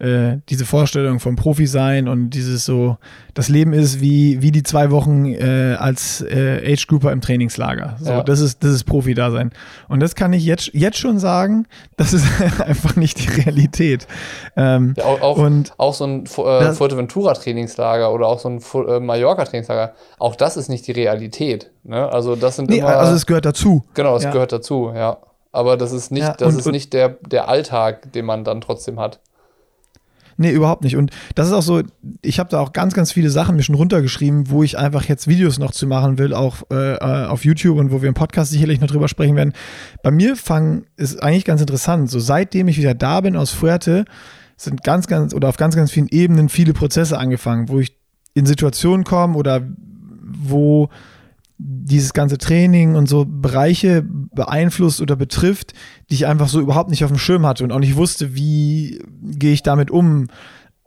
äh, 0.00 0.38
diese 0.48 0.66
Vorstellung 0.66 1.20
vom 1.20 1.36
Profi 1.36 1.66
sein 1.66 2.08
und 2.08 2.30
dieses 2.30 2.64
so, 2.64 2.98
das 3.34 3.48
Leben 3.48 3.72
ist 3.72 4.00
wie, 4.00 4.42
wie 4.42 4.50
die 4.50 4.62
zwei 4.62 4.90
Wochen 4.90 5.26
äh, 5.26 5.76
als 5.78 6.20
äh, 6.20 6.72
Age 6.72 6.86
Grouper 6.86 7.12
im 7.12 7.20
Trainingslager. 7.20 7.96
So, 8.00 8.10
ja. 8.10 8.22
das 8.22 8.40
ist, 8.40 8.62
das 8.62 8.72
ist 8.72 8.84
Profi-Dasein. 8.84 9.52
Und 9.88 10.00
das 10.00 10.14
kann 10.14 10.32
ich 10.32 10.44
jetzt, 10.44 10.70
jetzt 10.74 10.98
schon 10.98 11.18
sagen, 11.18 11.66
das 11.96 12.12
ist 12.12 12.26
einfach 12.60 12.96
nicht 12.96 13.18
die 13.20 13.42
Realität. 13.42 14.06
Ähm, 14.56 14.94
ja, 14.96 15.04
auch, 15.04 15.20
auch, 15.22 15.38
und 15.38 15.72
auch 15.78 15.94
so 15.94 16.04
ein 16.04 16.24
äh, 16.24 16.72
Fuerteventura-Trainingslager 16.72 18.12
oder 18.12 18.26
auch 18.26 18.38
so 18.38 18.48
ein 18.50 18.60
äh, 18.88 19.00
Mallorca-Trainingslager, 19.00 19.94
auch 20.18 20.36
das 20.36 20.56
ist 20.56 20.68
nicht 20.68 20.86
die 20.86 20.92
Realität. 20.92 21.70
Ne? 21.84 22.08
Also 22.10 22.36
das 22.36 22.56
sind 22.56 22.68
nee, 22.68 22.78
immer, 22.78 22.96
also 22.96 23.14
es 23.14 23.26
gehört 23.26 23.46
dazu. 23.46 23.84
Genau, 23.94 24.16
es 24.16 24.24
ja. 24.24 24.30
gehört 24.30 24.52
dazu, 24.52 24.92
ja. 24.94 25.18
Aber 25.52 25.78
das 25.78 25.92
ist 25.92 26.12
nicht, 26.12 26.28
das 26.38 26.52
und, 26.52 26.58
ist 26.58 26.66
nicht 26.66 26.92
der, 26.92 27.16
der 27.30 27.48
Alltag, 27.48 28.12
den 28.12 28.26
man 28.26 28.44
dann 28.44 28.60
trotzdem 28.60 29.00
hat. 29.00 29.20
Nee, 30.38 30.50
überhaupt 30.50 30.84
nicht. 30.84 30.96
Und 30.96 31.10
das 31.34 31.46
ist 31.48 31.52
auch 31.54 31.62
so, 31.62 31.82
ich 32.22 32.38
habe 32.38 32.50
da 32.50 32.60
auch 32.60 32.72
ganz, 32.72 32.92
ganz 32.94 33.12
viele 33.12 33.30
Sachen 33.30 33.56
mir 33.56 33.62
schon 33.62 33.74
runtergeschrieben, 33.74 34.50
wo 34.50 34.62
ich 34.62 34.76
einfach 34.76 35.04
jetzt 35.04 35.28
Videos 35.28 35.58
noch 35.58 35.70
zu 35.70 35.86
machen 35.86 36.18
will, 36.18 36.34
auch 36.34 36.62
äh, 36.70 36.94
äh, 36.94 37.26
auf 37.26 37.44
YouTube 37.44 37.78
und 37.78 37.90
wo 37.90 38.02
wir 38.02 38.08
im 38.08 38.14
Podcast 38.14 38.50
sicherlich 38.50 38.80
noch 38.80 38.88
drüber 38.88 39.08
sprechen 39.08 39.36
werden. 39.36 39.54
Bei 40.02 40.10
mir 40.10 40.36
fangen, 40.36 40.84
ist 40.96 41.22
eigentlich 41.22 41.44
ganz 41.44 41.60
interessant, 41.60 42.10
so 42.10 42.20
seitdem 42.20 42.68
ich 42.68 42.76
wieder 42.76 42.94
da 42.94 43.20
bin 43.22 43.36
aus 43.36 43.50
Fuerte, 43.50 44.04
sind 44.56 44.82
ganz, 44.82 45.06
ganz, 45.06 45.34
oder 45.34 45.48
auf 45.48 45.56
ganz, 45.56 45.76
ganz 45.76 45.90
vielen 45.90 46.08
Ebenen 46.08 46.48
viele 46.48 46.72
Prozesse 46.72 47.18
angefangen, 47.18 47.68
wo 47.68 47.80
ich 47.80 47.96
in 48.34 48.46
Situationen 48.46 49.04
komme 49.04 49.36
oder 49.36 49.62
wo 50.22 50.88
dieses 51.58 52.12
ganze 52.12 52.38
Training 52.38 52.94
und 52.96 53.08
so 53.08 53.24
Bereiche 53.26 54.04
beeinflusst 54.06 55.00
oder 55.00 55.16
betrifft, 55.16 55.72
die 56.10 56.14
ich 56.14 56.26
einfach 56.26 56.48
so 56.48 56.60
überhaupt 56.60 56.90
nicht 56.90 57.04
auf 57.04 57.10
dem 57.10 57.18
Schirm 57.18 57.46
hatte 57.46 57.64
und 57.64 57.72
auch 57.72 57.78
nicht 57.78 57.96
wusste, 57.96 58.34
wie 58.34 59.02
gehe 59.22 59.52
ich 59.52 59.62
damit 59.62 59.90
um. 59.90 60.28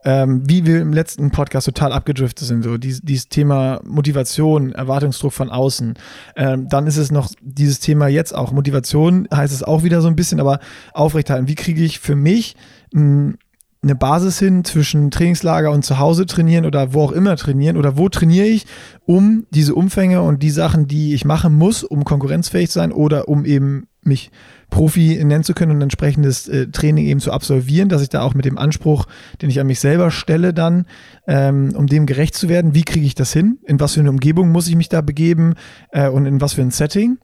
Ähm, 0.05 0.43
wie 0.49 0.65
wir 0.65 0.79
im 0.79 0.93
letzten 0.93 1.29
Podcast 1.29 1.65
total 1.65 1.91
abgedriftet 1.91 2.47
sind, 2.47 2.63
so 2.63 2.77
dieses, 2.77 3.01
dieses 3.01 3.27
Thema 3.27 3.81
Motivation, 3.83 4.71
Erwartungsdruck 4.71 5.33
von 5.33 5.49
außen. 5.49 5.95
Ähm, 6.37 6.69
dann 6.69 6.87
ist 6.87 6.95
es 6.95 7.11
noch 7.11 7.29
dieses 7.41 7.81
Thema 7.81 8.07
jetzt 8.07 8.33
auch. 8.33 8.53
Motivation 8.53 9.27
heißt 9.29 9.53
es 9.53 9.61
auch 9.61 9.83
wieder 9.83 9.99
so 9.99 10.07
ein 10.07 10.15
bisschen, 10.15 10.39
aber 10.39 10.61
aufrechthalten. 10.93 11.49
Wie 11.49 11.55
kriege 11.55 11.83
ich 11.83 11.99
für 11.99 12.15
mich 12.15 12.55
ein 12.95 13.39
eine 13.81 13.95
Basis 13.95 14.39
hin 14.39 14.65
zwischen 14.65 15.09
Trainingslager 15.09 15.71
und 15.71 15.85
zu 15.85 15.99
Hause 15.99 16.25
trainieren 16.25 16.65
oder 16.65 16.93
wo 16.93 17.03
auch 17.03 17.11
immer 17.13 17.37
trainieren 17.37 17.77
oder 17.77 17.97
wo 17.97 18.09
trainiere 18.09 18.45
ich, 18.45 18.65
um 19.05 19.45
diese 19.51 19.73
Umfänge 19.73 20.21
und 20.21 20.43
die 20.43 20.49
Sachen, 20.49 20.87
die 20.87 21.13
ich 21.13 21.23
machen 21.23 21.53
muss, 21.53 21.83
um 21.83 22.03
konkurrenzfähig 22.03 22.69
zu 22.69 22.79
sein 22.79 22.91
oder 22.91 23.29
um 23.29 23.45
eben 23.45 23.87
mich 24.03 24.31
Profi 24.69 25.23
nennen 25.23 25.43
zu 25.43 25.53
können 25.53 25.71
und 25.71 25.81
entsprechendes 25.81 26.47
äh, 26.47 26.67
Training 26.67 27.05
eben 27.05 27.19
zu 27.19 27.31
absolvieren, 27.31 27.89
dass 27.89 28.01
ich 28.01 28.09
da 28.09 28.21
auch 28.21 28.33
mit 28.33 28.45
dem 28.45 28.57
Anspruch, 28.57 29.07
den 29.41 29.49
ich 29.49 29.59
an 29.59 29.67
mich 29.67 29.79
selber 29.79 30.11
stelle, 30.11 30.53
dann, 30.53 30.85
ähm, 31.27 31.73
um 31.75 31.87
dem 31.87 32.05
gerecht 32.05 32.35
zu 32.35 32.49
werden, 32.49 32.75
wie 32.75 32.83
kriege 32.83 33.05
ich 33.05 33.15
das 33.15 33.33
hin? 33.33 33.59
In 33.65 33.79
was 33.79 33.93
für 33.93 34.01
eine 34.01 34.09
Umgebung 34.09 34.51
muss 34.51 34.67
ich 34.67 34.75
mich 34.75 34.89
da 34.89 35.01
begeben 35.01 35.55
äh, 35.91 36.09
und 36.09 36.25
in 36.25 36.41
was 36.41 36.53
für 36.53 36.61
ein 36.61 36.71
Setting? 36.71 37.17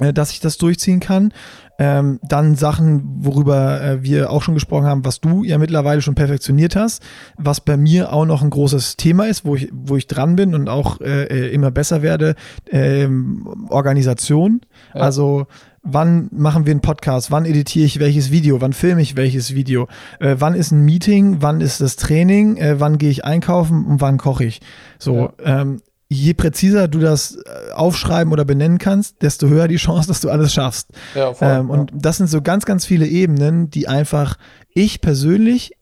Äh, 0.00 0.12
dass 0.12 0.32
ich 0.32 0.40
das 0.40 0.58
durchziehen 0.58 0.98
kann. 0.98 1.32
Ähm, 1.78 2.18
dann 2.22 2.54
Sachen, 2.54 3.02
worüber 3.24 3.80
äh, 3.80 4.02
wir 4.02 4.30
auch 4.30 4.42
schon 4.42 4.54
gesprochen 4.54 4.86
haben, 4.86 5.04
was 5.04 5.20
du 5.20 5.44
ja 5.44 5.58
mittlerweile 5.58 6.02
schon 6.02 6.14
perfektioniert 6.14 6.76
hast, 6.76 7.02
was 7.36 7.60
bei 7.60 7.76
mir 7.76 8.12
auch 8.12 8.26
noch 8.26 8.42
ein 8.42 8.50
großes 8.50 8.96
Thema 8.96 9.26
ist, 9.26 9.44
wo 9.44 9.56
ich, 9.56 9.70
wo 9.72 9.96
ich 9.96 10.06
dran 10.06 10.36
bin 10.36 10.54
und 10.54 10.68
auch 10.68 11.00
äh, 11.00 11.24
äh 11.24 11.52
immer 11.52 11.70
besser 11.70 12.02
werde, 12.02 12.34
ähm, 12.70 13.66
Organisation. 13.70 14.60
Ja. 14.94 15.00
Also 15.02 15.46
wann 15.82 16.28
machen 16.32 16.64
wir 16.66 16.72
einen 16.72 16.80
Podcast, 16.80 17.30
wann 17.30 17.44
editiere 17.44 17.86
ich 17.86 18.00
welches 18.00 18.30
Video, 18.30 18.60
wann 18.60 18.72
filme 18.72 19.02
ich 19.02 19.16
welches 19.16 19.54
Video, 19.54 19.86
äh, 20.18 20.36
wann 20.38 20.54
ist 20.54 20.72
ein 20.72 20.84
Meeting, 20.84 21.36
wann 21.40 21.60
ist 21.60 21.80
das 21.80 21.96
Training, 21.96 22.56
äh, 22.56 22.80
wann 22.80 22.98
gehe 22.98 23.10
ich 23.10 23.24
einkaufen 23.24 23.84
und 23.84 24.00
wann 24.00 24.18
koche 24.18 24.44
ich. 24.44 24.60
So, 24.98 25.32
ja. 25.44 25.60
ähm, 25.62 25.82
je 26.14 26.34
präziser 26.34 26.88
du 26.88 26.98
das 26.98 27.36
äh, 27.36 27.72
aufschreiben 27.72 28.32
oder 28.32 28.44
benennen 28.44 28.78
kannst, 28.78 29.22
desto 29.22 29.48
höher 29.48 29.68
die 29.68 29.76
Chance, 29.76 30.08
dass 30.08 30.20
du 30.20 30.30
alles 30.30 30.52
schaffst. 30.52 30.88
Ja, 31.14 31.34
voll, 31.34 31.48
ähm, 31.48 31.68
ja. 31.68 31.74
Und 31.74 31.92
das 31.94 32.16
sind 32.18 32.28
so 32.28 32.42
ganz, 32.42 32.64
ganz 32.64 32.84
viele 32.86 33.06
Ebenen, 33.06 33.70
die 33.70 33.88
einfach 33.88 34.36
ich 34.72 35.00
persönlich 35.00 35.72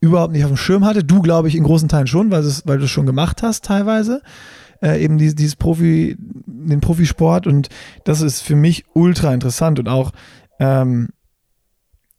überhaupt 0.00 0.32
nicht 0.32 0.44
auf 0.44 0.50
dem 0.50 0.56
Schirm 0.56 0.84
hatte. 0.84 1.04
Du, 1.04 1.20
glaube 1.20 1.48
ich, 1.48 1.56
in 1.56 1.64
großen 1.64 1.88
Teilen 1.88 2.06
schon, 2.06 2.30
weil, 2.30 2.44
weil 2.64 2.78
du 2.78 2.84
es 2.84 2.90
schon 2.90 3.06
gemacht 3.06 3.42
hast 3.42 3.64
teilweise. 3.64 4.22
Äh, 4.82 5.04
eben 5.04 5.18
dieses, 5.18 5.34
dieses 5.34 5.56
Profi, 5.56 6.16
den 6.18 6.80
Profisport 6.80 7.46
und 7.46 7.68
das 8.04 8.22
ist 8.22 8.40
für 8.40 8.56
mich 8.56 8.84
ultra 8.94 9.34
interessant 9.34 9.78
und 9.78 9.88
auch 9.88 10.12
ähm, 10.58 11.10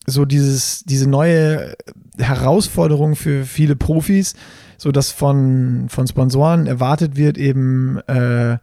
so 0.06 0.26
dieses, 0.26 0.84
diese 0.84 1.10
neue 1.10 1.74
Herausforderung 2.20 3.16
für 3.16 3.46
viele 3.46 3.76
Profis, 3.76 4.36
so 4.82 4.92
dass 4.92 5.12
von, 5.12 5.86
von 5.90 6.08
Sponsoren 6.08 6.66
erwartet 6.66 7.16
wird, 7.16 7.38
eben 7.38 8.00
äh, 8.08 8.58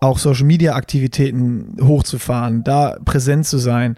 auch 0.00 0.18
Social 0.18 0.44
Media 0.44 0.74
Aktivitäten 0.74 1.76
hochzufahren, 1.80 2.64
da 2.64 2.96
präsent 3.04 3.46
zu 3.46 3.58
sein. 3.58 3.96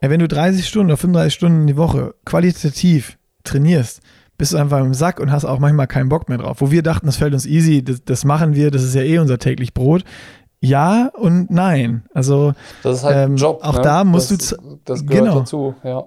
Ja, 0.00 0.08
wenn 0.08 0.20
du 0.20 0.28
30 0.28 0.66
Stunden 0.66 0.86
oder 0.90 0.96
35 0.96 1.34
Stunden 1.34 1.66
die 1.66 1.76
Woche 1.76 2.14
qualitativ 2.24 3.18
trainierst, 3.44 4.00
bist 4.38 4.54
du 4.54 4.56
einfach 4.56 4.80
im 4.80 4.94
Sack 4.94 5.20
und 5.20 5.30
hast 5.30 5.44
auch 5.44 5.58
manchmal 5.58 5.88
keinen 5.88 6.08
Bock 6.08 6.30
mehr 6.30 6.38
drauf. 6.38 6.62
Wo 6.62 6.70
wir 6.70 6.82
dachten, 6.82 7.04
das 7.04 7.18
fällt 7.18 7.34
uns 7.34 7.44
easy, 7.44 7.84
das, 7.84 8.02
das 8.02 8.24
machen 8.24 8.54
wir, 8.54 8.70
das 8.70 8.82
ist 8.82 8.94
ja 8.94 9.02
eh 9.02 9.18
unser 9.18 9.36
täglich 9.36 9.74
Brot. 9.74 10.04
Ja 10.60 11.10
und 11.14 11.50
nein. 11.50 12.04
Also 12.14 12.54
das 12.82 13.00
ist 13.00 13.04
halt 13.04 13.28
ähm, 13.28 13.36
Job. 13.36 13.60
Auch 13.62 13.76
ne? 13.76 13.82
da 13.82 14.04
musst 14.04 14.30
das, 14.30 14.48
du 14.48 14.80
das 14.86 15.04
gehört 15.04 15.26
genau. 15.26 15.40
dazu, 15.40 15.74
ja. 15.84 16.04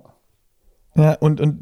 Ja, 0.95 1.13
und, 1.19 1.39
und 1.39 1.60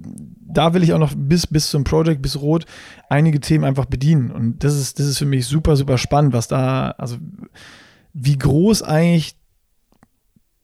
da 0.54 0.74
will 0.74 0.84
ich 0.84 0.94
auch 0.94 1.00
noch 1.00 1.14
bis, 1.16 1.48
bis 1.48 1.70
zum 1.70 1.84
Project, 1.84 2.22
bis 2.22 2.40
Rot, 2.40 2.66
einige 3.10 3.40
Themen 3.40 3.64
einfach 3.64 3.86
bedienen. 3.86 4.32
Und 4.32 4.64
das 4.64 4.76
ist, 4.76 5.00
das 5.00 5.08
ist 5.08 5.18
für 5.18 5.26
mich 5.26 5.46
super, 5.46 5.76
super 5.76 5.98
spannend, 5.98 6.34
was 6.34 6.48
da, 6.48 6.92
also 6.98 7.18
wie 8.14 8.38
groß 8.38 8.84
eigentlich 8.84 9.36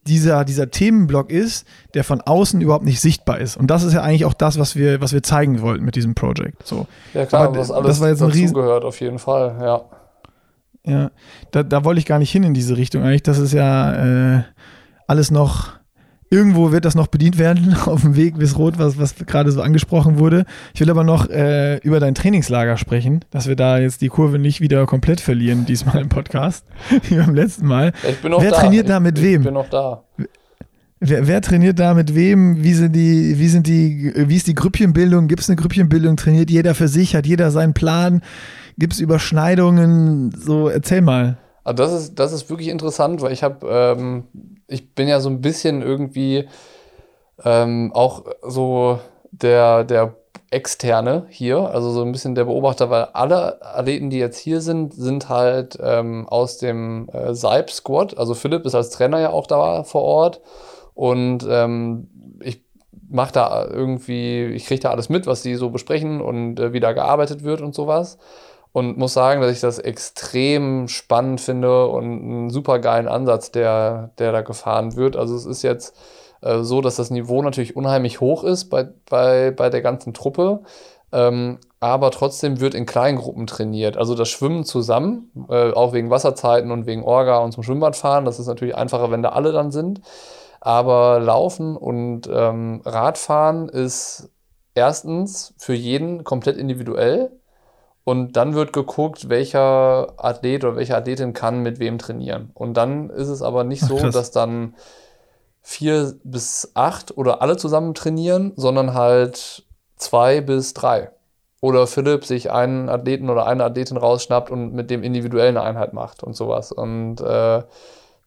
dieser, 0.08 0.45
dieser 0.45 0.71
Themenblock 0.71 1.30
ist, 1.30 1.67
der 1.93 2.04
von 2.04 2.21
außen 2.21 2.62
überhaupt 2.62 2.86
nicht 2.86 2.99
sichtbar 2.99 3.39
ist. 3.39 3.58
Und 3.58 3.67
das 3.67 3.84
ist 3.84 3.93
ja 3.93 4.02
eigentlich 4.02 4.25
auch 4.25 4.34
das, 4.34 4.58
was 4.58 4.75
wir, 4.75 5.02
was 5.02 5.13
wir 5.13 5.23
zeigen 5.23 5.62
wollten 5.62 5.86
mit 5.86 5.95
diesem 5.95 6.15
Project. 6.15 6.65
So. 6.65 6.88
Ja 7.13 7.25
klar, 7.25 7.47
Aber 7.47 7.58
was 7.58 7.71
alles 7.71 7.88
das 7.88 7.99
war 7.99 8.10
jetzt 8.10 8.21
ein 8.21 8.32
Riesen 8.32 8.56
gehört 8.56 8.84
auf 8.84 8.99
jeden 9.02 9.19
Fall, 9.19 9.58
ja. 9.62 9.82
Ja, 10.86 11.12
da, 11.52 11.63
da 11.63 11.84
wollte 11.84 11.99
ich 11.99 12.06
gar 12.06 12.19
nicht 12.19 12.32
hin 12.32 12.43
in 12.43 12.54
diese 12.54 12.78
Richtung 12.78 13.04
eigentlich. 13.04 13.23
Das 13.23 13.38
ist 13.38 13.54
ja 13.54 14.38
äh, 14.38 14.43
alles 15.08 15.30
noch 15.30 15.79
Irgendwo 16.32 16.72
wird 16.72 16.86
das 16.86 16.94
noch 16.94 17.08
bedient 17.08 17.39
werden 17.39 17.76
auf 17.86 18.02
dem 18.02 18.15
Weg 18.15 18.38
bis 18.38 18.58
Rot, 18.58 18.78
was, 18.78 19.00
was 19.00 19.15
gerade 19.15 19.52
so 19.52 19.62
angesprochen 19.62 20.20
wurde. 20.20 20.46
Ich 20.74 20.82
will 20.82 20.89
aber 20.89 21.04
noch 21.04 21.28
äh, 21.30 21.78
über 21.78 22.00
dein 22.00 22.13
Trainingslager 22.13 22.78
sprechen, 22.78 23.26
dass 23.32 23.48
wir 23.48 23.56
da 23.56 23.80
jetzt 23.80 24.02
die 24.02 24.10
Kurve 24.10 24.38
nicht 24.38 24.62
wieder 24.62 24.86
komplett 24.86 25.22
verlieren, 25.22 25.65
diesmal 25.65 26.02
im 26.02 26.10
Podcast, 26.10 26.65
wie 27.10 27.15
beim 27.15 27.34
letzten 27.34 27.65
Mal. 27.65 27.94
Ich 28.08 28.18
bin 28.22 28.32
noch 28.32 28.42
wer 28.42 28.52
da. 28.52 28.58
trainiert 28.58 28.89
da 28.89 29.00
mit 29.00 29.18
ich, 29.18 29.24
wem? 29.24 29.42
Ich 29.42 29.46
bin 29.46 29.54
noch 29.56 29.70
da. 29.70 30.04
Wer, 31.02 31.28
wer, 31.28 31.42
trainiert 31.42 31.80
da 31.80 31.94
mit 31.94 32.13
wem? 32.13 32.62
Wie 32.62 32.74
sind 32.74 32.94
die, 32.94 33.39
wie 33.39 33.48
sind 33.48 33.68
die, 33.68 34.12
wie 34.15 34.36
ist 34.36 34.48
die 34.48 34.56
Grüppchenbildung? 34.56 35.30
Gibt 35.30 35.42
es 35.42 35.50
eine 35.50 35.56
Grüppchenbildung? 35.56 36.18
Trainiert 36.18 36.52
jeder 36.52 36.76
für 36.76 36.89
sich? 36.89 37.15
Hat 37.15 37.26
jeder 37.26 37.52
seinen 37.52 37.74
Plan? 37.74 38.22
Gibt 38.78 38.94
es 38.94 39.00
Überschneidungen? 39.00 40.32
So, 40.38 40.68
erzähl 40.68 41.02
mal. 41.02 41.38
Also 41.63 41.84
das 41.84 41.93
ist, 41.93 42.19
das 42.19 42.32
ist 42.32 42.50
wirklich 42.50 42.69
interessant, 42.69 43.22
weil 43.22 43.32
ich 43.32 43.43
habe 43.43 43.67
ähm, 43.69 44.24
ich 44.67 44.93
bin 44.93 45.08
ja 45.08 45.19
so 45.19 45.30
ein 45.30 45.41
bisschen 45.41 45.82
irgendwie 45.82 46.48
ähm, 47.43 47.91
auch 47.93 48.26
so 48.41 49.00
der, 49.32 49.84
der 49.84 50.15
Externe 50.52 51.26
hier, 51.30 51.69
also 51.69 51.91
so 51.91 52.02
ein 52.02 52.12
bisschen 52.12 52.34
der 52.34 52.45
Beobachter, 52.45 52.89
weil 52.89 53.04
alle 53.13 53.63
Athleten, 53.63 54.10
die 54.10 54.17
jetzt 54.17 54.39
hier 54.39 54.62
sind, 54.62 54.93
sind 54.93 55.30
halt 55.30 55.78
ähm, 55.82 56.28
aus 56.28 56.58
dem 56.58 57.08
äh, 57.10 57.36
Seib 57.36 57.69
Squad. 57.69 58.17
Also 58.17 58.34
Philipp 58.34 58.65
ist 58.65 58.74
als 58.74 58.89
Trainer 58.89 59.19
ja 59.19 59.30
auch 59.30 59.45
da 59.45 59.84
vor 59.84 60.02
Ort 60.02 60.41
und 60.95 61.45
ähm, 61.48 62.10
ich 62.41 62.63
mache 63.10 63.34
da 63.34 63.65
irgendwie, 63.65 64.45
ich 64.45 64.65
kriege 64.65 64.82
da 64.82 64.91
alles 64.91 65.10
mit, 65.10 65.28
was 65.28 65.43
die 65.43 65.56
so 65.56 65.69
besprechen 65.69 66.19
und 66.19 66.60
äh, 66.60 66.74
wie 66.74 66.80
da 66.80 66.93
gearbeitet 66.93 67.43
wird 67.43 67.62
und 67.62 67.76
sowas 67.76 68.17
und 68.72 68.98
muss 68.98 69.14
sagen, 69.14 69.42
dass 69.42 69.52
ich 69.52 69.62
das 69.62 69.80
extrem 69.80 70.88
spannend 70.88 71.42
finde 71.42 71.88
und 71.88 72.04
einen 72.04 72.50
super 72.50 72.80
geilen 72.80 73.08
Ansatz, 73.08 73.52
der, 73.52 74.12
der 74.20 74.32
da 74.32 74.42
gefahren 74.42 74.96
wird. 74.96 75.16
Also 75.16 75.36
es 75.36 75.46
ist 75.46 75.64
jetzt 75.64 75.96
äh, 76.42 76.60
so, 76.60 76.82
dass 76.82 76.96
das 76.96 77.10
Niveau 77.10 77.42
natürlich 77.42 77.76
unheimlich 77.76 78.22
hoch 78.22 78.44
ist 78.44 78.66
bei, 78.70 78.88
bei, 79.10 79.52
bei 79.52 79.70
der 79.70 79.82
ganzen 79.82 80.14
Truppe. 80.14 80.62
Ähm, 81.12 81.60
aber 81.80 82.12
trotzdem 82.12 82.60
wird 82.60 82.76
in 82.76 82.86
kleinen 82.86 83.18
Gruppen 83.18 83.48
trainiert. 83.48 83.98
Also 83.98 84.14
das 84.14 84.30
Schwimmen 84.30 84.66
zusammen, 84.66 85.32
äh, 85.50 85.72
auch 85.72 85.94
wegen 85.94 86.10
Wasserzeiten 86.10 86.72
und 86.72 86.86
wegen 86.86 87.04
Orga 87.04 87.40
und 87.40 87.52
zum 87.52 87.64
Schwimmbad 87.64 87.96
fahren, 87.96 88.26
das 88.26 88.40
ist 88.40 88.48
natürlich 88.48 88.76
einfacher, 88.76 89.10
wenn 89.10 89.24
da 89.24 89.30
alle 89.30 89.52
dann 89.52 89.72
sind. 89.72 90.02
Aber 90.62 91.20
Laufen 91.20 91.78
und 91.78 92.30
ähm, 92.32 92.82
Radfahren 92.86 93.70
ist 93.70 94.30
erstens 94.76 95.54
für 95.58 95.74
jeden 95.74 96.24
komplett 96.24 96.58
individuell 96.58 97.38
und 98.10 98.38
dann 98.38 98.56
wird 98.56 98.74
geguckt, 98.74 99.30
welcher 99.30 100.13
Athlet 100.17 100.63
oder 100.63 100.78
welche 100.78 100.98
Athletin 100.98 101.34
kann 101.34 101.62
mit 101.62 101.78
wem 101.78 102.00
trainieren. 102.00 102.50
Und 102.56 102.76
dann 102.76 103.12
ist 103.12 103.28
es 103.28 103.43
aber 103.43 103.63
nicht 103.63 103.84
Ach, 103.84 103.89
so, 103.89 104.10
dass 104.10 104.32
dann 104.32 104.74
vier 105.62 106.15
bis 106.24 106.72
acht 106.74 107.15
oder 107.15 107.43
alle 107.43 107.56
zusammen 107.56 107.93
trainieren, 107.93 108.54
sondern 108.56 108.95
halt 108.95 109.63
zwei 109.95 110.41
bis 110.41 110.74
drei. 110.74 111.12
Oder 111.62 111.86
Philipp 111.86 112.26
sich 112.26 112.50
einen 112.50 112.89
Athleten 112.89 113.30
oder 113.30 113.45
eine 113.45 113.63
Athletin 113.63 113.98
rausschnappt 113.98 114.50
und 114.50 114.74
mit 114.74 114.89
dem 114.89 115.04
individuell 115.04 115.50
eine 115.50 115.62
Einheit 115.62 115.93
macht 115.93 116.24
und 116.24 116.36
sowas. 116.36 116.72
Und 116.72 117.22
äh, 117.22 117.62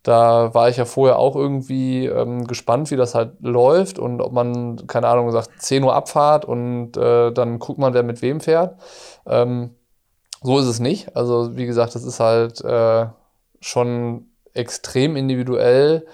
da 0.05 0.55
war 0.55 0.69
ich 0.69 0.77
ja 0.77 0.85
vorher 0.85 1.19
auch 1.19 1.37
irgendwie 1.37 2.07
ähm, 2.07 2.47
gespannt, 2.47 2.91
wie 2.93 2.97
das 2.97 3.15
halt 3.15 3.33
läuft 3.41 3.99
und 3.99 4.21
ob 4.21 4.33
man, 4.33 4.87
keine 4.87 5.09
Ahnung, 5.09 5.31
sagt 5.31 5.51
10 5.61 5.85
Uhr 5.85 5.95
Abfahrt 5.95 6.45
und 6.45 6.97
äh, 6.97 7.33
dann 7.33 7.59
guckt 7.59 7.79
man, 7.79 7.95
wer 7.95 8.03
mit 8.03 8.21
wem 8.21 8.41
fährt. 8.41 8.77
Ähm, 9.27 9.71
so 10.43 10.59
ist 10.59 10.67
es 10.67 10.81
nicht. 10.81 11.17
Also, 11.17 11.57
wie 11.57 11.67
gesagt, 11.67 11.95
das 11.95 12.05
ist 12.05 12.21
halt 12.21 12.61
äh, 12.63 13.07
schon 13.61 14.27
extrem 14.55 15.17
individuell, 15.17 16.07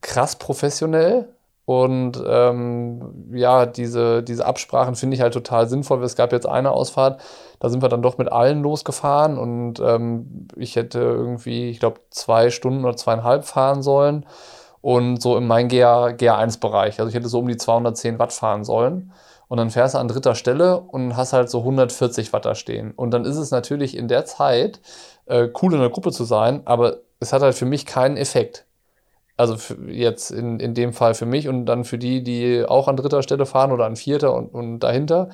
krass 0.00 0.36
professionell. 0.36 1.28
Und 1.66 2.22
ähm, 2.26 3.30
ja, 3.32 3.64
diese, 3.64 4.22
diese 4.22 4.44
Absprachen 4.44 4.96
finde 4.96 5.16
ich 5.16 5.22
halt 5.22 5.32
total 5.32 5.66
sinnvoll. 5.66 6.02
Es 6.04 6.14
gab 6.14 6.32
jetzt 6.32 6.46
eine 6.46 6.72
Ausfahrt, 6.72 7.22
da 7.58 7.70
sind 7.70 7.80
wir 7.80 7.88
dann 7.88 8.02
doch 8.02 8.18
mit 8.18 8.30
allen 8.30 8.62
losgefahren 8.62 9.38
und 9.38 9.80
ähm, 9.80 10.48
ich 10.56 10.76
hätte 10.76 10.98
irgendwie, 10.98 11.70
ich 11.70 11.80
glaube, 11.80 12.00
zwei 12.10 12.50
Stunden 12.50 12.84
oder 12.84 12.96
zweieinhalb 12.98 13.46
fahren 13.46 13.82
sollen 13.82 14.26
und 14.82 15.22
so 15.22 15.38
in 15.38 15.46
meinem 15.46 15.68
GA, 15.68 16.08
GA1-Bereich. 16.08 17.00
Also 17.00 17.08
ich 17.08 17.14
hätte 17.14 17.28
so 17.28 17.38
um 17.38 17.48
die 17.48 17.56
210 17.56 18.18
Watt 18.18 18.34
fahren 18.34 18.64
sollen. 18.64 19.12
Und 19.54 19.58
dann 19.58 19.70
fährst 19.70 19.94
du 19.94 19.98
an 19.98 20.08
dritter 20.08 20.34
Stelle 20.34 20.80
und 20.80 21.16
hast 21.16 21.32
halt 21.32 21.48
so 21.48 21.60
140 21.60 22.32
Watt 22.32 22.44
da 22.44 22.56
stehen. 22.56 22.90
Und 22.90 23.12
dann 23.12 23.24
ist 23.24 23.36
es 23.36 23.52
natürlich 23.52 23.96
in 23.96 24.08
der 24.08 24.24
Zeit 24.24 24.80
äh, 25.26 25.48
cool 25.62 25.74
in 25.74 25.78
der 25.78 25.90
Gruppe 25.90 26.10
zu 26.10 26.24
sein, 26.24 26.62
aber 26.64 26.96
es 27.20 27.32
hat 27.32 27.40
halt 27.40 27.54
für 27.54 27.64
mich 27.64 27.86
keinen 27.86 28.16
Effekt. 28.16 28.66
Also 29.36 29.56
jetzt 29.86 30.32
in, 30.32 30.58
in 30.58 30.74
dem 30.74 30.92
Fall 30.92 31.14
für 31.14 31.24
mich 31.24 31.46
und 31.46 31.66
dann 31.66 31.84
für 31.84 31.98
die, 31.98 32.24
die 32.24 32.64
auch 32.66 32.88
an 32.88 32.96
dritter 32.96 33.22
Stelle 33.22 33.46
fahren 33.46 33.70
oder 33.70 33.86
an 33.86 33.94
vierter 33.94 34.34
und, 34.34 34.48
und 34.48 34.80
dahinter, 34.80 35.28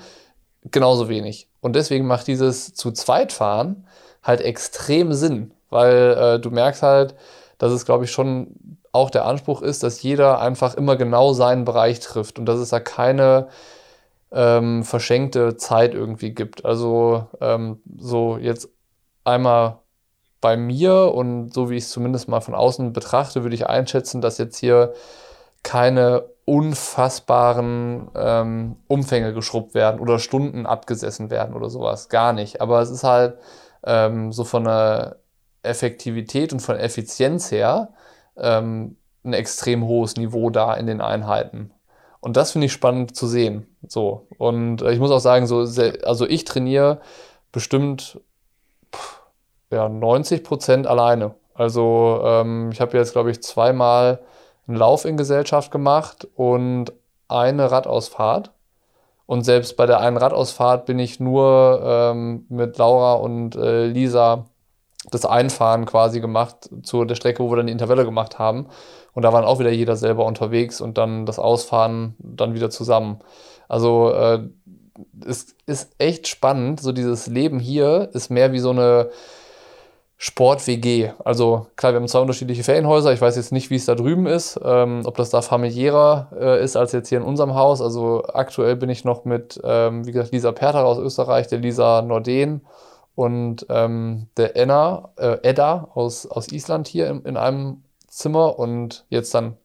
genauso 0.71 1.09
wenig. 1.09 1.49
Und 1.63 1.75
deswegen 1.75 2.07
macht 2.07 2.27
dieses 2.27 2.75
zu 2.75 2.93
zweit 2.93 3.33
fahren 3.33 3.87
halt 4.23 4.43
extrem 4.43 5.15
Sinn, 5.15 5.53
weil 5.71 6.13
äh, 6.13 6.39
du 6.39 6.51
merkst 6.51 6.83
halt, 6.83 7.15
dass 7.57 7.73
es, 7.73 7.87
glaube 7.87 8.05
ich, 8.05 8.11
schon 8.11 8.49
auch 8.93 9.09
der 9.09 9.25
Anspruch 9.25 9.63
ist, 9.63 9.83
dass 9.83 10.03
jeder 10.03 10.43
einfach 10.43 10.75
immer 10.75 10.97
genau 10.97 11.33
seinen 11.33 11.65
Bereich 11.65 12.01
trifft 12.01 12.39
und 12.39 12.45
dass 12.45 12.59
es 12.59 12.69
da 12.69 12.81
keine 12.81 13.49
ähm, 14.33 14.85
verschenkte 14.85 15.57
Zeit 15.57 15.95
irgendwie 15.95 16.33
gibt. 16.33 16.65
Also 16.65 17.27
ähm, 17.41 17.81
so 17.99 18.39
jetzt 18.39 18.69
einmal 19.25 19.79
bei 20.41 20.57
mir 20.57 21.13
und 21.15 21.53
so 21.53 21.71
wie 21.71 21.77
ich 21.77 21.85
es 21.85 21.91
zumindest 21.91 22.29
mal 22.29 22.41
von 22.41 22.55
außen 22.55 22.93
betrachte, 22.93 23.43
würde 23.43 23.55
ich 23.55 23.67
einschätzen, 23.69 24.21
dass 24.21 24.39
jetzt 24.39 24.59
hier 24.59 24.95
keine 25.63 26.25
unfassbaren 26.47 28.11
ähm, 28.17 28.77
Umfänge 28.89 29.35
geschrubbt 29.35 29.75
werden 29.75 30.01
oder 30.01 30.19
Stunden 30.19 30.67
abgesessen 30.67 31.31
werden 31.31 31.55
oder 31.55 31.69
sowas. 31.71 32.09
Gar 32.09 32.33
nicht. 32.33 32.61
Aber 32.61 32.81
es 32.81 32.91
ist 32.91 33.05
halt 33.05 33.37
ähm, 33.85 34.33
so 34.33 34.45
von 34.45 34.65
der 34.65 35.17
Effektivität 35.63 36.53
und 36.53 36.61
von 36.61 36.77
Effizienz 36.77 37.53
her 37.53 37.91
ähm, 38.37 38.97
ein 39.23 39.35
extrem 39.35 39.85
hohes 39.85 40.17
Niveau 40.17 40.51
da 40.51 40.75
in 40.75 40.87
den 40.87 41.01
Einheiten. 41.01 41.73
Und 42.21 42.37
das 42.37 42.53
finde 42.53 42.67
ich 42.67 42.73
spannend 42.73 43.17
zu 43.17 43.27
sehen. 43.27 43.67
So. 43.87 44.27
Und 44.39 44.83
äh, 44.83 44.93
ich 44.93 44.99
muss 44.99 45.11
auch 45.11 45.21
sagen, 45.21 45.47
so, 45.47 45.59
also 45.59 46.27
ich 46.27 46.45
trainiere 46.45 47.01
bestimmt 47.53 48.21
ja, 49.71 49.89
90 49.89 50.45
Prozent 50.45 50.87
alleine. 50.87 51.35
Also 51.55 52.21
ähm, 52.25 52.71
ich 52.73 52.81
habe 52.81 52.97
jetzt, 52.97 53.13
glaube 53.13 53.31
ich, 53.31 53.43
zweimal 53.43 54.21
einen 54.67 54.77
Lauf 54.77 55.05
in 55.05 55.17
Gesellschaft 55.17 55.71
gemacht 55.71 56.29
und 56.35 56.93
eine 57.29 57.71
Radausfahrt. 57.71 58.53
Und 59.27 59.45
selbst 59.45 59.77
bei 59.77 59.87
der 59.87 60.01
einen 60.01 60.17
Radausfahrt 60.17 60.87
bin 60.87 60.99
ich 60.99 61.21
nur 61.21 61.81
ähm, 61.85 62.47
mit 62.49 62.79
Laura 62.79 63.15
und 63.15 63.55
äh, 63.57 63.87
Lisa 63.87 64.47
das 65.11 65.25
Einfahren 65.25 65.87
quasi 65.87 66.21
gemacht 66.21 66.71
zu 66.83 67.05
der 67.05 67.15
Strecke, 67.15 67.43
wo 67.43 67.51
wir 67.51 67.57
dann 67.57 67.67
die 67.67 67.73
Intervalle 67.73 68.05
gemacht 68.05 68.39
haben. 68.39 68.67
Und 69.13 69.23
da 69.23 69.33
waren 69.33 69.45
auch 69.45 69.59
wieder 69.59 69.71
jeder 69.71 69.97
selber 69.97 70.25
unterwegs 70.25 70.81
und 70.81 70.97
dann 70.99 71.27
das 71.27 71.39
Ausfahren 71.39 72.15
dann 72.19 72.55
wieder 72.55 72.71
zusammen. 72.71 73.21
Also 73.69 74.13
äh, 74.13 74.49
es 75.27 75.55
ist 75.67 75.93
echt 75.99 76.29
spannend. 76.29 76.81
So 76.81 76.93
dieses 76.93 77.27
Leben 77.27 77.59
hier 77.59 78.11
ist 78.13 78.31
mehr 78.31 78.53
wie 78.53 78.59
so 78.59 78.71
eine 78.71 79.11
Sport-WG. 80.23 81.13
Also 81.25 81.67
klar, 81.77 81.93
wir 81.93 82.01
haben 82.01 82.07
zwei 82.07 82.21
unterschiedliche 82.21 82.63
Ferienhäuser. 82.63 83.13
Ich 83.13 83.23
weiß 83.23 83.37
jetzt 83.37 83.53
nicht, 83.53 83.71
wie 83.71 83.77
es 83.77 83.87
da 83.87 83.95
drüben 83.95 84.27
ist, 84.27 84.61
ähm, 84.63 85.01
ob 85.07 85.17
das 85.17 85.31
da 85.31 85.41
familiärer 85.41 86.29
äh, 86.39 86.63
ist 86.63 86.77
als 86.77 86.93
jetzt 86.93 87.09
hier 87.09 87.19
in 87.19 87.25
unserem 87.25 87.55
Haus. 87.55 87.81
Also 87.81 88.25
aktuell 88.35 88.77
bin 88.77 88.91
ich 88.91 89.05
noch 89.05 89.25
mit, 89.25 89.59
ähm, 89.65 90.07
wie 90.07 90.13
gesagt, 90.13 90.33
Lisa 90.33 90.53
Perter 90.53 90.85
aus 90.85 90.99
Österreich, 90.99 91.47
der 91.49 91.61
Lisa 91.61 92.03
Norden 92.03 92.61
und 93.15 93.67
ähm, 93.69 94.29
der 94.37 94.57
Enna, 94.57 95.11
äh, 95.17 95.39
Edda 95.43 95.89
aus, 95.95 96.27
aus 96.27 96.53
Island 96.53 96.89
hier 96.89 97.09
in, 97.09 97.23
in 97.23 97.37
einem 97.37 97.83
Zimmer. 98.09 98.59
Und 98.59 99.05
jetzt 99.09 99.35
dann 99.35 99.57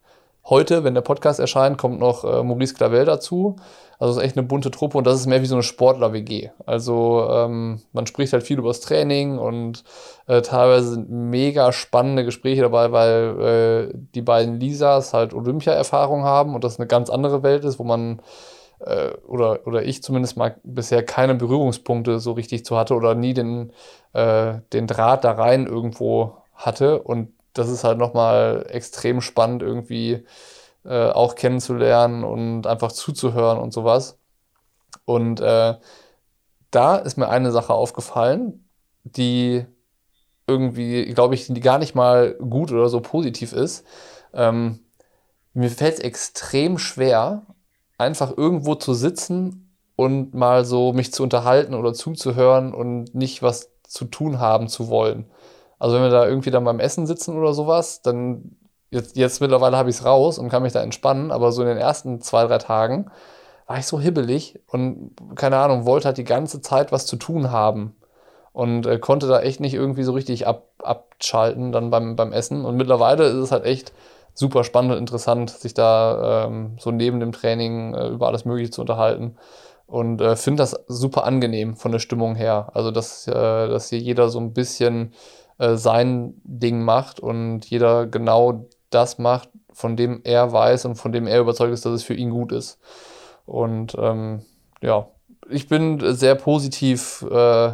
heute, 0.46 0.84
wenn 0.84 0.94
der 0.94 1.02
Podcast 1.02 1.40
erscheint, 1.40 1.78
kommt 1.78 2.00
noch 2.00 2.24
äh, 2.24 2.44
Maurice 2.44 2.74
Clavel 2.74 3.06
dazu. 3.06 3.56
Also 3.98 4.12
es 4.12 4.18
ist 4.18 4.24
echt 4.24 4.38
eine 4.38 4.46
bunte 4.46 4.72
Truppe 4.72 4.98
und 4.98 5.08
das 5.08 5.16
ist 5.16 5.26
mehr 5.26 5.42
wie 5.42 5.46
so 5.46 5.56
eine 5.56 5.64
Sportler-WG. 5.64 6.50
Also 6.66 7.28
ähm, 7.32 7.82
man 7.94 8.08
spricht 8.08 8.34
halt 8.34 8.44
viel 8.44 8.60
über 8.60 8.68
das 8.68 8.82
Training 8.82 9.38
und 9.38 9.84
äh, 10.28 10.42
teilweise 10.42 10.92
sind 10.92 11.10
mega 11.10 11.72
spannende 11.72 12.26
Gespräche 12.26 12.64
dabei, 12.64 12.92
weil 12.92 13.92
äh, 13.94 13.98
die 14.14 14.22
beiden 14.22 14.60
Lisas 14.60 15.14
halt 15.14 15.34
Olympia-Erfahrung 15.34 16.24
haben 16.24 16.56
und 16.56 16.64
das 16.64 16.78
eine 16.78 16.88
ganz 16.88 17.10
andere 17.10 17.42
Welt 17.42 17.64
ist, 17.64 17.80
wo 17.80 17.84
man 17.84 18.22
äh, 18.86 19.14
oder, 19.28 19.66
oder 19.68 19.84
ich 19.84 20.04
zumindest 20.04 20.38
mal 20.38 20.60
bisher 20.64 21.04
keine 21.04 21.36
Berührungspunkte 21.36 22.20
so 22.20 22.34
richtig 22.34 22.66
zu 22.66 22.78
hatte 22.78 22.96
oder 22.96 23.16
nie 23.16 23.34
den, 23.34 23.72
äh, 24.14 24.60
den 24.74 24.88
Draht 24.88 25.24
da 25.24 25.32
rein 25.32 25.68
irgendwo 25.68 26.38
hatte. 26.54 27.02
Und 27.02 27.34
das 27.54 27.70
ist 27.70 27.84
halt 27.84 27.98
nochmal 27.98 28.66
extrem 28.70 29.22
spannend 29.22 29.62
irgendwie 29.64 30.26
äh, 30.86 31.10
auch 31.10 31.36
kennenzulernen 31.36 32.24
und 32.24 32.68
einfach 32.68 32.92
zuzuhören 32.92 33.58
und 33.60 33.74
sowas. 33.74 34.20
Und 35.06 35.40
äh, 35.40 35.76
da 36.72 36.96
ist 36.98 37.18
mir 37.18 37.30
eine 37.30 37.52
Sache 37.52 37.74
aufgefallen, 37.74 38.68
die 39.04 39.66
irgendwie, 40.48 41.06
glaube 41.14 41.36
ich, 41.36 41.52
gar 41.62 41.80
nicht 41.80 41.96
mal 41.96 42.34
gut 42.36 42.72
oder 42.72 42.90
so 42.90 43.02
positiv 43.02 43.54
ist. 43.54 43.86
Ähm, 44.34 44.80
mir 45.54 45.70
fällt 45.70 45.96
es 45.96 46.00
extrem 46.02 46.78
schwer, 46.78 47.44
einfach 47.98 48.36
irgendwo 48.38 48.76
zu 48.76 48.94
sitzen 48.94 49.76
und 49.96 50.34
mal 50.34 50.66
so 50.66 50.94
mich 50.94 51.14
zu 51.14 51.24
unterhalten 51.24 51.74
oder 51.74 51.94
zuzuhören 51.94 52.74
und 52.74 53.16
nicht 53.16 53.42
was 53.42 53.72
zu 53.84 54.06
tun 54.06 54.40
haben 54.40 54.68
zu 54.68 54.90
wollen. 54.90 55.26
Also 55.80 55.96
wenn 55.96 56.04
wir 56.04 56.10
da 56.10 56.28
irgendwie 56.28 56.52
dann 56.52 56.64
beim 56.64 56.80
Essen 56.80 57.08
sitzen 57.08 57.38
oder 57.38 57.54
sowas, 57.54 58.02
dann 58.02 58.58
Jetzt, 58.96 59.18
jetzt 59.18 59.42
mittlerweile 59.42 59.76
habe 59.76 59.90
ich 59.90 59.98
es 59.98 60.06
raus 60.06 60.38
und 60.38 60.48
kann 60.50 60.64
mich 60.64 60.72
da 60.72 60.82
entspannen, 60.82 61.32
aber 61.32 61.52
so 61.52 61.62
in 61.62 61.68
den 61.68 61.78
ersten 61.78 62.22
zwei, 62.22 62.46
drei 62.48 62.60
Tagen 62.60 63.12
war 63.68 63.78
ich 63.78 63.88
so 63.88 64.00
hibbelig 64.00 64.62
und 64.68 65.12
keine 65.36 65.58
Ahnung, 65.58 65.86
wollte 65.86 66.06
halt 66.08 66.18
die 66.18 66.24
ganze 66.24 66.62
Zeit 66.62 66.94
was 66.94 67.06
zu 67.06 67.18
tun 67.18 67.52
haben 67.52 67.96
und 68.54 68.86
äh, 68.86 68.98
konnte 69.00 69.28
da 69.28 69.42
echt 69.42 69.60
nicht 69.60 69.74
irgendwie 69.74 70.04
so 70.04 70.14
richtig 70.14 70.48
ab, 70.48 70.68
abschalten 70.82 71.74
dann 71.74 71.90
beim, 71.90 72.16
beim 72.16 72.32
Essen. 72.32 72.64
Und 72.64 72.78
mittlerweile 72.78 73.26
ist 73.26 73.36
es 73.36 73.52
halt 73.52 73.66
echt 73.66 73.92
super 74.36 74.64
spannend 74.64 74.92
und 74.92 75.00
interessant, 75.00 75.50
sich 75.50 75.74
da 75.74 76.46
ähm, 76.46 76.76
so 76.78 76.92
neben 76.92 77.20
dem 77.20 77.32
Training 77.32 77.96
äh, 77.96 78.10
über 78.10 78.28
alles 78.28 78.46
Mögliche 78.46 78.70
zu 78.70 78.82
unterhalten. 78.82 79.38
Und 79.88 80.22
äh, 80.22 80.36
finde 80.36 80.62
das 80.62 80.76
super 80.88 81.24
angenehm 81.24 81.76
von 81.76 81.92
der 81.92 82.00
Stimmung 82.00 82.36
her. 82.36 82.70
Also, 82.74 82.92
dass, 82.92 83.28
äh, 83.28 83.32
dass 83.32 83.90
hier 83.90 84.00
jeder 84.00 84.30
so 84.30 84.40
ein 84.40 84.54
bisschen 84.54 85.14
äh, 85.58 85.76
sein 85.76 86.34
Ding 86.44 86.82
macht 86.84 87.20
und 87.20 87.66
jeder 87.66 88.06
genau 88.06 88.68
das 88.90 89.18
macht, 89.20 89.50
von 89.72 89.96
dem 89.96 90.22
er 90.24 90.52
weiß 90.52 90.86
und 90.86 90.96
von 90.96 91.12
dem 91.12 91.28
er 91.28 91.40
überzeugt 91.40 91.74
ist, 91.74 91.86
dass 91.86 91.94
es 91.94 92.04
für 92.04 92.14
ihn 92.14 92.30
gut 92.30 92.52
ist. 92.52 92.80
Und 93.46 93.96
ähm, 94.00 94.44
ja, 94.82 95.08
ich 95.50 95.68
bin 95.68 96.00
sehr 96.16 96.36
positiv, 96.36 97.26
äh, 97.30 97.74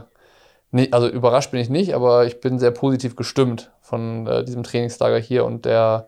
nicht, 0.72 0.94
also 0.94 1.08
überrascht 1.08 1.52
bin 1.52 1.60
ich 1.60 1.70
nicht, 1.70 1.94
aber 1.96 2.26
ich 2.26 2.40
bin 2.40 2.60
sehr 2.60 2.72
positiv 2.72 3.16
gestimmt 3.16 3.72
von 3.82 4.28
äh, 4.28 4.44
diesem 4.44 4.64
Trainingslager 4.64 5.20
hier 5.20 5.46
und 5.46 5.66
der, 5.66 6.08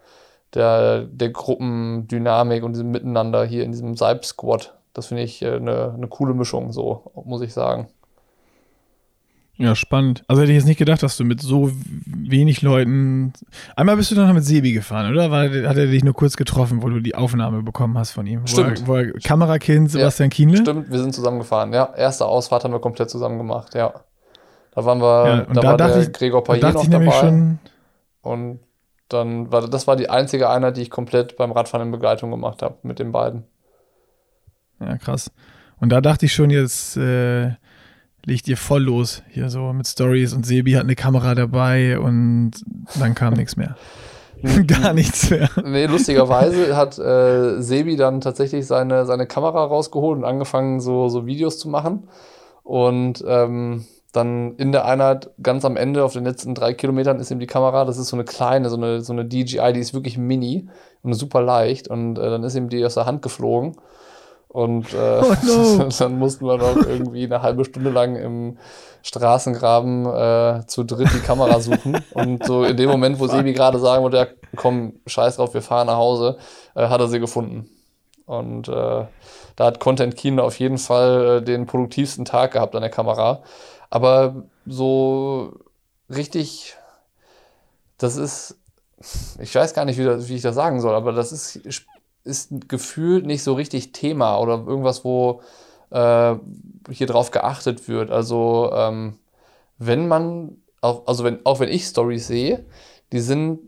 der, 0.56 1.04
der 1.04 1.30
Gruppendynamik 1.30 2.64
und 2.64 2.74
diesem 2.74 2.92
Miteinander 2.92 3.46
hier 3.46 3.64
in 3.64 3.72
diesem 3.72 3.96
Seib-Squad. 3.96 4.74
Das 4.94 5.08
finde 5.08 5.24
ich 5.24 5.42
äh, 5.42 5.56
eine, 5.56 5.94
eine 5.96 6.08
coole 6.08 6.34
Mischung, 6.34 6.72
so 6.72 7.12
muss 7.26 7.42
ich 7.42 7.54
sagen. 7.54 7.88
Ja, 9.56 9.76
spannend. 9.76 10.24
Also 10.28 10.42
hätte 10.42 10.52
ich 10.52 10.58
jetzt 10.58 10.66
nicht 10.68 10.80
gedacht, 10.80 11.04
dass 11.04 11.16
du 11.16 11.24
mit 11.24 11.40
so 11.40 11.70
wenig 12.06 12.64
Leuten. 12.64 13.34
Einmal 13.76 13.98
bist 13.98 14.10
du 14.10 14.16
dann 14.16 14.28
noch 14.28 14.34
mit 14.34 14.44
Sebi 14.44 14.74
gefahren, 14.74 15.12
oder? 15.12 15.30
War, 15.30 15.44
hat 15.44 15.78
er 15.78 15.86
dich 15.86 16.04
nur 16.04 16.16
kurz 16.16 16.36
getroffen, 16.36 16.82
wo 16.82 16.90
du 16.90 17.00
die 17.00 17.14
Aufnahme 17.14 17.62
bekommen 17.62 17.96
hast 17.98 18.12
von 18.12 18.26
ihm? 18.26 18.48
Stimmt. 18.48 18.88
Wo 18.88 18.96
er, 18.96 19.06
wo 19.06 19.12
er 19.12 19.20
Kamerakind 19.20 19.92
Sebastian 19.92 20.30
ja, 20.32 20.36
Kienle? 20.36 20.58
Stimmt, 20.58 20.92
wir 20.92 21.00
sind 21.00 21.14
zusammen 21.14 21.38
gefahren. 21.38 21.72
Ja, 21.72 21.94
erste 21.96 22.26
Ausfahrt 22.26 22.64
haben 22.64 22.74
wir 22.74 22.80
komplett 22.80 23.12
zusammen 23.12 23.38
gemacht, 23.38 23.76
ja. 23.76 23.94
Da 24.74 24.86
waren 24.86 25.00
wir, 25.00 25.28
Ja, 25.28 25.40
und 25.44 25.56
da, 25.56 25.62
da 25.62 25.68
war 25.70 25.78
dachte 25.78 25.94
der 25.94 26.02
ich- 26.04 26.14
Gregor 26.14 26.44
Payet 26.44 26.74
noch 26.74 26.88
dabei. 26.88 27.12
schon, 27.12 27.60
Und 28.24 28.60
dann 29.14 29.52
war 29.52 29.68
das 29.68 29.88
war 29.88 29.96
die 29.96 30.10
einzige 30.10 30.50
Einheit, 30.50 30.78
die 30.78 30.82
ich 30.82 30.90
komplett 30.90 31.38
beim 31.38 31.52
Radfahren 31.52 31.88
in 31.88 31.92
Begleitung 31.92 32.32
gemacht 32.32 32.62
habe 32.62 32.78
mit 32.84 33.00
den 33.00 33.12
beiden. 33.12 33.44
ja, 34.80 34.98
krass. 34.98 35.32
Und 35.80 35.90
da 35.90 36.02
dachte 36.02 36.26
ich 36.26 36.34
schon, 36.34 36.50
jetzt 36.50 36.98
äh, 36.98 37.52
legt 38.26 38.48
ihr 38.48 38.58
voll 38.58 38.84
los 38.84 39.22
hier 39.30 39.50
so 39.50 39.74
mit 39.74 39.88
Stories 39.88 40.34
und 40.34 40.46
Sebi 40.46 40.74
hat 40.74 40.84
eine 40.84 40.96
Kamera 40.96 41.36
dabei 41.36 42.00
und 42.00 42.52
dann 43.00 43.16
kam 43.16 43.34
nichts 43.36 43.56
mehr. 43.56 43.76
Gar 44.68 44.94
nichts 44.94 45.30
mehr. 45.30 45.50
Nee, 45.64 45.86
lustigerweise 45.86 46.76
hat 46.76 47.00
äh, 47.00 47.62
Sebi 47.62 47.96
dann 47.96 48.20
tatsächlich 48.20 48.68
seine, 48.68 49.06
seine 49.06 49.26
Kamera 49.26 49.64
rausgeholt 49.64 50.18
und 50.18 50.26
angefangen, 50.26 50.82
so, 50.82 51.08
so 51.08 51.26
Videos 51.26 51.60
zu 51.60 51.70
machen. 51.70 52.10
Und 52.64 53.24
ähm, 53.26 53.86
dann 54.14 54.56
in 54.58 54.72
der 54.72 54.86
Einheit 54.86 55.32
ganz 55.42 55.66
am 55.66 55.76
Ende, 55.76 56.06
auf 56.06 56.14
den 56.14 56.24
letzten 56.24 56.54
drei 56.54 56.74
Kilometern, 56.74 57.20
ist 57.20 57.32
ihm 57.32 57.40
die 57.40 57.48
Kamera, 57.48 57.84
das 57.84 57.98
ist 57.98 58.08
so 58.08 58.16
eine 58.16 58.24
kleine, 58.24 58.70
so 58.70 58.78
eine, 58.78 59.02
so 59.02 59.12
eine 59.12 59.26
DJI, 59.26 59.74
die 59.74 59.80
ist 59.80 59.94
wirklich 59.94 60.18
mini 60.18 60.70
und 61.02 61.14
super 61.16 61.42
leicht. 61.42 61.88
Und 61.88 62.18
äh, 62.20 62.30
dann 62.30 62.44
ist 62.44 62.56
ihm 62.56 62.70
die 62.70 62.86
aus 62.86 62.94
der 62.94 63.08
Hand 63.08 63.24
geflogen. 63.24 63.76
Und 64.50 64.94
äh, 64.94 65.22
Oh 65.22 65.34
no. 65.46 65.90
dann 65.98 66.20
mussten 66.20 66.46
wir 66.46 66.58
noch 66.58 66.76
irgendwie 66.78 67.24
eine 67.24 67.42
halbe 67.42 67.66
Stunde 67.66 67.90
lang 67.90 68.16
im 68.16 68.58
Straßengraben 69.02 70.06
äh, 70.06 70.66
zu 70.68 70.84
dritt 70.84 71.10
die 71.12 71.20
Kamera 71.20 71.60
suchen. 71.60 71.98
Und 72.14 72.46
so 72.46 72.64
in 72.64 72.78
dem 72.78 72.92
Moment, 72.92 73.20
wo 73.20 73.26
Sebi 73.26 73.54
gerade 73.54 73.80
sagen 73.80 74.04
wollte, 74.04 74.18
ja, 74.18 74.28
komm, 74.56 74.94
scheiß 75.08 75.38
drauf, 75.38 75.56
wir 75.56 75.64
fahren 75.64 75.88
nach 75.88 75.98
Hause, 75.98 76.38
äh, 76.76 76.88
hat 76.88 77.02
er 77.02 77.08
sie 77.08 77.20
gefunden. 77.20 77.68
Und 78.28 78.70
äh, 78.70 79.06
da 79.56 79.66
hat 79.66 79.80
Content 79.80 80.16
Kino 80.16 80.44
auf 80.44 80.60
jeden 80.60 80.78
Fall 80.78 81.40
äh, 81.40 81.42
den 81.42 81.66
produktivsten 81.66 82.24
Tag 82.24 82.52
gehabt 82.52 82.76
an 82.76 82.82
der 82.82 82.92
Kamera. 82.92 83.42
Aber 83.94 84.46
so 84.66 85.54
richtig, 86.10 86.76
das 88.00 88.16
ist, 88.16 88.58
ich 89.40 89.54
weiß 89.54 89.76
gar 89.76 89.86
nicht, 89.86 90.00
wie, 90.00 90.28
wie 90.30 90.36
ich 90.36 90.42
das 90.42 90.56
sagen 90.56 90.82
soll, 90.82 90.96
aber 90.96 91.12
das 91.12 91.32
ist, 91.32 91.58
ist 92.24 92.50
gefühlt 92.68 93.28
nicht 93.28 93.44
so 93.44 93.54
richtig 93.54 93.92
Thema 93.92 94.40
oder 94.40 94.64
irgendwas, 94.66 95.06
wo 95.06 95.42
äh, 95.92 96.34
hier 96.90 97.06
drauf 97.06 97.30
geachtet 97.30 97.88
wird. 97.88 98.10
Also 98.10 98.72
ähm, 98.74 99.20
wenn 99.78 100.08
man, 100.08 100.58
auch, 100.82 101.06
also 101.06 101.24
wenn, 101.24 101.46
auch 101.46 101.60
wenn 101.60 101.70
ich 101.70 101.86
Stories 101.86 102.26
sehe, 102.26 102.66
die 103.12 103.20
sind 103.20 103.60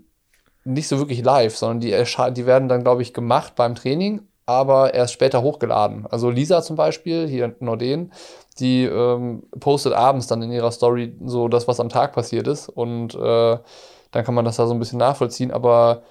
nicht 0.64 0.88
so 0.88 0.98
wirklich 0.98 1.24
live, 1.24 1.56
sondern 1.56 1.82
die, 1.82 1.92
die 2.34 2.46
werden 2.48 2.68
dann, 2.68 2.82
glaube 2.82 3.04
ich, 3.04 3.14
gemacht 3.14 3.54
beim 3.56 3.76
Training, 3.76 4.28
aber 4.48 4.96
erst 4.96 5.14
später 5.14 5.44
hochgeladen. 5.44 6.08
Also 6.08 6.32
Lisa 6.32 6.64
zum 6.64 6.76
Beispiel, 6.76 7.28
hier 7.28 7.46
in 7.46 7.56
Norden, 7.60 8.12
die 8.60 8.86
ähm, 8.86 9.44
postet 9.60 9.94
abends 9.94 10.28
dann 10.28 10.42
in 10.42 10.52
ihrer 10.52 10.72
Story 10.72 11.16
so 11.26 11.48
das, 11.48 11.68
was 11.68 11.80
am 11.80 11.90
Tag 11.90 12.14
passiert 12.14 12.48
ist 12.48 12.70
und 12.70 13.16
äh, 13.16 13.58
dann 14.12 14.24
kann 14.24 14.34
man 14.34 14.46
das 14.46 14.56
da 14.56 14.68
so 14.68 14.74
ein 14.74 14.80
bisschen 14.80 15.00
nachvollziehen, 15.00 15.52
aber 15.52 16.04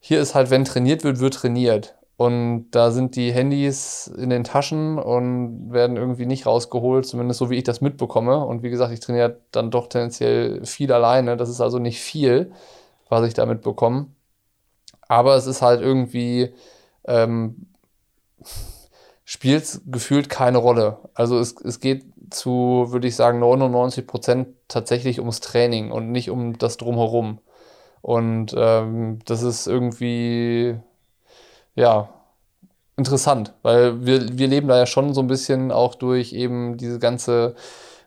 hier 0.00 0.20
ist 0.20 0.34
halt, 0.34 0.50
wenn 0.50 0.64
trainiert 0.64 1.04
wird, 1.04 1.20
wird 1.20 1.34
trainiert. 1.34 1.96
Und 2.16 2.70
da 2.70 2.90
sind 2.90 3.14
die 3.14 3.30
Handys 3.32 4.06
in 4.06 4.30
den 4.30 4.42
Taschen 4.42 4.98
und 4.98 5.70
werden 5.70 5.96
irgendwie 5.96 6.24
nicht 6.24 6.46
rausgeholt, 6.46 7.06
zumindest 7.06 7.38
so 7.38 7.50
wie 7.50 7.56
ich 7.56 7.64
das 7.64 7.82
mitbekomme. 7.82 8.38
Und 8.44 8.62
wie 8.62 8.70
gesagt, 8.70 8.92
ich 8.92 9.00
trainiere 9.00 9.40
dann 9.52 9.70
doch 9.70 9.88
tendenziell 9.88 10.64
viel 10.64 10.92
alleine. 10.92 11.36
Das 11.36 11.50
ist 11.50 11.60
also 11.60 11.78
nicht 11.78 12.00
viel, 12.00 12.52
was 13.10 13.26
ich 13.26 13.34
da 13.34 13.44
mitbekomme. 13.44 14.06
Aber 15.08 15.36
es 15.36 15.46
ist 15.46 15.60
halt 15.60 15.82
irgendwie, 15.82 16.54
ähm, 17.04 17.66
spielt 19.26 19.80
gefühlt 19.86 20.30
keine 20.30 20.58
Rolle. 20.58 20.98
Also 21.12 21.38
es, 21.38 21.56
es 21.62 21.80
geht 21.80 22.04
zu, 22.30 22.86
würde 22.90 23.08
ich 23.08 23.16
sagen, 23.16 23.40
99 23.40 24.06
Prozent 24.06 24.48
tatsächlich 24.68 25.18
ums 25.18 25.40
Training 25.40 25.90
und 25.90 26.12
nicht 26.12 26.30
um 26.30 26.56
das 26.58 26.76
Drumherum. 26.76 27.40
Und 28.02 28.54
ähm, 28.56 29.18
das 29.26 29.42
ist 29.42 29.66
irgendwie, 29.66 30.76
ja, 31.74 32.08
interessant, 32.96 33.52
weil 33.62 34.06
wir, 34.06 34.38
wir 34.38 34.46
leben 34.46 34.68
da 34.68 34.78
ja 34.78 34.86
schon 34.86 35.12
so 35.12 35.20
ein 35.22 35.26
bisschen 35.26 35.72
auch 35.72 35.96
durch 35.96 36.32
eben 36.32 36.76
diese 36.76 37.00
ganze 37.00 37.56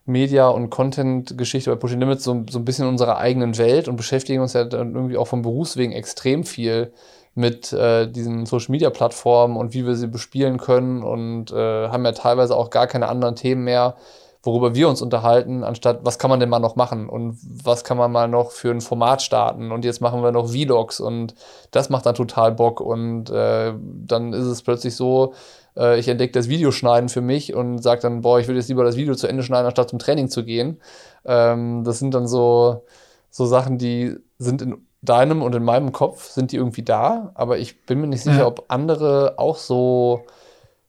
Media- 0.06 0.48
und 0.48 0.70
Content-Geschichte 0.70 1.70
bei 1.70 1.76
Pushing 1.76 2.00
Limits 2.00 2.24
so, 2.24 2.46
so 2.50 2.60
ein 2.60 2.66
bisschen 2.66 2.86
in 2.86 2.92
unserer 2.92 3.18
eigenen 3.18 3.58
Welt 3.58 3.90
und 3.90 3.98
beschäftigen 3.98 4.42
uns 4.42 4.54
ja 4.54 4.64
dann 4.64 4.96
irgendwie 4.96 5.18
auch 5.18 5.28
vom 5.28 5.42
Berufswegen 5.42 5.94
extrem 5.94 6.46
viel 6.46 6.94
mit 7.36 7.72
äh, 7.74 8.10
diesen 8.10 8.46
Social-Media-Plattformen 8.46 9.58
und 9.58 9.74
wie 9.74 9.86
wir 9.86 9.96
sie 9.96 10.08
bespielen 10.08 10.58
können 10.58 11.04
und 11.04 11.52
äh, 11.52 11.90
haben 11.90 12.06
ja 12.06 12.12
teilweise 12.12 12.56
auch 12.56 12.70
gar 12.70 12.88
keine 12.88 13.08
anderen 13.08 13.36
Themen 13.36 13.64
mehr, 13.64 13.96
worüber 14.44 14.74
wir 14.74 14.88
uns 14.88 15.02
unterhalten, 15.02 15.64
anstatt 15.64 16.00
was 16.04 16.18
kann 16.18 16.30
man 16.30 16.40
denn 16.40 16.50
mal 16.50 16.60
noch 16.60 16.76
machen 16.76 17.10
und 17.10 17.38
was 17.64 17.84
kann 17.84 17.98
man 17.98 18.12
mal 18.12 18.28
noch 18.28 18.52
für 18.52 18.72
ein 18.72 18.82
Format 18.82 19.22
starten 19.22 19.72
und 19.72 19.84
jetzt 19.84 20.02
machen 20.02 20.24
wir 20.24 20.32
noch 20.32 20.50
Vlogs 20.50 21.00
und 21.00 21.36
das 21.72 21.90
macht 21.90 22.06
dann 22.06 22.16
total 22.16 22.54
Bock 22.54 22.80
und 22.80 23.30
äh, 23.30 23.74
dann 23.78 24.34
ist 24.34 24.46
es 24.46 24.62
plötzlich 24.62 24.96
so, 24.96 25.34
äh, 25.76 26.00
ich 26.00 26.08
entdecke 26.08 26.32
das 26.32 26.48
Videoschneiden 26.48 27.10
für 27.10 27.22
mich 27.22 27.54
und 27.54 27.80
sage 27.80 28.02
dann, 28.02 28.22
boah, 28.22 28.40
ich 28.40 28.48
würde 28.48 28.60
jetzt 28.60 28.70
lieber 28.70 28.84
das 28.84 28.96
Video 28.96 29.16
zu 29.16 29.28
Ende 29.28 29.44
schneiden, 29.44 29.66
anstatt 29.66 29.90
zum 29.90 30.00
Training 30.00 30.30
zu 30.30 30.46
gehen. 30.46 30.80
Ähm, 31.26 31.84
das 31.84 32.00
sind 32.00 32.14
dann 32.14 32.28
so, 32.28 32.86
so 33.30 33.46
Sachen, 33.46 33.78
die 33.78 34.16
sind 34.38 34.62
in 34.62 34.86
deinem 35.02 35.42
und 35.42 35.56
in 35.56 35.64
meinem 35.64 35.92
Kopf, 35.92 36.30
sind 36.30 36.52
die 36.52 36.58
irgendwie 36.58 36.84
da, 36.84 37.32
aber 37.36 37.58
ich 37.58 37.86
bin 37.86 38.02
mir 38.02 38.08
nicht 38.08 38.24
sicher, 38.24 38.40
Ja. 38.40 38.48
ob 38.48 38.66
andere 38.68 39.36
auch 39.38 39.58
so 39.58 40.24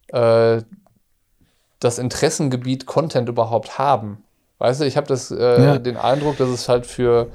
äh, 0.08 0.62
das 1.78 1.98
Interessengebiet 1.98 2.86
Content 2.86 3.28
überhaupt 3.28 3.78
haben. 3.78 4.24
Weißt 4.58 4.80
du, 4.80 4.84
ich 4.84 4.96
habe 4.96 5.06
das 5.06 5.30
äh, 5.30 5.62
Ja. 5.64 5.78
den 5.78 5.96
Eindruck, 5.96 6.36
dass 6.36 6.48
es 6.50 6.68
halt 6.68 6.86
für, 6.86 7.28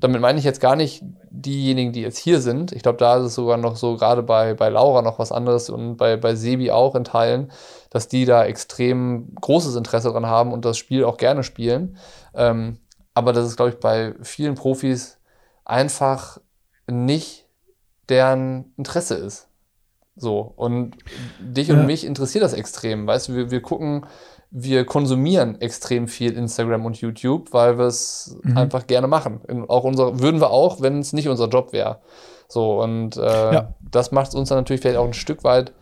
damit 0.00 0.20
meine 0.20 0.38
ich 0.38 0.44
jetzt 0.44 0.60
gar 0.60 0.74
nicht 0.76 1.04
diejenigen, 1.30 1.92
die 1.92 2.00
jetzt 2.02 2.18
hier 2.18 2.40
sind. 2.40 2.72
Ich 2.72 2.82
glaube, 2.82 2.98
da 2.98 3.18
ist 3.18 3.24
es 3.26 3.34
sogar 3.34 3.56
noch 3.58 3.76
so, 3.76 3.96
gerade 3.96 4.22
bei, 4.22 4.54
bei 4.54 4.68
Laura 4.68 5.02
noch 5.02 5.18
was 5.18 5.30
anderes 5.30 5.70
und 5.70 5.96
bei, 5.96 6.16
bei 6.16 6.34
Sebi 6.34 6.70
auch 6.70 6.94
in 6.94 7.04
Teilen, 7.04 7.52
dass 7.90 8.08
die 8.08 8.24
da 8.24 8.44
extrem 8.44 9.34
großes 9.40 9.76
Interesse 9.76 10.10
dran 10.10 10.26
haben 10.26 10.52
und 10.52 10.64
das 10.64 10.76
Spiel 10.78 11.04
auch 11.04 11.18
gerne 11.18 11.44
spielen. 11.44 11.96
Ähm, 12.34 12.78
aber 13.14 13.32
das 13.32 13.46
ist, 13.46 13.56
glaube 13.56 13.70
ich, 13.72 13.78
bei 13.78 14.14
vielen 14.22 14.54
Profis 14.56 15.18
einfach 15.72 16.38
nicht 16.86 17.46
deren 18.08 18.72
Interesse 18.76 19.14
ist. 19.14 19.48
So, 20.14 20.52
und 20.56 20.96
dich 21.40 21.70
und 21.70 21.78
Ja. 21.78 21.84
mich 21.84 22.04
interessiert 22.04 22.44
das 22.44 22.52
extrem. 22.52 23.06
Weißt 23.06 23.28
du, 23.28 23.34
wir, 23.34 23.50
wir 23.50 23.62
gucken, 23.62 24.04
wir 24.50 24.84
konsumieren 24.84 25.58
extrem 25.62 26.06
viel 26.08 26.36
Instagram 26.36 26.84
und 26.84 27.00
YouTube, 27.00 27.54
weil 27.54 27.78
wir 27.78 27.86
es 27.86 28.36
Mhm. 28.42 28.58
einfach 28.58 28.86
gerne 28.86 29.06
machen. 29.06 29.40
Auch 29.68 29.84
unser, 29.84 30.20
würden 30.20 30.40
wir 30.42 30.50
auch, 30.50 30.82
wenn 30.82 30.98
es 30.98 31.14
nicht 31.14 31.28
unser 31.28 31.48
Job 31.48 31.72
wäre. 31.72 32.00
So, 32.48 32.82
und 32.82 33.16
äh, 33.16 33.54
Ja. 33.54 33.74
das 33.90 34.12
macht 34.12 34.28
es 34.28 34.34
uns 34.34 34.50
dann 34.50 34.58
natürlich 34.58 34.82
vielleicht 34.82 34.98
auch 34.98 35.06
ein 35.06 35.14
Stück 35.14 35.42
weit 35.44 35.72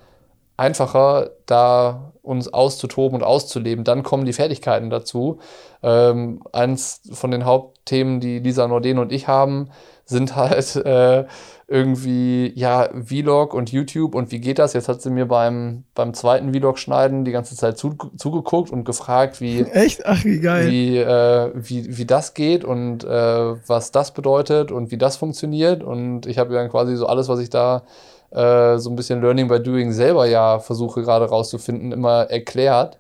einfacher, 0.56 1.30
da 1.46 2.12
uns 2.22 2.52
auszutoben 2.52 3.16
und 3.16 3.24
auszuleben. 3.24 3.82
Dann 3.82 4.04
kommen 4.04 4.26
die 4.26 4.32
Fertigkeiten 4.34 4.90
dazu. 4.90 5.40
Ähm, 5.82 6.42
eins 6.52 7.00
von 7.12 7.32
den 7.32 7.46
Hauptthemen, 7.90 8.20
die 8.20 8.38
Lisa 8.38 8.66
Norden 8.68 8.98
und 8.98 9.12
ich 9.12 9.28
haben, 9.28 9.68
sind 10.04 10.36
halt 10.36 10.76
äh, 10.84 11.24
irgendwie, 11.66 12.52
ja, 12.56 12.88
Vlog 13.04 13.54
und 13.54 13.70
YouTube 13.70 14.14
und 14.14 14.32
wie 14.32 14.40
geht 14.40 14.58
das? 14.58 14.72
Jetzt 14.72 14.88
hat 14.88 15.02
sie 15.02 15.10
mir 15.10 15.26
beim, 15.26 15.84
beim 15.94 16.14
zweiten 16.14 16.52
Vlog-Schneiden 16.52 17.24
die 17.24 17.30
ganze 17.30 17.54
Zeit 17.54 17.78
zu, 17.78 17.94
zugeguckt 18.16 18.70
und 18.70 18.84
gefragt, 18.84 19.40
wie, 19.40 19.60
Echt? 19.72 20.04
Ach, 20.06 20.24
wie 20.24 20.40
geil. 20.40 20.68
wie, 20.68 20.98
äh, 20.98 21.52
wie, 21.54 21.96
wie 21.96 22.06
das 22.06 22.34
geht 22.34 22.64
und 22.64 23.04
äh, 23.04 23.08
was 23.68 23.92
das 23.92 24.12
bedeutet 24.12 24.72
und 24.72 24.90
wie 24.90 24.98
das 24.98 25.16
funktioniert. 25.16 25.84
Und 25.84 26.26
ich 26.26 26.38
habe 26.38 26.54
dann 26.54 26.70
quasi 26.70 26.96
so 26.96 27.06
alles, 27.06 27.28
was 27.28 27.38
ich 27.38 27.50
da 27.50 27.82
äh, 28.30 28.78
so 28.78 28.90
ein 28.90 28.96
bisschen 28.96 29.20
Learning 29.20 29.46
by 29.46 29.60
Doing 29.60 29.92
selber 29.92 30.26
ja 30.26 30.58
versuche 30.58 31.02
gerade 31.02 31.26
rauszufinden, 31.26 31.92
immer 31.92 32.30
erklärt. 32.30 32.98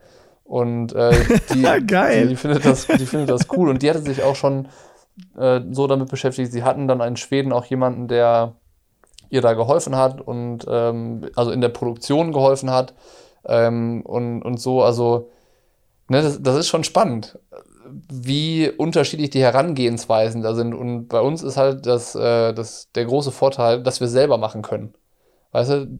Und 0.50 0.92
äh, 0.94 1.12
die, 1.54 1.62
Geil. 1.86 2.26
Die, 2.26 2.34
findet 2.36 2.64
das, 2.66 2.88
die 2.88 3.06
findet 3.06 3.30
das 3.30 3.46
cool. 3.56 3.68
Und 3.68 3.82
die 3.82 3.88
hatte 3.88 4.02
sich 4.02 4.24
auch 4.24 4.34
schon 4.34 4.66
äh, 5.38 5.60
so 5.70 5.86
damit 5.86 6.10
beschäftigt. 6.10 6.50
Sie 6.50 6.64
hatten 6.64 6.88
dann 6.88 7.00
in 7.00 7.16
Schweden 7.16 7.52
auch 7.52 7.66
jemanden, 7.66 8.08
der 8.08 8.56
ihr 9.28 9.42
da 9.42 9.52
geholfen 9.52 9.94
hat 9.94 10.20
und 10.20 10.66
ähm, 10.68 11.30
also 11.36 11.52
in 11.52 11.60
der 11.60 11.68
Produktion 11.68 12.32
geholfen 12.32 12.68
hat. 12.70 12.94
Ähm, 13.44 14.02
und, 14.04 14.42
und 14.42 14.60
so, 14.60 14.82
also 14.82 15.30
ne, 16.08 16.20
das, 16.20 16.42
das 16.42 16.56
ist 16.56 16.66
schon 16.68 16.82
spannend, 16.82 17.38
wie 18.12 18.68
unterschiedlich 18.76 19.30
die 19.30 19.42
Herangehensweisen 19.42 20.42
da 20.42 20.54
sind. 20.54 20.74
Und 20.74 21.06
bei 21.06 21.20
uns 21.20 21.44
ist 21.44 21.58
halt 21.58 21.86
das, 21.86 22.16
äh, 22.16 22.52
das 22.54 22.90
der 22.96 23.04
große 23.04 23.30
Vorteil, 23.30 23.84
dass 23.84 24.00
wir 24.00 24.08
selber 24.08 24.36
machen 24.36 24.62
können. 24.62 24.94
Weißt 25.52 25.70
du, 25.70 25.98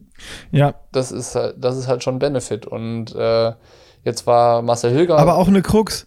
Ja, 0.51 0.73
das 0.91 1.13
ist, 1.13 1.35
halt- 1.35 1.55
das 1.57 1.77
ist 1.77 1.87
halt 1.87 2.03
schon 2.03 2.15
ein 2.15 2.19
Benefit. 2.19 2.65
Und 2.67 3.15
äh, 3.15 3.53
jetzt 4.03 4.27
war 4.27 4.61
Marcel 4.61 4.91
Hilger. 4.91 5.17
aber 5.17 5.37
auch 5.37 5.47
eine 5.47 5.61
Krux. 5.61 6.05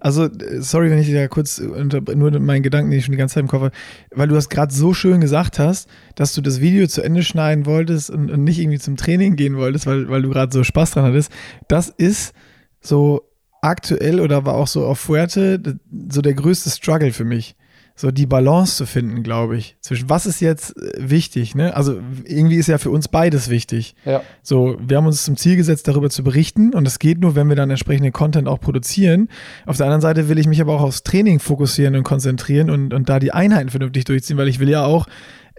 Also, 0.00 0.24
äh, 0.24 0.60
sorry, 0.60 0.90
wenn 0.90 0.98
ich 0.98 1.10
da 1.12 1.26
kurz 1.28 1.58
unter, 1.58 2.00
nur 2.14 2.38
meinen 2.38 2.62
Gedanken, 2.62 2.90
den 2.90 2.98
ich 2.98 3.06
schon 3.06 3.12
die 3.12 3.18
ganze 3.18 3.34
Zeit 3.34 3.42
im 3.42 3.48
Kopf 3.48 3.62
habe, 3.62 3.74
weil 4.14 4.28
du 4.28 4.34
das 4.34 4.48
gerade 4.48 4.72
so 4.72 4.92
schön 4.92 5.20
gesagt 5.20 5.58
hast, 5.58 5.88
dass 6.14 6.34
du 6.34 6.42
das 6.42 6.60
Video 6.60 6.86
zu 6.86 7.02
Ende 7.02 7.22
schneiden 7.22 7.66
wolltest 7.66 8.10
und, 8.10 8.30
und 8.30 8.44
nicht 8.44 8.58
irgendwie 8.58 8.78
zum 8.78 8.96
Training 8.96 9.36
gehen 9.36 9.56
wolltest, 9.56 9.86
weil, 9.86 10.08
weil 10.08 10.22
du 10.22 10.30
gerade 10.30 10.52
so 10.52 10.64
Spaß 10.64 10.92
dran 10.92 11.04
hattest. 11.04 11.32
Das 11.68 11.88
ist 11.88 12.34
so 12.80 13.22
aktuell 13.62 14.20
oder 14.20 14.44
war 14.44 14.54
auch 14.54 14.66
so 14.66 14.84
auf 14.84 14.98
Fuerte 14.98 15.78
so 16.10 16.22
der 16.22 16.34
größte 16.34 16.70
Struggle 16.70 17.12
für 17.12 17.24
mich 17.24 17.56
so 17.96 18.10
die 18.10 18.26
Balance 18.26 18.76
zu 18.76 18.86
finden, 18.86 19.22
glaube 19.22 19.56
ich. 19.56 19.76
Zwischen 19.80 20.10
was 20.10 20.26
ist 20.26 20.40
jetzt 20.40 20.76
äh, 20.76 21.10
wichtig, 21.10 21.54
ne? 21.54 21.74
Also 21.74 21.98
irgendwie 22.24 22.56
ist 22.56 22.68
ja 22.68 22.76
für 22.76 22.90
uns 22.90 23.08
beides 23.08 23.48
wichtig. 23.48 23.94
Ja. 24.04 24.22
So, 24.42 24.76
wir 24.86 24.98
haben 24.98 25.06
uns 25.06 25.24
zum 25.24 25.36
Ziel 25.36 25.56
gesetzt, 25.56 25.88
darüber 25.88 26.10
zu 26.10 26.22
berichten 26.22 26.74
und 26.74 26.84
das 26.84 26.98
geht 26.98 27.18
nur, 27.18 27.34
wenn 27.34 27.48
wir 27.48 27.56
dann 27.56 27.70
entsprechenden 27.70 28.12
Content 28.12 28.48
auch 28.48 28.60
produzieren. 28.60 29.28
Auf 29.64 29.78
der 29.78 29.86
anderen 29.86 30.02
Seite 30.02 30.28
will 30.28 30.38
ich 30.38 30.46
mich 30.46 30.60
aber 30.60 30.74
auch 30.74 30.82
aufs 30.82 31.02
Training 31.02 31.40
fokussieren 31.40 31.96
und 31.96 32.04
konzentrieren 32.04 32.68
und, 32.68 32.92
und 32.92 33.08
da 33.08 33.18
die 33.18 33.32
Einheiten 33.32 33.70
vernünftig 33.70 34.04
durchziehen, 34.04 34.36
weil 34.36 34.48
ich 34.48 34.60
will 34.60 34.68
ja 34.68 34.84
auch 34.84 35.06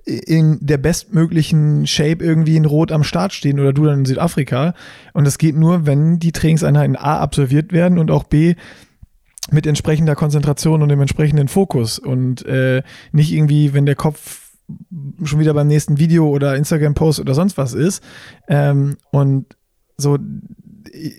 in 0.08 0.58
der 0.62 0.78
bestmöglichen 0.78 1.86
Shape 1.86 2.24
irgendwie 2.24 2.56
in 2.56 2.66
Rot 2.66 2.92
am 2.92 3.04
Start 3.04 3.34
stehen 3.34 3.60
oder 3.60 3.74
du 3.74 3.86
dann 3.86 4.00
in 4.00 4.06
Südafrika. 4.06 4.74
Und 5.14 5.26
das 5.26 5.38
geht 5.38 5.58
nur, 5.58 5.86
wenn 5.86 6.20
die 6.20 6.32
Trainingseinheiten 6.32 6.96
A 6.96 7.20
absolviert 7.20 7.74
werden 7.74 7.98
und 7.98 8.10
auch 8.10 8.24
B 8.24 8.56
mit 9.52 9.66
entsprechender 9.66 10.16
Konzentration 10.16 10.82
und 10.82 10.90
dem 10.90 11.02
entsprechenden 11.02 11.48
Fokus 11.48 12.00
und 12.00 12.46
äh, 12.46 12.84
nicht 13.12 13.32
irgendwie, 13.32 13.74
wenn 13.74 13.86
der 13.86 13.96
Kopf 13.96 14.48
schon 15.24 15.40
wieder 15.40 15.54
beim 15.54 15.68
nächsten 15.68 15.98
Video 15.98 16.28
oder 16.28 16.56
Instagram-Post 16.56 17.20
oder 17.20 17.34
sonst 17.34 17.58
was 17.58 17.74
ist. 17.74 18.04
Ähm, 18.48 18.98
und 19.12 19.46
so, 19.96 20.18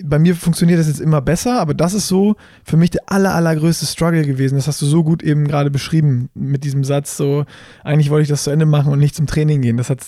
bei 0.04 0.18
mir 0.18 0.34
funktioniert 0.34 0.78
das 0.78 0.88
jetzt 0.88 1.00
immer 1.00 1.20
besser, 1.20 1.60
aber 1.60 1.74
das 1.74 1.94
ist 1.94 2.08
so 2.08 2.36
für 2.64 2.76
mich 2.76 2.90
der 2.90 3.02
aller, 3.06 3.34
allergrößte 3.34 3.86
Struggle 3.86 4.24
gewesen. 4.24 4.56
Das 4.56 4.66
hast 4.66 4.80
du 4.82 4.86
so 4.86 5.02
gut 5.04 5.22
eben 5.22 5.46
gerade 5.46 5.70
beschrieben 5.70 6.30
mit 6.34 6.64
diesem 6.64 6.84
Satz, 6.84 7.16
so, 7.16 7.44
eigentlich 7.84 8.10
wollte 8.10 8.22
ich 8.22 8.28
das 8.28 8.44
zu 8.44 8.50
Ende 8.50 8.66
machen 8.66 8.92
und 8.92 8.98
nicht 8.98 9.14
zum 9.14 9.26
Training 9.26 9.60
gehen. 9.62 9.76
Das 9.76 9.90
hat 9.90 10.00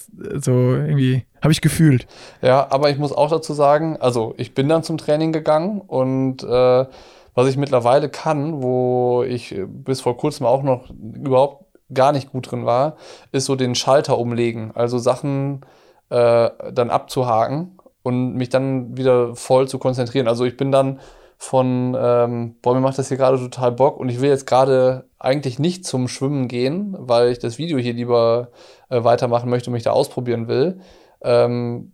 so 0.43 0.53
irgendwie, 0.75 1.25
habe 1.43 1.53
ich 1.53 1.61
gefühlt. 1.61 2.07
Ja, 2.43 2.67
aber 2.71 2.91
ich 2.91 2.99
muss 2.99 3.13
auch 3.13 3.31
dazu 3.31 3.55
sagen, 3.55 3.97
also 4.01 4.35
ich 4.37 4.55
bin 4.55 4.69
dann 4.69 4.83
zum 4.83 4.99
Training 4.99 5.33
gegangen 5.33 5.81
und 5.81 6.43
äh, 6.43 6.87
was 7.41 7.49
ich 7.49 7.57
mittlerweile 7.57 8.09
kann, 8.09 8.63
wo 8.63 9.23
ich 9.23 9.55
bis 9.67 10.01
vor 10.01 10.17
kurzem 10.17 10.47
auch 10.47 10.63
noch 10.63 10.91
überhaupt 10.91 11.65
gar 11.93 12.13
nicht 12.13 12.31
gut 12.33 12.51
drin 12.51 12.67
war, 12.67 12.97
ist 13.33 13.47
so 13.47 13.57
den 13.57 13.75
Schalter 13.75 14.19
umlegen. 14.19 14.73
Also 14.75 14.99
Sachen 14.99 15.63
äh, 16.11 16.51
dann 16.73 16.91
abzuhaken 16.91 17.79
und 18.03 18.35
mich 18.35 18.49
dann 18.49 18.97
wieder 18.97 19.35
voll 19.35 19.69
zu 19.69 19.79
konzentrieren. 19.79 20.29
Also 20.29 20.45
ich 20.45 20.57
bin 20.57 20.71
dann 20.73 21.01
von, 21.37 21.97
ähm, 21.99 22.57
boah, 22.61 22.75
mir 22.75 22.81
macht 22.81 22.99
das 22.99 23.09
hier 23.09 23.17
gerade 23.17 23.39
total 23.39 23.73
Bock 23.73 23.99
und 23.99 24.11
ich 24.11 24.21
will 24.21 24.29
jetzt 24.29 24.47
gerade 24.47 25.07
eigentlich 25.19 25.59
nicht 25.59 25.87
zum 25.87 26.07
Schwimmen 26.07 26.49
gehen, 26.49 26.95
weil 26.99 27.31
ich 27.31 27.39
das 27.39 27.57
Video 27.57 27.79
hier 27.79 27.95
lieber 27.95 28.49
äh, 28.91 29.03
weitermachen 29.05 29.49
möchte 29.49 29.71
und 29.71 29.75
mich 29.75 29.83
da 29.83 29.93
ausprobieren 29.93 30.49
will. 30.49 30.81
Ähm, 31.23 31.93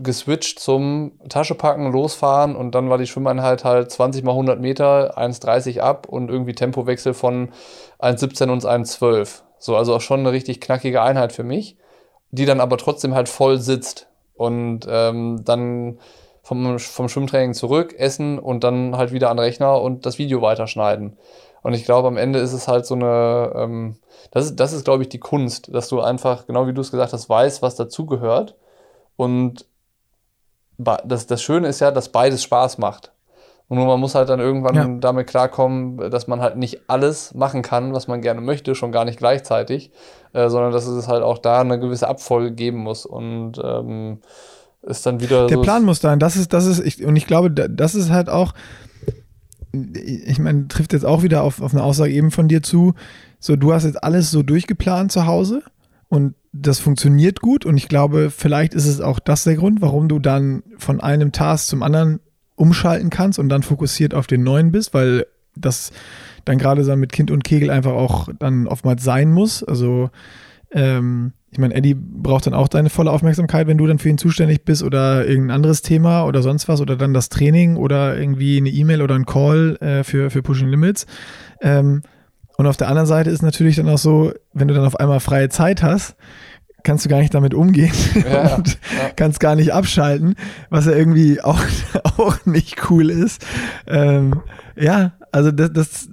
geswitcht 0.00 0.60
zum 0.60 1.12
Taschepacken, 1.28 1.90
losfahren 1.92 2.56
und 2.56 2.74
dann 2.74 2.90
war 2.90 2.98
die 2.98 3.06
Schwimmeinheit 3.06 3.64
halt 3.64 3.90
20 3.90 4.24
mal 4.24 4.32
100 4.32 4.60
Meter, 4.60 5.18
1,30 5.18 5.80
ab 5.80 6.08
und 6.08 6.30
irgendwie 6.30 6.54
Tempowechsel 6.54 7.14
von 7.14 7.50
1,17 7.98 8.50
und 8.50 8.64
1,12. 8.64 9.42
So, 9.58 9.76
also 9.76 9.94
auch 9.94 10.00
schon 10.00 10.20
eine 10.20 10.32
richtig 10.32 10.60
knackige 10.60 11.02
Einheit 11.02 11.32
für 11.32 11.44
mich, 11.44 11.76
die 12.30 12.46
dann 12.46 12.60
aber 12.60 12.76
trotzdem 12.78 13.14
halt 13.14 13.28
voll 13.28 13.58
sitzt. 13.58 14.06
Und 14.34 14.86
ähm, 14.88 15.42
dann 15.44 15.98
vom, 16.42 16.78
vom 16.78 17.08
Schwimmtraining 17.08 17.54
zurück, 17.54 17.94
essen 17.98 18.38
und 18.38 18.62
dann 18.62 18.96
halt 18.96 19.12
wieder 19.12 19.30
an 19.30 19.36
den 19.36 19.44
Rechner 19.44 19.82
und 19.82 20.06
das 20.06 20.18
Video 20.18 20.40
weiterschneiden. 20.40 21.18
Und 21.62 21.74
ich 21.74 21.84
glaube, 21.84 22.08
am 22.08 22.16
Ende 22.16 22.38
ist 22.38 22.52
es 22.52 22.68
halt 22.68 22.86
so 22.86 22.94
eine, 22.94 23.52
ähm, 23.56 23.96
das 24.30 24.46
ist, 24.46 24.56
das 24.56 24.72
ist, 24.72 24.84
glaube 24.84 25.02
ich, 25.02 25.08
die 25.08 25.18
Kunst, 25.18 25.74
dass 25.74 25.88
du 25.88 26.00
einfach, 26.00 26.46
genau 26.46 26.66
wie 26.68 26.72
du 26.72 26.80
es 26.80 26.92
gesagt 26.92 27.12
hast, 27.12 27.28
weißt, 27.28 27.62
was 27.62 27.74
dazugehört 27.74 28.54
und 29.16 29.66
das, 30.78 31.26
das 31.26 31.42
Schöne 31.42 31.68
ist 31.68 31.80
ja, 31.80 31.90
dass 31.90 32.10
beides 32.10 32.42
Spaß 32.42 32.78
macht. 32.78 33.12
Und 33.68 33.76
nur 33.76 33.86
man 33.86 34.00
muss 34.00 34.14
halt 34.14 34.30
dann 34.30 34.40
irgendwann 34.40 34.74
ja. 34.74 34.88
damit 34.98 35.26
klarkommen, 35.26 36.10
dass 36.10 36.26
man 36.26 36.40
halt 36.40 36.56
nicht 36.56 36.80
alles 36.88 37.34
machen 37.34 37.60
kann, 37.60 37.92
was 37.92 38.08
man 38.08 38.22
gerne 38.22 38.40
möchte, 38.40 38.74
schon 38.74 38.92
gar 38.92 39.04
nicht 39.04 39.18
gleichzeitig, 39.18 39.90
äh, 40.32 40.48
sondern 40.48 40.72
dass 40.72 40.86
es 40.86 41.06
halt 41.06 41.22
auch 41.22 41.36
da 41.36 41.60
eine 41.60 41.78
gewisse 41.78 42.08
Abfolge 42.08 42.52
geben 42.52 42.78
muss. 42.78 43.04
Und 43.04 43.60
ähm, 43.62 44.20
ist 44.82 45.04
dann 45.04 45.20
wieder. 45.20 45.46
Der 45.48 45.58
so 45.58 45.62
Plan 45.62 45.84
muss 45.84 46.00
sein, 46.00 46.18
das 46.18 46.36
ist, 46.36 46.52
das 46.52 46.64
ist, 46.64 46.80
ich, 46.80 47.04
und 47.04 47.16
ich 47.16 47.26
glaube, 47.26 47.50
das 47.50 47.94
ist 47.94 48.10
halt 48.10 48.30
auch, 48.30 48.54
ich 49.72 50.38
meine, 50.38 50.68
trifft 50.68 50.94
jetzt 50.94 51.04
auch 51.04 51.22
wieder 51.22 51.42
auf, 51.42 51.60
auf 51.60 51.74
eine 51.74 51.82
Aussage 51.82 52.12
eben 52.12 52.30
von 52.30 52.48
dir 52.48 52.62
zu. 52.62 52.94
So, 53.38 53.56
du 53.56 53.74
hast 53.74 53.84
jetzt 53.84 54.02
alles 54.02 54.30
so 54.30 54.42
durchgeplant 54.42 55.12
zu 55.12 55.26
Hause 55.26 55.62
und 56.08 56.34
das 56.60 56.78
funktioniert 56.78 57.40
gut 57.40 57.64
und 57.64 57.76
ich 57.76 57.88
glaube, 57.88 58.30
vielleicht 58.30 58.74
ist 58.74 58.86
es 58.86 59.00
auch 59.00 59.18
das 59.18 59.44
der 59.44 59.56
Grund, 59.56 59.80
warum 59.80 60.08
du 60.08 60.18
dann 60.18 60.62
von 60.76 61.00
einem 61.00 61.32
Task 61.32 61.68
zum 61.68 61.82
anderen 61.82 62.20
umschalten 62.56 63.10
kannst 63.10 63.38
und 63.38 63.48
dann 63.48 63.62
fokussiert 63.62 64.14
auf 64.14 64.26
den 64.26 64.42
neuen 64.42 64.72
bist, 64.72 64.94
weil 64.94 65.26
das 65.54 65.92
dann 66.44 66.58
gerade 66.58 66.84
so 66.84 66.96
mit 66.96 67.12
Kind 67.12 67.30
und 67.30 67.44
Kegel 67.44 67.70
einfach 67.70 67.92
auch 67.92 68.28
dann 68.38 68.66
oftmals 68.66 69.04
sein 69.04 69.30
muss. 69.30 69.62
Also 69.62 70.10
ähm, 70.72 71.32
ich 71.50 71.58
meine, 71.58 71.74
Eddie 71.74 71.94
braucht 71.94 72.46
dann 72.46 72.54
auch 72.54 72.68
deine 72.68 72.90
volle 72.90 73.10
Aufmerksamkeit, 73.10 73.66
wenn 73.66 73.78
du 73.78 73.86
dann 73.86 73.98
für 73.98 74.08
ihn 74.08 74.18
zuständig 74.18 74.64
bist 74.64 74.82
oder 74.82 75.26
irgendein 75.26 75.56
anderes 75.56 75.82
Thema 75.82 76.24
oder 76.24 76.42
sonst 76.42 76.68
was 76.68 76.80
oder 76.80 76.96
dann 76.96 77.14
das 77.14 77.30
Training 77.30 77.76
oder 77.76 78.18
irgendwie 78.18 78.58
eine 78.58 78.68
E-Mail 78.68 79.02
oder 79.02 79.14
ein 79.14 79.24
Call 79.24 79.76
äh, 79.80 80.04
für, 80.04 80.30
für 80.30 80.42
Pushing 80.42 80.68
Limits. 80.68 81.06
Ähm, 81.62 82.02
und 82.58 82.66
auf 82.66 82.76
der 82.76 82.88
anderen 82.88 83.06
Seite 83.06 83.30
ist 83.30 83.40
natürlich 83.40 83.76
dann 83.76 83.88
auch 83.88 83.98
so, 83.98 84.32
wenn 84.52 84.66
du 84.66 84.74
dann 84.74 84.84
auf 84.84 84.98
einmal 84.98 85.20
freie 85.20 85.48
Zeit 85.48 85.84
hast, 85.84 86.16
kannst 86.82 87.04
du 87.04 87.08
gar 87.08 87.20
nicht 87.20 87.32
damit 87.32 87.54
umgehen 87.54 87.92
ja, 88.14 88.56
und 88.56 88.68
ja. 88.68 89.10
kannst 89.14 89.38
gar 89.38 89.54
nicht 89.54 89.72
abschalten, 89.72 90.34
was 90.68 90.86
ja 90.86 90.92
irgendwie 90.92 91.40
auch, 91.40 91.60
auch 92.18 92.44
nicht 92.46 92.90
cool 92.90 93.10
ist. 93.10 93.46
Ähm, 93.86 94.42
ja, 94.76 95.12
also 95.30 95.52
das, 95.52 95.72
das 95.72 96.08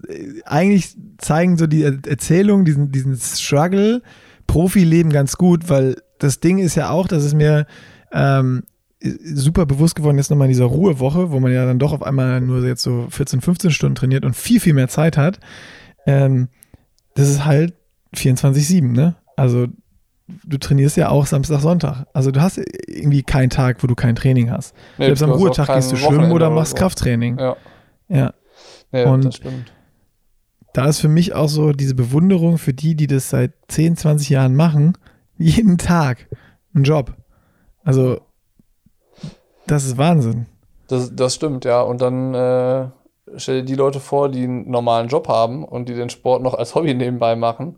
eigentlich 0.45 0.95
zeigen 1.17 1.57
so 1.57 1.65
die 1.65 1.83
Erzählungen, 1.83 2.63
diesen, 2.63 2.91
diesen 2.91 3.17
Struggle, 3.17 4.03
Profileben 4.45 5.11
ganz 5.11 5.37
gut, 5.37 5.69
weil 5.69 5.95
das 6.19 6.41
Ding 6.41 6.59
ist 6.59 6.75
ja 6.75 6.91
auch, 6.91 7.07
dass 7.07 7.23
es 7.23 7.33
mir 7.33 7.65
ähm, 8.11 8.61
super 9.01 9.65
bewusst 9.65 9.95
geworden 9.95 10.19
ist 10.19 10.29
nochmal 10.29 10.45
in 10.45 10.53
dieser 10.53 10.65
Ruhewoche, 10.65 11.31
wo 11.31 11.39
man 11.39 11.51
ja 11.51 11.65
dann 11.65 11.79
doch 11.79 11.91
auf 11.91 12.03
einmal 12.03 12.39
nur 12.39 12.63
jetzt 12.63 12.83
so 12.83 13.07
14, 13.09 13.41
15 13.41 13.71
Stunden 13.71 13.95
trainiert 13.95 14.25
und 14.25 14.35
viel, 14.35 14.59
viel 14.59 14.73
mehr 14.73 14.89
Zeit 14.89 15.17
hat 15.17 15.39
ähm, 16.05 16.49
das 17.15 17.29
ist 17.29 17.45
halt 17.45 17.73
24-7, 18.15 18.91
ne? 18.91 19.15
Also 19.35 19.67
du 20.27 20.57
trainierst 20.57 20.97
ja 20.97 21.09
auch 21.09 21.25
Samstag, 21.25 21.59
Sonntag. 21.61 22.07
Also 22.13 22.31
du 22.31 22.41
hast 22.41 22.59
irgendwie 22.87 23.23
keinen 23.23 23.49
Tag, 23.49 23.83
wo 23.83 23.87
du 23.87 23.95
kein 23.95 24.15
Training 24.15 24.51
hast. 24.51 24.75
Nee, 24.97 25.05
Selbst 25.05 25.23
am 25.23 25.31
Ruhetag 25.31 25.73
gehst 25.73 25.91
du 25.91 25.95
schwimmen 25.95 26.31
oder 26.31 26.49
machst 26.49 26.73
oder 26.73 26.79
so. 26.79 26.83
Krafttraining. 26.83 27.37
Ja. 27.37 27.55
Ja. 28.09 28.33
Nee, 28.91 29.05
Und 29.05 29.25
das 29.25 29.35
stimmt. 29.35 29.71
Da 30.73 30.87
ist 30.87 30.99
für 30.99 31.07
mich 31.07 31.33
auch 31.33 31.47
so 31.47 31.71
diese 31.71 31.95
Bewunderung 31.95 32.57
für 32.57 32.73
die, 32.73 32.95
die 32.95 33.07
das 33.07 33.29
seit 33.29 33.53
10, 33.69 33.95
20 33.95 34.29
Jahren 34.29 34.55
machen, 34.55 34.97
jeden 35.37 35.77
Tag 35.77 36.27
ein 36.73 36.83
Job. 36.83 37.13
Also 37.83 38.19
das 39.67 39.85
ist 39.85 39.97
Wahnsinn. 39.97 40.47
Das, 40.87 41.15
das 41.15 41.35
stimmt, 41.35 41.65
ja. 41.65 41.81
Und 41.81 42.01
dann 42.01 42.33
äh, 42.33 42.87
stell 43.37 43.61
dir 43.61 43.65
die 43.65 43.75
Leute 43.75 43.99
vor, 43.99 44.29
die 44.29 44.43
einen 44.43 44.69
normalen 44.69 45.07
Job 45.07 45.27
haben 45.27 45.63
und 45.63 45.89
die 45.89 45.95
den 45.95 46.09
Sport 46.09 46.41
noch 46.41 46.53
als 46.53 46.75
Hobby 46.75 46.93
nebenbei 46.93 47.35
machen 47.35 47.77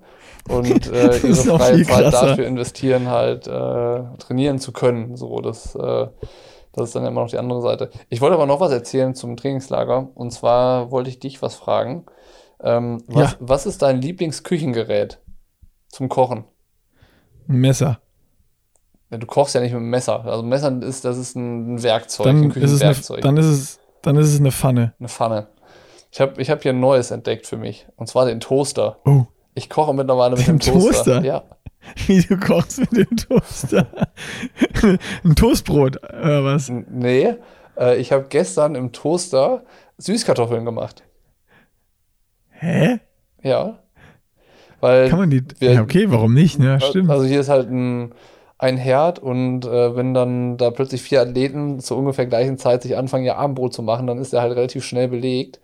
und 0.50 0.88
äh, 0.92 1.18
ihre 1.18 1.36
freie 1.36 1.84
Zeit 1.84 2.14
dafür 2.14 2.46
investieren, 2.46 3.10
halt 3.10 3.48
äh, 3.48 4.04
trainieren 4.20 4.60
zu 4.60 4.72
können. 4.72 5.16
So, 5.16 5.42
das, 5.42 5.76
äh, 5.76 6.08
das 6.74 6.90
ist 6.90 6.96
dann 6.96 7.06
immer 7.06 7.22
noch 7.22 7.30
die 7.30 7.38
andere 7.38 7.62
Seite. 7.62 7.90
Ich 8.10 8.22
wollte 8.22 8.36
aber 8.36 8.46
noch 8.46 8.60
was 8.60 8.72
erzählen 8.72 9.16
zum 9.16 9.38
Trainingslager. 9.38 10.10
Und 10.14 10.32
zwar 10.32 10.92
wollte 10.92 11.10
ich 11.10 11.20
dich 11.20 11.42
was 11.42 11.56
fragen. 11.56 12.06
Ähm, 12.62 13.04
was, 13.08 13.32
ja. 13.32 13.38
was 13.40 13.66
ist 13.66 13.82
dein 13.82 14.02
Lieblingsküchengerät 14.02 15.20
zum 15.90 16.10
Kochen? 16.10 16.44
Ein 17.48 17.58
Messer. 17.58 18.00
Ja, 19.10 19.18
du 19.18 19.26
kochst 19.26 19.56
ja 19.56 19.62
nicht 19.62 19.72
mit 19.72 19.80
einem 19.80 19.90
Messer. 19.90 20.26
Also 20.26 20.44
Messer 20.44 20.82
ist, 20.82 21.06
das 21.06 21.18
ist 21.18 21.36
ein 21.36 21.82
Werkzeug. 21.82 22.26
Dann, 22.26 22.52
ein 22.52 22.52
ist, 22.52 22.72
es 22.74 23.12
eine, 23.12 23.22
dann 23.22 23.38
ist 23.38 23.46
es 23.46 23.80
dann 24.02 24.16
ist 24.18 24.34
es 24.34 24.40
eine 24.40 24.52
Pfanne. 24.52 24.94
Eine 25.00 25.10
Pfanne. 25.10 25.48
Ich 26.12 26.22
habe 26.22 26.42
ich 26.42 26.50
hab 26.50 26.64
hier 26.64 26.74
ein 26.74 26.80
neues 26.80 27.12
entdeckt 27.12 27.46
für 27.48 27.58
mich. 27.58 27.88
Und 27.96 28.08
zwar 28.08 28.26
den 28.26 28.40
Toaster. 28.40 29.00
Oh. 29.06 29.26
Ich 29.54 29.70
koche 29.70 29.94
mittlerweile 29.94 30.36
mit 30.36 30.48
dem 30.48 30.60
Toaster. 30.60 30.82
Toaster. 30.82 31.24
Ja. 31.24 31.44
Wie 32.08 32.22
du 32.22 32.38
kochst 32.38 32.80
mit 32.80 32.92
dem 32.92 33.18
Toaster? 33.18 33.88
ein 35.24 35.36
Toastbrot 35.36 35.98
oder 36.04 36.44
was? 36.44 36.70
Nee, 36.70 37.36
äh, 37.78 37.98
ich 37.98 38.12
habe 38.12 38.26
gestern 38.30 38.76
im 38.76 38.92
Toaster 38.92 39.64
Süßkartoffeln 39.98 40.66
gemacht. 40.66 41.04
Hä? 42.50 43.00
Ja. 43.42 43.80
Weil 44.80 45.10
Kann 45.10 45.20
man 45.20 45.30
die. 45.30 45.44
Wir, 45.60 45.74
ja, 45.74 45.82
okay, 45.82 46.10
warum 46.10 46.34
nicht? 46.34 46.60
Ja, 46.60 46.80
stimmt. 46.80 47.10
Also 47.10 47.26
hier 47.26 47.40
ist 47.40 47.50
halt 47.50 47.70
ein 47.70 48.14
ein 48.58 48.78
Herd 48.78 49.20
und 49.20 49.66
äh, 49.66 49.96
wenn 49.96 50.14
dann 50.14 50.58
da 50.58 50.72
plötzlich 50.72 51.02
vier 51.02 51.22
Athleten 51.22 51.80
zur 51.80 51.98
ungefähr 51.98 52.26
gleichen 52.26 52.58
Zeit 52.58 52.82
sich 52.82 52.98
anfangen, 52.98 53.26
ihr 53.26 53.38
Abendbrot 53.38 53.74
zu 53.74 53.84
machen, 53.84 54.08
dann 54.08 54.18
ist 54.18 54.34
der 54.34 54.42
halt 54.42 54.56
relativ 54.56 54.84
schnell 54.84 55.08
belegt. 55.08 55.60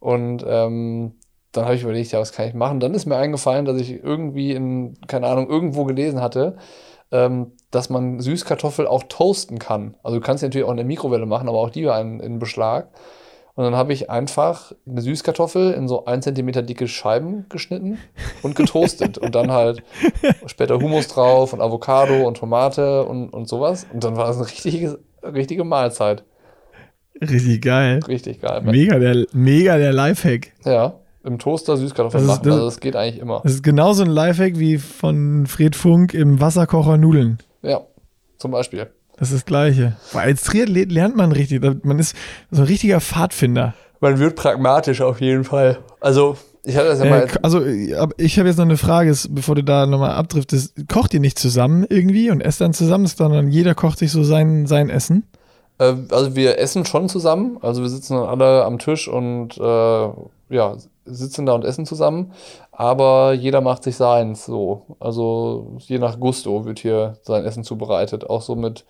Und 0.00 0.44
ähm, 0.46 1.14
dann 1.52 1.64
habe 1.64 1.76
ich 1.76 1.82
überlegt, 1.82 2.12
ja, 2.12 2.20
was 2.20 2.32
kann 2.32 2.48
ich 2.48 2.54
machen? 2.54 2.80
Dann 2.80 2.94
ist 2.94 3.06
mir 3.06 3.16
eingefallen, 3.16 3.64
dass 3.64 3.80
ich 3.80 4.02
irgendwie 4.02 4.52
in, 4.52 4.98
keine 5.06 5.26
Ahnung, 5.28 5.48
irgendwo 5.48 5.84
gelesen 5.84 6.20
hatte, 6.20 6.56
ähm, 7.12 7.52
dass 7.70 7.90
man 7.90 8.20
Süßkartoffel 8.20 8.86
auch 8.86 9.04
toasten 9.04 9.58
kann. 9.58 9.96
Also 10.02 10.18
du 10.18 10.24
kannst 10.24 10.40
sie 10.40 10.46
natürlich 10.46 10.66
auch 10.66 10.72
in 10.72 10.76
der 10.76 10.86
Mikrowelle 10.86 11.26
machen, 11.26 11.48
aber 11.48 11.58
auch 11.58 11.70
die 11.70 11.86
war 11.86 12.00
in, 12.00 12.20
in 12.20 12.38
Beschlag. 12.38 12.88
Und 13.56 13.62
dann 13.64 13.76
habe 13.76 13.92
ich 13.92 14.10
einfach 14.10 14.72
eine 14.88 15.00
Süßkartoffel 15.00 15.72
in 15.74 15.86
so 15.86 16.06
ein 16.06 16.22
Zentimeter 16.22 16.62
dicke 16.62 16.88
Scheiben 16.88 17.46
geschnitten 17.48 17.98
und 18.42 18.56
getoastet. 18.56 19.16
und 19.18 19.34
dann 19.36 19.52
halt 19.52 19.82
später 20.46 20.78
Hummus 20.80 21.06
drauf 21.08 21.52
und 21.52 21.60
Avocado 21.60 22.26
und 22.26 22.36
Tomate 22.36 23.04
und, 23.04 23.28
und 23.30 23.48
sowas. 23.48 23.86
Und 23.92 24.02
dann 24.02 24.16
war 24.16 24.26
das 24.26 24.36
eine 24.38 24.46
richtige, 24.46 24.98
richtige 25.22 25.62
Mahlzeit. 25.64 26.24
Richtig 27.20 27.62
geil. 27.62 28.00
Richtig 28.08 28.40
geil. 28.40 28.60
Mega 28.64 28.98
der, 28.98 29.24
mega 29.32 29.76
der 29.78 29.92
Lifehack. 29.92 30.52
Ja, 30.64 30.94
im 31.22 31.38
Toaster 31.38 31.76
Süßkartoffeln 31.76 32.26
Das 32.26 32.36
ist- 32.38 32.38
machen. 32.40 32.48
das- 32.48 32.54
Also 32.56 32.66
das 32.66 32.80
geht 32.80 32.96
eigentlich 32.96 33.20
immer. 33.20 33.40
Das 33.44 33.52
ist 33.52 33.62
genauso 33.62 34.02
ein 34.02 34.10
Lifehack 34.10 34.58
wie 34.58 34.78
von 34.78 35.46
Fred 35.46 35.76
Funk 35.76 36.12
im 36.12 36.40
Wasserkocher 36.40 36.96
Nudeln. 36.96 37.38
Ja, 37.62 37.82
zum 38.38 38.50
Beispiel. 38.50 38.88
Das 39.16 39.28
ist 39.30 39.34
das 39.34 39.44
Gleiche. 39.46 39.96
Weil 40.12 40.28
als 40.28 40.42
Triathlet 40.42 40.90
lernt 40.90 41.16
man 41.16 41.32
richtig. 41.32 41.62
Man 41.84 41.98
ist 41.98 42.16
so 42.50 42.62
ein 42.62 42.66
richtiger 42.66 43.00
Pfadfinder. 43.00 43.74
Man 44.00 44.18
wird 44.18 44.36
pragmatisch 44.36 45.00
auf 45.00 45.20
jeden 45.20 45.44
Fall. 45.44 45.78
Also, 46.00 46.36
ich 46.64 46.76
hatte 46.76 46.88
das 46.88 46.98
ja 46.98 47.04
Äh, 47.04 47.10
mal. 47.10 47.28
also, 47.42 47.64
äh, 47.64 47.94
aber 47.94 48.14
ich 48.18 48.38
habe 48.38 48.48
jetzt 48.48 48.56
noch 48.58 48.64
eine 48.64 48.76
Frage, 48.76 49.10
ist, 49.10 49.34
bevor 49.34 49.54
du 49.54 49.62
da 49.62 49.86
nochmal 49.86 50.10
abdriftest. 50.12 50.74
Kocht 50.88 51.14
ihr 51.14 51.20
nicht 51.20 51.38
zusammen 51.38 51.86
irgendwie 51.88 52.30
und 52.30 52.40
esst 52.40 52.60
dann 52.60 52.72
zusammen, 52.74 53.06
sondern 53.06 53.48
jeder 53.48 53.74
kocht 53.74 53.98
sich 53.98 54.10
so 54.10 54.24
sein, 54.24 54.66
sein 54.66 54.90
Essen? 54.90 55.24
Äh, 55.78 55.94
also 56.10 56.34
wir 56.36 56.58
essen 56.58 56.84
schon 56.84 57.08
zusammen. 57.08 57.58
Also 57.62 57.82
wir 57.82 57.88
sitzen 57.88 58.16
dann 58.16 58.26
alle 58.26 58.64
am 58.64 58.78
Tisch 58.78 59.08
und 59.08 59.56
äh, 59.58 60.08
ja, 60.50 60.76
sitzen 61.06 61.46
da 61.46 61.52
und 61.52 61.64
essen 61.64 61.86
zusammen. 61.86 62.32
Aber 62.76 63.32
jeder 63.34 63.60
macht 63.60 63.84
sich 63.84 63.96
seins 63.96 64.46
so. 64.46 64.82
Also 64.98 65.76
je 65.78 65.98
nach 65.98 66.18
Gusto 66.18 66.64
wird 66.64 66.80
hier 66.80 67.18
sein 67.22 67.44
Essen 67.44 67.62
zubereitet. 67.62 68.28
Auch 68.28 68.42
so 68.42 68.56
mit, 68.56 68.84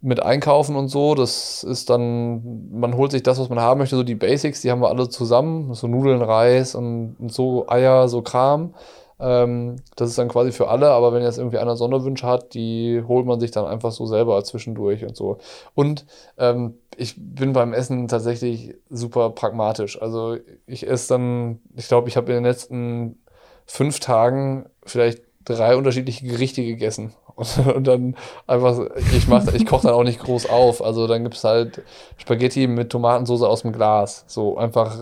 mit 0.00 0.22
Einkaufen 0.22 0.76
und 0.76 0.88
so. 0.88 1.14
Das 1.14 1.64
ist 1.64 1.88
dann, 1.88 2.70
man 2.70 2.96
holt 2.96 3.12
sich 3.12 3.22
das, 3.22 3.40
was 3.40 3.48
man 3.48 3.60
haben 3.60 3.78
möchte. 3.78 3.96
So 3.96 4.02
die 4.02 4.14
Basics, 4.14 4.60
die 4.60 4.70
haben 4.70 4.82
wir 4.82 4.90
alle 4.90 5.08
zusammen. 5.08 5.72
So 5.74 5.86
Nudeln, 5.86 6.20
Reis 6.22 6.74
und, 6.74 7.16
und 7.18 7.32
so 7.32 7.66
Eier, 7.68 8.08
so 8.08 8.20
Kram. 8.22 8.74
Ähm, 9.20 9.76
das 9.96 10.10
ist 10.10 10.18
dann 10.18 10.28
quasi 10.28 10.52
für 10.52 10.68
alle, 10.68 10.90
aber 10.90 11.12
wenn 11.12 11.22
jetzt 11.22 11.38
irgendwie 11.38 11.58
einer 11.58 11.76
Sonderwünsche 11.76 12.26
hat, 12.26 12.54
die 12.54 13.02
holt 13.06 13.26
man 13.26 13.40
sich 13.40 13.50
dann 13.50 13.66
einfach 13.66 13.90
so 13.92 14.06
selber 14.06 14.42
zwischendurch 14.44 15.04
und 15.04 15.16
so. 15.16 15.38
Und 15.74 16.06
ähm, 16.38 16.74
ich 16.96 17.14
bin 17.16 17.52
beim 17.52 17.72
Essen 17.72 18.08
tatsächlich 18.08 18.74
super 18.90 19.30
pragmatisch. 19.30 20.00
Also 20.00 20.36
ich 20.66 20.86
esse 20.86 21.08
dann, 21.08 21.60
ich 21.76 21.88
glaube, 21.88 22.08
ich 22.08 22.16
habe 22.16 22.32
in 22.32 22.38
den 22.38 22.44
letzten 22.44 23.18
fünf 23.66 24.00
Tagen 24.00 24.66
vielleicht 24.84 25.22
drei 25.44 25.76
unterschiedliche 25.76 26.26
Gerichte 26.26 26.62
gegessen. 26.64 27.14
Und, 27.74 27.86
dann 27.86 28.16
einfach, 28.46 28.78
ich 29.16 29.28
mach, 29.28 29.46
ich 29.54 29.64
koche 29.64 29.86
dann 29.86 29.94
auch 29.94 30.02
nicht 30.02 30.18
groß 30.20 30.48
auf. 30.50 30.82
Also 30.84 31.06
dann 31.06 31.22
gibt 31.22 31.36
es 31.36 31.44
halt 31.44 31.82
Spaghetti 32.16 32.66
mit 32.66 32.90
Tomatensauce 32.90 33.42
aus 33.42 33.62
dem 33.62 33.72
Glas. 33.72 34.24
So 34.26 34.58
einfach, 34.58 34.96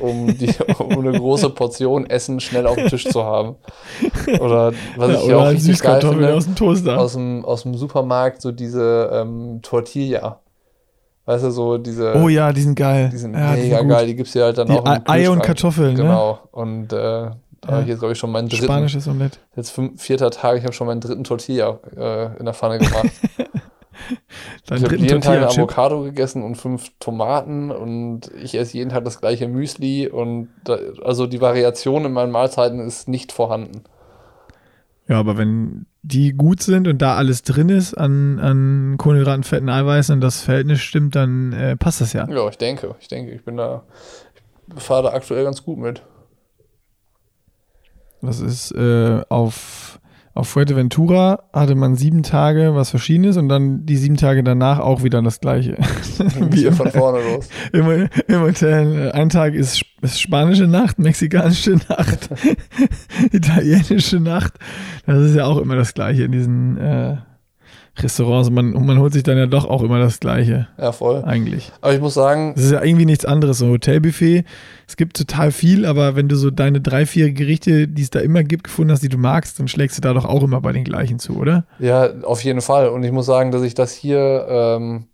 um, 0.00 0.36
die, 0.36 0.50
um 0.78 0.98
eine 1.06 1.12
große 1.18 1.50
Portion 1.50 2.04
Essen 2.10 2.40
schnell 2.40 2.66
auf 2.66 2.76
dem 2.76 2.88
Tisch 2.88 3.08
zu 3.08 3.24
haben. 3.24 3.56
Oder 4.40 4.72
was 4.96 5.10
Ja, 5.12 5.18
ich 5.18 5.24
oder 5.24 5.38
auch 5.38 5.48
richtig 5.48 5.80
geil 5.80 6.00
finde, 6.00 6.34
aus 6.34 6.44
dem 6.44 6.54
Toaster. 6.56 6.98
aus 7.00 7.12
dem, 7.14 7.44
aus 7.44 7.62
dem 7.62 7.74
Supermarkt 7.74 8.42
so 8.42 8.52
diese 8.52 9.10
ähm, 9.12 9.60
Tortilla. 9.62 10.40
Weißt 11.24 11.44
du, 11.44 11.50
so 11.50 11.76
diese, 11.78 12.14
oh 12.16 12.28
ja, 12.28 12.52
die 12.52 12.62
sind 12.62 12.74
geil. 12.74 13.10
die 13.12 13.18
sind 13.18 13.34
ja, 13.34 13.54
die 13.54 13.62
mega 13.62 13.78
sind 13.80 13.88
geil. 13.88 14.06
Die 14.06 14.14
gibt 14.16 14.28
es 14.28 14.34
ja 14.34 14.44
halt 14.44 14.56
dann 14.56 14.66
Die 14.66 14.72
auch 14.72 14.84
im 14.84 14.90
Ei- 14.90 15.00
Eier 15.06 15.32
und. 15.32 15.42
Kartoffeln, 15.42 15.92
ne? 15.94 16.02
Genau. 16.02 16.38
Und 16.52 16.90
äh, 16.94 17.30
ich 17.68 17.86
Ja. 17.86 17.90
jetzt, 17.92 17.98
glaube 17.98 18.12
ich, 18.12 18.18
schon 18.18 18.30
meinen 18.30 18.48
dritten, 18.48 18.64
Spanisches 18.64 19.06
Omelett. 19.08 19.40
jetzt 19.56 19.70
fünf, 19.70 20.00
vierter 20.02 20.30
Tag, 20.30 20.56
ich 20.58 20.64
habe 20.64 20.72
schon 20.72 20.86
meinen 20.86 21.00
dritten 21.00 21.24
Tortilla 21.24 21.78
äh, 21.96 22.36
in 22.38 22.44
der 22.44 22.54
Pfanne 22.54 22.78
gemacht. 22.78 23.10
Dein 24.66 24.78
ich 24.78 24.84
habe 24.84 24.96
jeden 24.96 25.20
Tag 25.20 25.36
eine. 25.38 25.48
Avocado 25.48 26.02
gegessen 26.02 26.42
und 26.42 26.54
fünf 26.56 26.92
Tomaten 27.00 27.70
und 27.70 28.30
ich 28.40 28.54
esse 28.56 28.76
jeden 28.76 28.90
Tag 28.90 29.04
das 29.04 29.20
gleiche 29.20 29.48
Müsli 29.48 30.08
und 30.08 30.48
da, 30.64 30.78
also 31.04 31.26
die 31.26 31.40
Variation 31.40 32.04
in 32.04 32.12
meinen 32.12 32.30
Mahlzeiten 32.30 32.78
ist 32.80 33.08
nicht 33.08 33.32
vorhanden. 33.32 33.82
Ja, 35.08 35.18
aber 35.18 35.36
wenn 35.38 35.86
die 36.02 36.32
gut 36.32 36.62
sind 36.62 36.86
und 36.86 36.98
da 37.02 37.16
alles 37.16 37.42
drin 37.42 37.70
ist 37.70 37.94
an, 37.94 38.38
an 38.38 38.94
Kohlenhydraten, 38.98 39.42
Fetten, 39.42 39.68
Eiweißen 39.68 40.14
und 40.14 40.20
das 40.20 40.42
Verhältnis 40.42 40.80
stimmt, 40.80 41.16
dann 41.16 41.52
äh, 41.52 41.76
passt 41.76 42.00
das 42.00 42.12
ja. 42.12 42.28
Ja, 42.28 42.48
ich 42.48 42.58
denke, 42.58 42.94
ich 43.00 43.08
denke, 43.08 43.32
ich 43.32 43.44
bin 43.44 43.56
da, 43.56 43.82
ich 44.76 44.82
fahre 44.82 45.04
da 45.04 45.08
aktuell 45.14 45.44
ganz 45.44 45.64
gut 45.64 45.78
mit. 45.78 46.02
Das 48.22 48.40
ist 48.40 48.72
äh, 48.72 49.20
auf, 49.28 50.00
auf 50.34 50.48
Fuerteventura 50.48 51.44
hatte 51.52 51.74
man 51.74 51.94
sieben 51.94 52.22
Tage 52.22 52.74
was 52.74 52.90
Verschiedenes 52.90 53.36
und 53.36 53.48
dann 53.48 53.86
die 53.86 53.96
sieben 53.96 54.16
Tage 54.16 54.42
danach 54.42 54.80
auch 54.80 55.02
wieder 55.02 55.22
das 55.22 55.40
Gleiche. 55.40 55.76
Wie 56.50 56.64
immer, 56.64 56.76
von 56.76 56.90
vorne 56.90 57.18
los. 57.22 57.48
immer 57.72 58.08
im 58.26 58.40
Hotel. 58.40 59.12
Ein 59.12 59.28
Tag 59.28 59.54
ist, 59.54 59.82
ist 60.00 60.20
spanische 60.20 60.66
Nacht, 60.66 60.98
mexikanische 60.98 61.76
Nacht, 61.88 62.30
italienische 63.32 64.20
Nacht. 64.20 64.54
Das 65.06 65.22
ist 65.22 65.36
ja 65.36 65.44
auch 65.44 65.58
immer 65.58 65.76
das 65.76 65.94
Gleiche 65.94 66.24
in 66.24 66.32
diesen 66.32 66.76
äh, 66.78 67.18
Restaurants. 68.02 68.48
Und 68.48 68.54
man, 68.54 68.74
und 68.74 68.86
man 68.86 68.98
holt 68.98 69.12
sich 69.12 69.22
dann 69.22 69.36
ja 69.38 69.46
doch 69.46 69.64
auch 69.64 69.82
immer 69.82 69.98
das 69.98 70.20
Gleiche, 70.20 70.68
Ja, 70.78 70.92
voll. 70.92 71.22
eigentlich. 71.24 71.72
Aber 71.80 71.94
ich 71.94 72.00
muss 72.00 72.14
sagen, 72.14 72.52
Das 72.54 72.64
ist 72.64 72.72
ja 72.72 72.82
irgendwie 72.82 73.04
nichts 73.06 73.24
anderes. 73.24 73.58
So 73.58 73.66
ein 73.66 73.70
Hotelbuffet, 73.72 74.44
es 74.86 74.96
gibt 74.96 75.16
total 75.16 75.52
viel, 75.52 75.84
aber 75.86 76.16
wenn 76.16 76.28
du 76.28 76.36
so 76.36 76.50
deine 76.50 76.80
drei, 76.80 77.06
vier 77.06 77.32
Gerichte, 77.32 77.88
die 77.88 78.02
es 78.02 78.10
da 78.10 78.20
immer 78.20 78.42
gibt, 78.44 78.64
gefunden 78.64 78.92
hast, 78.92 79.02
die 79.02 79.08
du 79.08 79.18
magst, 79.18 79.58
dann 79.58 79.68
schlägst 79.68 79.96
du 79.98 80.00
da 80.00 80.12
doch 80.14 80.24
auch 80.24 80.42
immer 80.42 80.60
bei 80.60 80.72
den 80.72 80.84
gleichen 80.84 81.18
zu, 81.18 81.36
oder? 81.36 81.64
Ja, 81.78 82.10
auf 82.22 82.42
jeden 82.44 82.60
Fall. 82.60 82.88
Und 82.88 83.02
ich 83.04 83.12
muss 83.12 83.26
sagen, 83.26 83.50
dass 83.50 83.62
ich 83.62 83.74
das 83.74 83.92
hier 83.92 84.46
ähm, 84.48 85.06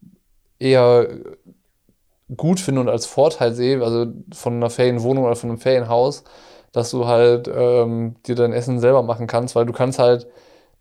eher 0.58 1.08
gut 2.36 2.58
finde 2.60 2.80
und 2.80 2.88
als 2.88 3.06
Vorteil 3.06 3.52
sehe, 3.54 3.82
also 3.82 4.06
von 4.32 4.54
einer 4.54 4.70
Ferienwohnung 4.70 5.24
oder 5.24 5.36
von 5.36 5.50
einem 5.50 5.58
Ferienhaus, 5.58 6.24
dass 6.72 6.90
du 6.90 7.06
halt 7.06 7.48
ähm, 7.54 8.16
dir 8.26 8.34
dein 8.34 8.52
Essen 8.52 8.80
selber 8.80 9.02
machen 9.02 9.26
kannst, 9.26 9.54
weil 9.54 9.66
du 9.66 9.72
kannst 9.72 9.98
halt 9.98 10.26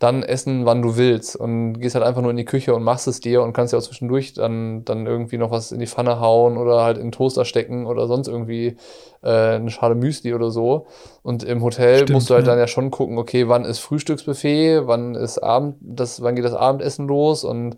dann 0.03 0.21
essen, 0.21 0.65
wann 0.65 0.81
du 0.81 0.97
willst 0.97 1.37
und 1.37 1.79
gehst 1.79 1.95
halt 1.95 2.03
einfach 2.03 2.21
nur 2.21 2.31
in 2.31 2.35
die 2.35 2.43
Küche 2.43 2.75
und 2.75 2.83
machst 2.83 3.07
es 3.07 3.21
dir 3.21 3.41
und 3.41 3.53
kannst 3.53 3.71
ja 3.71 3.79
auch 3.79 3.83
zwischendurch 3.83 4.33
dann, 4.33 4.83
dann 4.83 5.07
irgendwie 5.07 5.37
noch 5.37 5.49
was 5.49 5.71
in 5.71 5.79
die 5.79 5.87
Pfanne 5.87 6.19
hauen 6.19 6.57
oder 6.57 6.83
halt 6.83 6.97
in 6.97 7.05
den 7.05 7.11
Toaster 7.13 7.45
stecken 7.45 7.85
oder 7.85 8.05
sonst 8.07 8.27
irgendwie 8.27 8.75
äh, 9.21 9.29
eine 9.29 9.69
Schale 9.69 9.95
Müsli 9.95 10.33
oder 10.33 10.51
so. 10.51 10.87
Und 11.21 11.43
im 11.43 11.63
Hotel 11.63 11.99
Stimmt, 11.99 12.11
musst 12.11 12.29
du 12.29 12.33
halt 12.33 12.45
ja. 12.45 12.51
dann 12.51 12.59
ja 12.59 12.67
schon 12.67 12.91
gucken, 12.91 13.17
okay, 13.17 13.47
wann 13.47 13.63
ist 13.63 13.79
Frühstücksbuffet, 13.79 14.87
wann 14.87 15.15
ist 15.15 15.37
Abend, 15.37 15.77
das, 15.79 16.21
wann 16.21 16.35
geht 16.35 16.43
das 16.43 16.53
Abendessen 16.53 17.07
los 17.07 17.45
und 17.45 17.77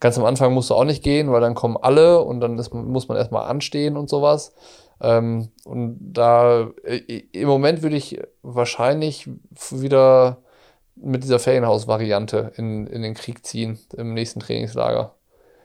ganz 0.00 0.18
am 0.18 0.24
Anfang 0.24 0.54
musst 0.54 0.70
du 0.70 0.74
auch 0.74 0.84
nicht 0.84 1.04
gehen, 1.04 1.30
weil 1.30 1.42
dann 1.42 1.54
kommen 1.54 1.76
alle 1.76 2.22
und 2.22 2.40
dann 2.40 2.58
ist, 2.58 2.72
muss 2.72 3.08
man 3.08 3.18
erstmal 3.18 3.50
anstehen 3.50 3.98
und 3.98 4.08
sowas. 4.08 4.54
Ähm, 5.02 5.50
und 5.66 5.98
da 6.00 6.70
äh, 6.84 7.22
im 7.32 7.48
Moment 7.48 7.82
würde 7.82 7.96
ich 7.96 8.18
wahrscheinlich 8.42 9.28
wieder 9.70 10.38
mit 10.96 11.22
dieser 11.22 11.38
Ferienhaus-Variante 11.38 12.52
in, 12.56 12.86
in 12.86 13.02
den 13.02 13.14
Krieg 13.14 13.44
ziehen 13.44 13.78
im 13.96 14.14
nächsten 14.14 14.40
Trainingslager. 14.40 15.14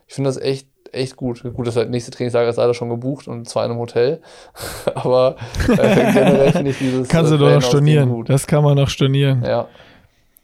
Ich 0.07 0.15
finde 0.15 0.29
das 0.29 0.37
echt, 0.37 0.67
echt 0.91 1.15
gut. 1.15 1.43
Gut, 1.53 1.67
das 1.67 1.75
nächste 1.87 2.11
Trainingslager 2.11 2.49
ist 2.49 2.57
leider 2.57 2.73
schon 2.73 2.89
gebucht 2.89 3.27
und 3.27 3.47
zwar 3.47 3.65
in 3.65 3.71
einem 3.71 3.79
Hotel. 3.79 4.21
Aber 4.95 5.37
äh, 5.69 5.75
generell 5.75 6.51
finde 6.51 6.71
ich 6.71 6.77
dieses. 6.77 7.07
Kannst 7.07 7.31
äh, 7.31 7.37
du 7.37 7.45
doch 7.45 7.53
noch 7.53 7.61
stornieren. 7.61 8.25
Das 8.25 8.45
kann 8.45 8.63
man 8.63 8.75
noch 8.75 8.89
stornieren. 8.89 9.43
Ja. 9.43 9.67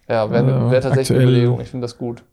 Ja, 0.09 0.31
wäre 0.31 0.71
wär 0.71 0.81
tatsächlich 0.81 1.17
eine 1.17 1.29
Überlegung. 1.29 1.59
Ich 1.59 1.67
finde 1.67 1.83
das 1.83 1.97
gut. 1.97 2.23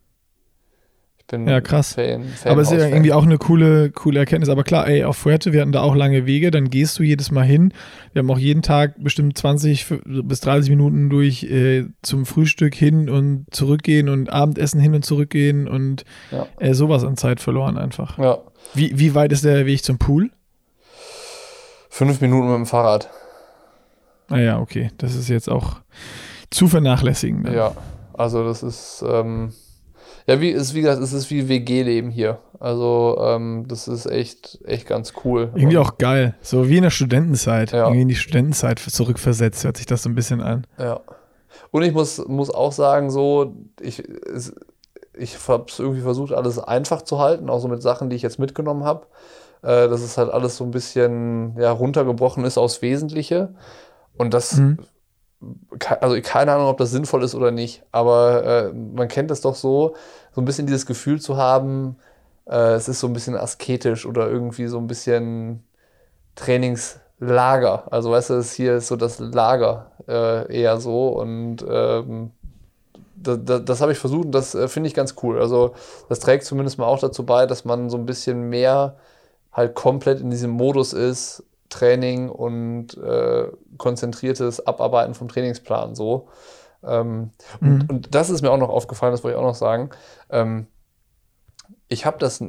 Ich 1.26 1.28
bin 1.28 1.48
Ja, 1.48 1.62
krass. 1.62 1.94
Fan, 1.94 2.22
Aber 2.44 2.60
es 2.60 2.70
ist 2.70 2.78
ja 2.80 2.86
irgendwie 2.88 3.12
auch 3.14 3.22
eine 3.22 3.38
coole, 3.38 3.90
coole 3.90 4.18
Erkenntnis. 4.18 4.50
Aber 4.50 4.62
klar, 4.62 4.86
ey, 4.86 5.04
auf 5.04 5.16
Fuerte, 5.16 5.54
wir 5.54 5.62
hatten 5.62 5.72
da 5.72 5.80
auch 5.80 5.94
lange 5.94 6.26
Wege, 6.26 6.50
dann 6.50 6.68
gehst 6.68 6.98
du 6.98 7.02
jedes 7.02 7.30
Mal 7.30 7.44
hin. 7.44 7.72
Wir 8.12 8.20
haben 8.20 8.30
auch 8.30 8.36
jeden 8.38 8.60
Tag 8.60 9.02
bestimmt 9.02 9.38
20 9.38 9.90
f- 9.90 10.00
bis 10.04 10.40
30 10.40 10.68
Minuten 10.68 11.08
durch 11.08 11.44
äh, 11.44 11.86
zum 12.02 12.26
Frühstück 12.26 12.74
hin 12.74 13.08
und 13.08 13.46
zurückgehen 13.52 14.10
und 14.10 14.30
Abendessen 14.30 14.80
hin 14.80 14.94
und 14.94 15.06
zurückgehen 15.06 15.66
und 15.66 16.04
Ja. 16.30 16.46
äh, 16.60 16.74
sowas 16.74 17.04
an 17.04 17.16
Zeit 17.16 17.40
verloren 17.40 17.78
einfach. 17.78 18.18
Ja. 18.18 18.38
Wie, 18.74 18.98
wie 18.98 19.14
weit 19.14 19.32
ist 19.32 19.44
der 19.46 19.64
Weg 19.64 19.82
zum 19.82 19.96
Pool? 19.96 20.30
Fünf 21.88 22.20
Minuten 22.20 22.48
mit 22.48 22.56
dem 22.56 22.66
Fahrrad. 22.66 23.08
Ah 24.28 24.38
ja, 24.38 24.58
okay. 24.60 24.90
Das 24.98 25.14
ist 25.14 25.28
jetzt 25.28 25.48
auch 25.48 25.76
zu 26.50 26.68
vernachlässigen. 26.68 27.44
dann. 27.44 27.54
Ja. 27.54 27.72
Also 28.12 28.44
das 28.44 28.62
ist, 28.62 29.02
ähm, 29.08 29.52
ja, 30.26 30.40
wie 30.40 30.50
ist, 30.50 30.74
wie 30.74 30.80
gesagt, 30.82 31.02
es 31.02 31.12
ist 31.12 31.30
wie 31.30 31.48
WG-Leben 31.48 32.10
hier. 32.10 32.38
Also, 32.60 33.18
ähm, 33.20 33.66
das 33.68 33.88
ist 33.88 34.06
echt, 34.06 34.58
echt 34.64 34.86
ganz 34.86 35.12
cool. 35.24 35.50
Irgendwie 35.54 35.76
Und- 35.76 35.84
auch 35.86 35.98
geil. 35.98 36.34
So 36.40 36.68
wie 36.68 36.76
in 36.78 36.82
der 36.82 36.90
Studentenzeit. 36.90 37.72
Ja. 37.72 37.84
Irgendwie 37.84 38.02
in 38.02 38.08
die 38.08 38.14
Studentenzeit 38.14 38.78
zurückversetzt, 38.78 39.64
hört 39.64 39.76
sich 39.76 39.86
das 39.86 40.02
so 40.02 40.08
ein 40.08 40.14
bisschen 40.14 40.40
an. 40.40 40.66
Ja. 40.78 41.00
Und 41.70 41.82
ich 41.82 41.92
muss, 41.92 42.26
muss 42.26 42.50
auch 42.50 42.72
sagen, 42.72 43.10
so, 43.10 43.54
ich, 43.80 44.02
es, 44.32 44.54
ich 45.16 45.36
habe 45.48 45.66
es 45.68 45.78
irgendwie 45.78 46.00
versucht, 46.00 46.32
alles 46.32 46.58
einfach 46.58 47.02
zu 47.02 47.18
halten, 47.18 47.50
auch 47.50 47.60
so 47.60 47.68
mit 47.68 47.82
Sachen, 47.82 48.08
die 48.10 48.16
ich 48.16 48.22
jetzt 48.22 48.38
mitgenommen 48.38 48.84
habe. 48.84 49.06
äh, 49.62 49.88
dass 49.88 50.02
es 50.02 50.18
halt 50.18 50.30
alles 50.30 50.58
so 50.58 50.64
ein 50.64 50.70
bisschen 50.72 51.56
ja, 51.58 51.70
runtergebrochen 51.72 52.44
ist 52.44 52.58
aufs 52.58 52.82
Wesentliche. 52.82 53.54
Und 54.18 54.34
das, 54.34 54.58
Mhm. 54.58 54.78
Also 56.00 56.20
keine 56.22 56.52
Ahnung, 56.52 56.68
ob 56.68 56.78
das 56.78 56.90
sinnvoll 56.90 57.22
ist 57.24 57.34
oder 57.34 57.50
nicht, 57.50 57.82
aber 57.92 58.44
äh, 58.44 58.72
man 58.72 59.08
kennt 59.08 59.30
es 59.30 59.40
doch 59.40 59.54
so, 59.54 59.94
so 60.32 60.40
ein 60.40 60.44
bisschen 60.44 60.66
dieses 60.66 60.86
Gefühl 60.86 61.20
zu 61.20 61.36
haben, 61.36 61.96
äh, 62.46 62.74
es 62.74 62.88
ist 62.88 63.00
so 63.00 63.06
ein 63.06 63.12
bisschen 63.12 63.36
asketisch 63.36 64.06
oder 64.06 64.28
irgendwie 64.28 64.66
so 64.66 64.78
ein 64.78 64.86
bisschen 64.86 65.64
Trainingslager. 66.34 67.92
Also 67.92 68.10
weißt 68.10 68.30
du, 68.30 68.42
hier 68.42 68.76
ist 68.76 68.88
so 68.88 68.96
das 68.96 69.18
Lager 69.18 69.92
äh, 70.08 70.62
eher 70.62 70.78
so 70.80 71.08
und 71.08 71.64
ähm, 71.68 72.30
das, 73.16 73.38
das, 73.44 73.64
das 73.64 73.80
habe 73.80 73.92
ich 73.92 73.98
versucht 73.98 74.26
und 74.26 74.32
das 74.32 74.54
äh, 74.54 74.68
finde 74.68 74.88
ich 74.88 74.94
ganz 74.94 75.14
cool. 75.22 75.40
Also 75.40 75.74
das 76.08 76.20
trägt 76.20 76.44
zumindest 76.44 76.78
mal 76.78 76.86
auch 76.86 76.98
dazu 76.98 77.24
bei, 77.24 77.46
dass 77.46 77.64
man 77.64 77.90
so 77.90 77.96
ein 77.96 78.06
bisschen 78.06 78.48
mehr 78.48 78.96
halt 79.52 79.74
komplett 79.74 80.20
in 80.20 80.30
diesem 80.30 80.50
Modus 80.50 80.92
ist, 80.92 81.44
Training 81.74 82.28
und 82.28 82.96
äh, 82.96 83.48
konzentriertes 83.78 84.66
Abarbeiten 84.66 85.14
vom 85.14 85.28
Trainingsplan 85.28 85.94
so. 85.94 86.28
Ähm, 86.82 87.30
Mhm. 87.60 87.68
und, 87.68 87.90
und 87.90 88.14
das 88.14 88.30
ist 88.30 88.42
mir 88.42 88.50
auch 88.50 88.58
noch 88.58 88.68
aufgefallen, 88.68 89.12
das 89.12 89.24
wollte 89.24 89.36
ich 89.36 89.40
auch 89.42 89.46
noch 89.46 89.54
sagen. 89.54 89.90
Ähm, 90.30 90.66
ich 91.88 92.06
habe 92.06 92.18
das 92.18 92.42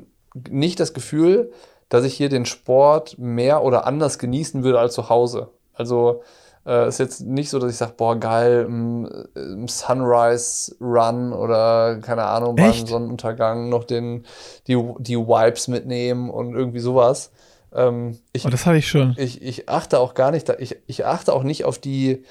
nicht 0.49 0.79
das 0.79 0.93
Gefühl, 0.93 1.51
dass 1.89 2.03
ich 2.03 2.15
hier 2.15 2.29
den 2.29 2.45
Sport 2.45 3.17
mehr 3.17 3.63
oder 3.63 3.85
anders 3.85 4.19
genießen 4.19 4.63
würde 4.63 4.79
als 4.79 4.93
zu 4.93 5.09
Hause. 5.09 5.49
Also 5.73 6.21
äh, 6.65 6.87
ist 6.87 6.99
jetzt 6.99 7.21
nicht 7.21 7.49
so, 7.49 7.59
dass 7.59 7.71
ich 7.71 7.77
sage, 7.77 7.93
boah, 7.95 8.15
geil, 8.19 8.65
im, 8.67 9.07
im 9.35 9.67
Sunrise 9.67 10.75
Run 10.81 11.31
oder 11.31 11.99
keine 12.01 12.23
Ahnung, 12.23 12.55
beim? 12.55 12.73
Sonnenuntergang 12.87 13.69
noch 13.69 13.83
den, 13.83 14.25
die, 14.67 14.75
die 14.99 15.17
Wipes 15.17 15.67
mitnehmen 15.67 16.29
und 16.29 16.55
irgendwie 16.55 16.79
sowas. 16.79 17.31
Ähm, 17.75 18.17
ich, 18.33 18.45
Oh, 18.45 18.49
das 18.49 18.65
hatte 18.65 18.77
ich 18.77 18.87
schon. 18.87 19.15
ich, 19.17 19.41
ich 19.41 19.67
achte 19.69 19.99
auch 19.99 20.13
gar 20.13 20.31
nicht, 20.31 20.49
ich, 20.59 20.77
ich 20.87 21.05
achte 21.05 21.33
auch 21.33 21.43
nicht 21.43 21.65
auf 21.65 21.77
die, 21.79 22.23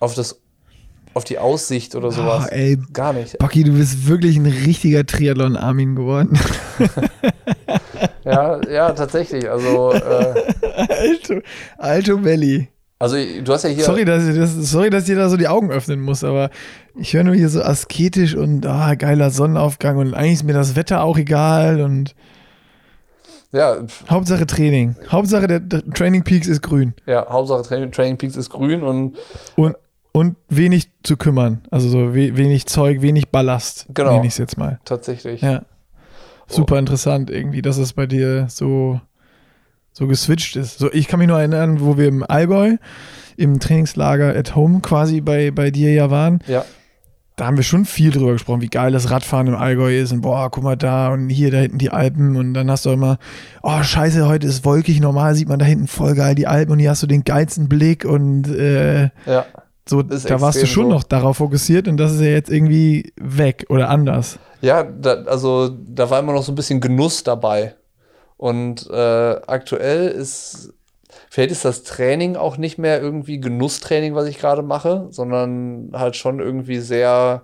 auf 0.00 0.14
das, 0.14 0.40
auf 1.14 1.24
die 1.24 1.38
Aussicht 1.38 1.94
oder 1.94 2.10
sowas. 2.10 2.46
Oh, 2.50 2.54
ey, 2.54 2.78
Gar 2.92 3.12
nicht. 3.12 3.38
Bocky, 3.38 3.64
du 3.64 3.72
bist 3.72 4.06
wirklich 4.08 4.36
ein 4.36 4.46
richtiger 4.46 5.04
Triathlon-Armin 5.06 5.94
geworden. 5.96 6.38
Ja, 8.24 8.60
ja, 8.68 8.90
tatsächlich. 8.92 9.48
Also, 9.48 9.92
äh, 9.92 10.34
Alto, 10.88 11.40
Alto 11.78 12.16
Belly. 12.18 12.68
also 12.98 13.16
du 13.16 13.52
hast 13.52 13.62
ja 13.62 13.70
hier. 13.70 13.84
Sorry, 13.84 14.04
dass, 14.04 14.26
ich 14.26 14.36
das, 14.36 14.52
sorry, 14.52 14.90
dass 14.90 15.08
ich 15.08 15.14
da 15.14 15.28
so 15.28 15.36
die 15.36 15.46
Augen 15.46 15.70
öffnen 15.70 16.00
muss, 16.00 16.24
aber 16.24 16.50
ich 16.98 17.14
höre 17.14 17.22
nur 17.22 17.36
hier 17.36 17.48
so 17.48 17.62
asketisch 17.62 18.34
und 18.34 18.66
ah, 18.66 18.94
geiler 18.96 19.30
Sonnenaufgang 19.30 19.96
und 19.98 20.12
eigentlich 20.14 20.34
ist 20.34 20.42
mir 20.44 20.54
das 20.54 20.74
Wetter 20.74 21.02
auch 21.04 21.16
egal 21.18 21.80
und 21.80 22.14
Ja, 23.52 23.76
Hauptsache 24.10 24.46
Training. 24.46 24.96
Hauptsache 25.08 25.46
der, 25.46 25.84
Training 25.94 26.24
Peaks 26.24 26.46
ist 26.46 26.62
grün 26.62 26.94
ja, 27.06 27.26
Hauptsache 27.28 27.62
Training, 27.62 27.92
Training 27.92 28.18
Peaks 28.18 28.36
ist 28.36 28.50
grün 28.50 28.82
und 28.82 29.16
und, 29.56 29.76
und 30.12 30.36
wenig 30.48 30.90
zu 31.02 31.16
kümmern. 31.16 31.62
Also 31.70 31.88
so 31.88 32.14
we, 32.14 32.36
wenig 32.36 32.66
Zeug, 32.66 33.02
wenig 33.02 33.28
Ballast. 33.28 33.86
Genau. 33.92 34.12
Nenne 34.12 34.26
ich 34.26 34.32
es 34.32 34.38
jetzt 34.38 34.58
mal. 34.58 34.80
tatsächlich. 34.84 35.40
Ja. 35.40 35.62
Super 36.48 36.78
interessant 36.78 37.28
irgendwie, 37.28 37.60
dass 37.60 37.76
es 37.76 37.92
bei 37.92 38.06
dir 38.06 38.46
so, 38.48 39.00
so 39.92 40.06
geswitcht 40.06 40.54
ist. 40.56 40.78
So, 40.78 40.92
ich 40.92 41.08
kann 41.08 41.18
mich 41.18 41.28
nur 41.28 41.38
erinnern, 41.38 41.80
wo 41.80 41.98
wir 41.98 42.06
im 42.06 42.24
Allgäu 42.28 42.76
im 43.36 43.60
Trainingslager 43.60 44.34
at 44.34 44.54
home 44.54 44.80
quasi 44.80 45.20
bei, 45.20 45.50
bei 45.50 45.70
dir 45.70 45.92
ja 45.92 46.10
waren. 46.10 46.40
Ja, 46.46 46.64
Da 47.36 47.46
haben 47.46 47.58
wir 47.58 47.64
schon 47.64 47.84
viel 47.84 48.10
drüber 48.10 48.32
gesprochen, 48.32 48.62
wie 48.62 48.68
geil 48.68 48.92
das 48.92 49.10
Radfahren 49.10 49.46
im 49.46 49.54
Allgäu 49.54 49.94
ist 49.94 50.10
und 50.10 50.22
boah, 50.22 50.50
guck 50.50 50.64
mal 50.64 50.76
da 50.76 51.12
und 51.12 51.28
hier 51.28 51.50
da 51.50 51.58
hinten 51.58 51.76
die 51.76 51.90
Alpen 51.90 52.34
und 52.34 52.54
dann 52.54 52.70
hast 52.70 52.86
du 52.86 52.90
immer, 52.90 53.18
oh 53.62 53.82
scheiße, 53.82 54.26
heute 54.26 54.46
ist 54.46 54.64
wolkig, 54.64 55.00
normal 55.00 55.34
sieht 55.34 55.48
man 55.48 55.58
da 55.58 55.66
hinten 55.66 55.86
voll 55.86 56.14
geil 56.14 56.34
die 56.34 56.46
Alpen 56.46 56.72
und 56.72 56.78
hier 56.78 56.88
hast 56.88 57.02
du 57.02 57.06
den 57.06 57.24
geilsten 57.24 57.68
Blick 57.68 58.06
und 58.06 58.48
äh, 58.48 59.10
ja. 59.26 59.44
so, 59.86 60.02
da 60.02 60.40
warst 60.40 60.62
du 60.62 60.66
schon 60.66 60.84
so. 60.84 60.90
noch 60.90 61.02
darauf 61.02 61.36
fokussiert 61.36 61.88
und 61.88 61.98
das 61.98 62.12
ist 62.12 62.22
ja 62.22 62.28
jetzt 62.28 62.48
irgendwie 62.50 63.12
weg 63.20 63.66
oder 63.68 63.90
anders. 63.90 64.38
Ja, 64.62 64.82
da, 64.82 65.24
also 65.24 65.68
da 65.68 66.08
war 66.08 66.20
immer 66.20 66.32
noch 66.32 66.42
so 66.42 66.52
ein 66.52 66.56
bisschen 66.56 66.80
Genuss 66.80 67.22
dabei. 67.22 67.74
Und 68.38 68.88
äh, 68.90 69.36
aktuell 69.46 70.08
ist, 70.08 70.74
vielleicht 71.36 71.52
ist 71.52 71.66
das 71.66 71.82
Training 71.82 72.34
auch 72.36 72.56
nicht 72.56 72.78
mehr 72.78 72.98
irgendwie 72.98 73.38
Genusstraining, 73.38 74.14
was 74.14 74.26
ich 74.26 74.38
gerade 74.38 74.62
mache, 74.62 75.06
sondern 75.10 75.90
halt 75.92 76.16
schon 76.16 76.40
irgendwie 76.40 76.78
sehr 76.78 77.42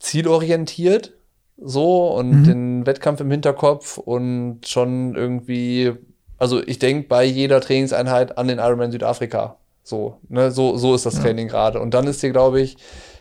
zielorientiert. 0.00 1.12
So 1.56 2.08
und 2.08 2.40
Mhm. 2.40 2.44
den 2.44 2.86
Wettkampf 2.86 3.20
im 3.20 3.30
Hinterkopf 3.30 3.96
und 3.98 4.66
schon 4.66 5.14
irgendwie, 5.14 5.92
also 6.36 6.60
ich 6.66 6.80
denke 6.80 7.06
bei 7.06 7.22
jeder 7.22 7.60
Trainingseinheit 7.60 8.36
an 8.38 8.48
den 8.48 8.58
Ironman 8.58 8.90
Südafrika. 8.90 9.54
So, 9.84 10.18
ne, 10.28 10.50
so, 10.50 10.76
so 10.76 10.96
ist 10.96 11.06
das 11.06 11.14
Ja. 11.14 11.22
Training 11.22 11.46
gerade. 11.46 11.78
Und 11.78 11.94
dann 11.94 12.08
ist 12.08 12.24
dir, 12.24 12.32
glaube 12.32 12.60
ich, 12.60 12.76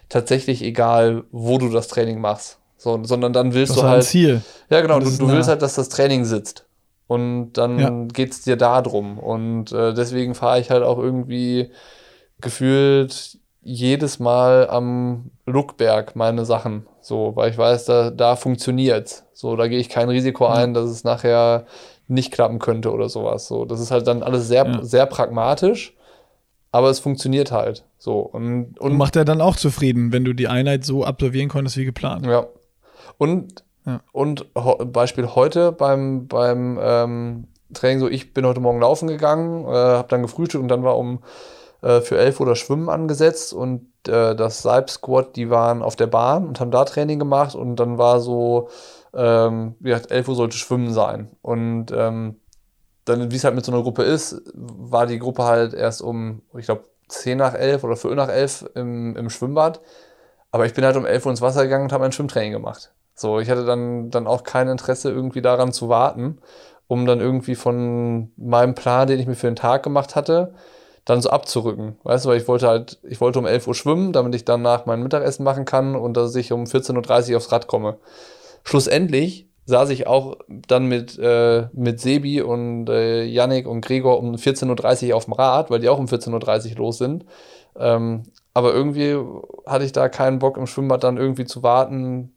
tatsächlich 0.10 0.64
egal, 0.64 1.26
wo 1.32 1.60
du 1.60 1.70
das 1.70 1.90
Training 1.90 2.20
machst. 2.20 2.58
So, 2.78 3.00
sondern 3.04 3.34
dann 3.34 3.54
willst 3.54 3.70
Das 3.74 3.78
du 3.78 3.84
halt. 3.84 4.04
Ziel. 4.06 4.42
Ja, 4.72 4.82
genau, 4.82 5.00
du, 5.00 5.12
du 5.12 5.28
willst 5.32 5.48
halt, 5.48 5.62
dass 5.62 5.76
das 5.76 5.90
Training 5.90 6.26
sitzt. 6.26 6.66
Und 7.08 7.54
dann 7.54 7.80
Ja. 7.80 7.90
geht's 8.14 8.42
dir 8.44 8.56
da 8.56 8.82
drum. 8.82 9.20
Und 9.20 9.72
äh, 9.72 9.94
deswegen 9.94 10.36
fahre 10.36 10.60
ich 10.60 10.70
halt 10.72 10.84
auch 10.84 10.98
irgendwie 10.98 11.70
gefühlt 12.42 13.38
jedes 13.62 14.20
Mal 14.20 14.70
am 14.70 15.32
Luckberg 15.46 16.16
meine 16.16 16.46
Sachen. 16.46 16.86
So, 17.02 17.36
weil 17.36 17.50
ich 17.52 17.58
weiß, 17.58 17.86
da, 17.86 18.10
da 18.10 18.36
funktioniert's. 18.36 19.26
So, 19.34 19.56
da 19.56 19.68
gehe 19.68 19.80
ich 19.80 19.90
kein 19.90 20.10
Risiko 20.10 20.48
ein, 20.48 20.74
dass 20.74 20.90
es 20.90 21.04
nachher 21.04 21.66
nicht 22.08 22.32
klappen 22.34 22.60
könnte 22.60 22.92
oder 22.92 23.08
sowas. 23.10 23.48
So, 23.48 23.66
das 23.66 23.80
ist 23.80 23.92
halt 23.92 24.08
dann 24.08 24.24
alles 24.24 24.48
sehr, 24.48 24.66
Ja. 24.66 24.84
sehr 24.84 25.06
pragmatisch, 25.06 25.96
aber 26.72 26.90
es 26.90 27.00
funktioniert 27.00 27.52
halt. 27.52 27.86
So, 27.98 28.20
und, 28.20 28.80
Und 28.80 28.92
und 28.92 28.98
macht 28.98 29.16
er 29.16 29.24
dann 29.26 29.40
auch 29.42 29.56
zufrieden, 29.56 30.12
wenn 30.12 30.26
du 30.26 30.34
die 30.34 30.48
Einheit 30.50 30.84
so 30.84 31.06
absolvieren 31.06 31.48
konntest 31.50 31.78
wie 31.78 31.86
geplant. 31.86 32.26
Ja. 32.26 32.48
Und, 33.18 33.64
Und 34.12 34.48
Beispiel 34.54 35.28
heute 35.36 35.72
beim, 35.72 36.28
beim 36.28 36.80
ähm, 36.82 37.48
Training, 37.74 38.00
so 38.00 38.08
ich 38.08 38.34
bin 38.34 38.46
heute 38.46 38.60
Morgen 38.60 38.80
laufen 38.80 39.08
gegangen, 39.08 39.66
äh, 39.66 39.72
habe 39.72 40.08
dann 40.08 40.22
gefrühstückt 40.22 40.62
und 40.62 40.70
dann 40.70 40.84
war 40.84 40.98
um 40.98 41.20
äh, 41.82 42.02
für 42.02 42.18
11 42.18 42.40
Uhr 42.40 42.46
das 42.46 42.60
Schwimmen 42.60 42.90
angesetzt 42.90 43.54
und 43.54 43.88
äh, 44.08 44.36
das 44.36 44.62
Seib 44.62 44.90
Squad, 44.90 45.36
die 45.36 45.50
waren 45.50 45.82
auf 45.82 45.96
der 45.96 46.08
Bahn 46.08 46.48
und 46.48 46.60
haben 46.60 46.72
da 46.72 46.86
Training 46.86 47.20
gemacht 47.20 47.56
und 47.56 47.76
dann 47.76 47.98
war 47.98 48.20
so, 48.20 48.70
ähm, 49.14 49.76
wie 49.80 49.90
gesagt, 49.90 50.12
11 50.12 50.30
Uhr 50.30 50.36
sollte 50.36 50.58
Schwimmen 50.58 50.94
sein. 50.94 51.30
Und 51.42 51.92
ähm, 51.92 52.38
dann, 53.06 53.32
wie 53.32 53.36
es 53.36 53.44
halt 53.44 53.56
mit 53.56 53.66
so 53.66 53.74
einer 53.74 53.84
Gruppe 53.84 54.04
ist, 54.04 54.42
war 54.54 55.06
die 55.08 55.20
Gruppe 55.20 55.44
halt 55.44 55.74
erst 55.74 56.02
um, 56.02 56.42
ich 56.58 56.66
glaube, 56.66 56.86
10 57.10 57.38
nach 57.38 57.54
11 57.54 57.84
oder 57.84 57.98
Viertel 57.98 58.16
nach 58.16 58.30
11 58.30 58.72
im, 58.76 59.16
im 59.18 59.30
Schwimmbad. 59.30 59.82
Aber 60.52 60.66
ich 60.66 60.74
bin 60.74 60.86
halt 60.86 60.96
um 60.96 61.06
11 61.06 61.26
Uhr 61.26 61.32
ins 61.32 61.42
Wasser 61.42 61.64
gegangen 61.64 61.86
und 61.86 61.92
habe 61.92 62.06
ein 62.06 62.12
Schwimmtraining 62.12 62.54
gemacht. 62.54 62.94
So, 63.16 63.40
ich 63.40 63.50
hatte 63.50 63.66
dann, 63.66 64.10
dann 64.10 64.28
auch 64.28 64.44
kein 64.44 64.68
Interesse, 64.68 65.12
irgendwie 65.12 65.42
daran 65.42 65.72
zu 65.72 65.90
warten, 65.90 66.40
um 66.88 67.06
dann 67.06 67.20
irgendwie 67.20 67.56
von 67.56 68.32
meinem 68.38 68.76
Plan, 68.76 69.08
den 69.08 69.20
ich 69.20 69.28
mir 69.28 69.36
für 69.36 69.48
den 69.48 69.56
Tag 69.56 69.84
gemacht 69.84 70.16
hatte, 70.16 70.54
dann 71.06 71.22
so 71.22 71.30
abzurücken. 71.30 71.98
Weißt 72.04 72.26
du, 72.26 72.30
weil 72.30 72.38
ich 72.38 72.48
wollte 72.48 72.68
halt, 72.68 73.00
ich 73.04 73.20
wollte 73.22 73.40
um 73.40 73.46
11 73.46 73.68
Uhr 73.68 73.76
schwimmen, 73.76 74.14
damit 74.14 74.36
ich 74.36 74.46
danach 74.46 74.86
mein 74.86 75.04
Mittagessen 75.04 75.44
machen 75.44 75.66
kann 75.66 75.96
und 75.96 76.16
dass 76.16 76.36
ich 76.36 76.52
um 76.52 76.64
14.30 76.64 77.32
Uhr 77.32 77.38
aufs 77.38 77.52
Rad 77.52 77.68
komme. 77.68 77.98
Schlussendlich 78.64 79.50
saß 79.66 79.90
ich 79.90 80.08
auch 80.08 80.38
dann 80.48 80.88
mit, 80.88 81.18
äh, 81.20 81.68
mit 81.74 82.00
Sebi 82.00 82.42
und 82.42 82.90
äh, 82.90 83.24
Yannick 83.24 83.68
und 83.68 83.82
Gregor 83.82 84.20
um 84.20 84.36
14.30 84.36 85.10
Uhr 85.10 85.16
auf 85.16 85.26
dem 85.26 85.34
Rad, 85.34 85.70
weil 85.70 85.80
die 85.80 85.90
auch 85.90 86.00
um 86.00 86.06
14.30 86.06 86.72
Uhr 86.72 86.78
los 86.78 86.98
sind. 86.98 87.26
Ähm, 87.78 88.24
aber 88.54 88.74
irgendwie 88.74 89.18
hatte 89.66 89.86
ich 89.86 89.94
da 89.94 90.10
keinen 90.10 90.40
Bock 90.40 90.58
im 90.58 90.68
Schwimmbad 90.68 91.04
dann 91.04 91.18
irgendwie 91.18 91.46
zu 91.46 91.64
warten, 91.64 92.33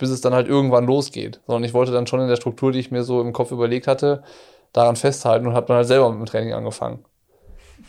bis 0.00 0.10
es 0.10 0.20
dann 0.20 0.34
halt 0.34 0.48
irgendwann 0.48 0.86
losgeht. 0.86 1.40
Sondern 1.46 1.62
ich 1.62 1.74
wollte 1.74 1.92
dann 1.92 2.08
schon 2.08 2.20
in 2.20 2.28
der 2.28 2.36
Struktur, 2.36 2.72
die 2.72 2.80
ich 2.80 2.90
mir 2.90 3.04
so 3.04 3.20
im 3.20 3.32
Kopf 3.32 3.52
überlegt 3.52 3.86
hatte, 3.86 4.24
daran 4.72 4.96
festhalten 4.96 5.46
und 5.46 5.54
habe 5.54 5.66
dann 5.66 5.76
halt 5.76 5.86
selber 5.86 6.10
mit 6.10 6.18
dem 6.18 6.26
Training 6.26 6.54
angefangen. 6.54 7.04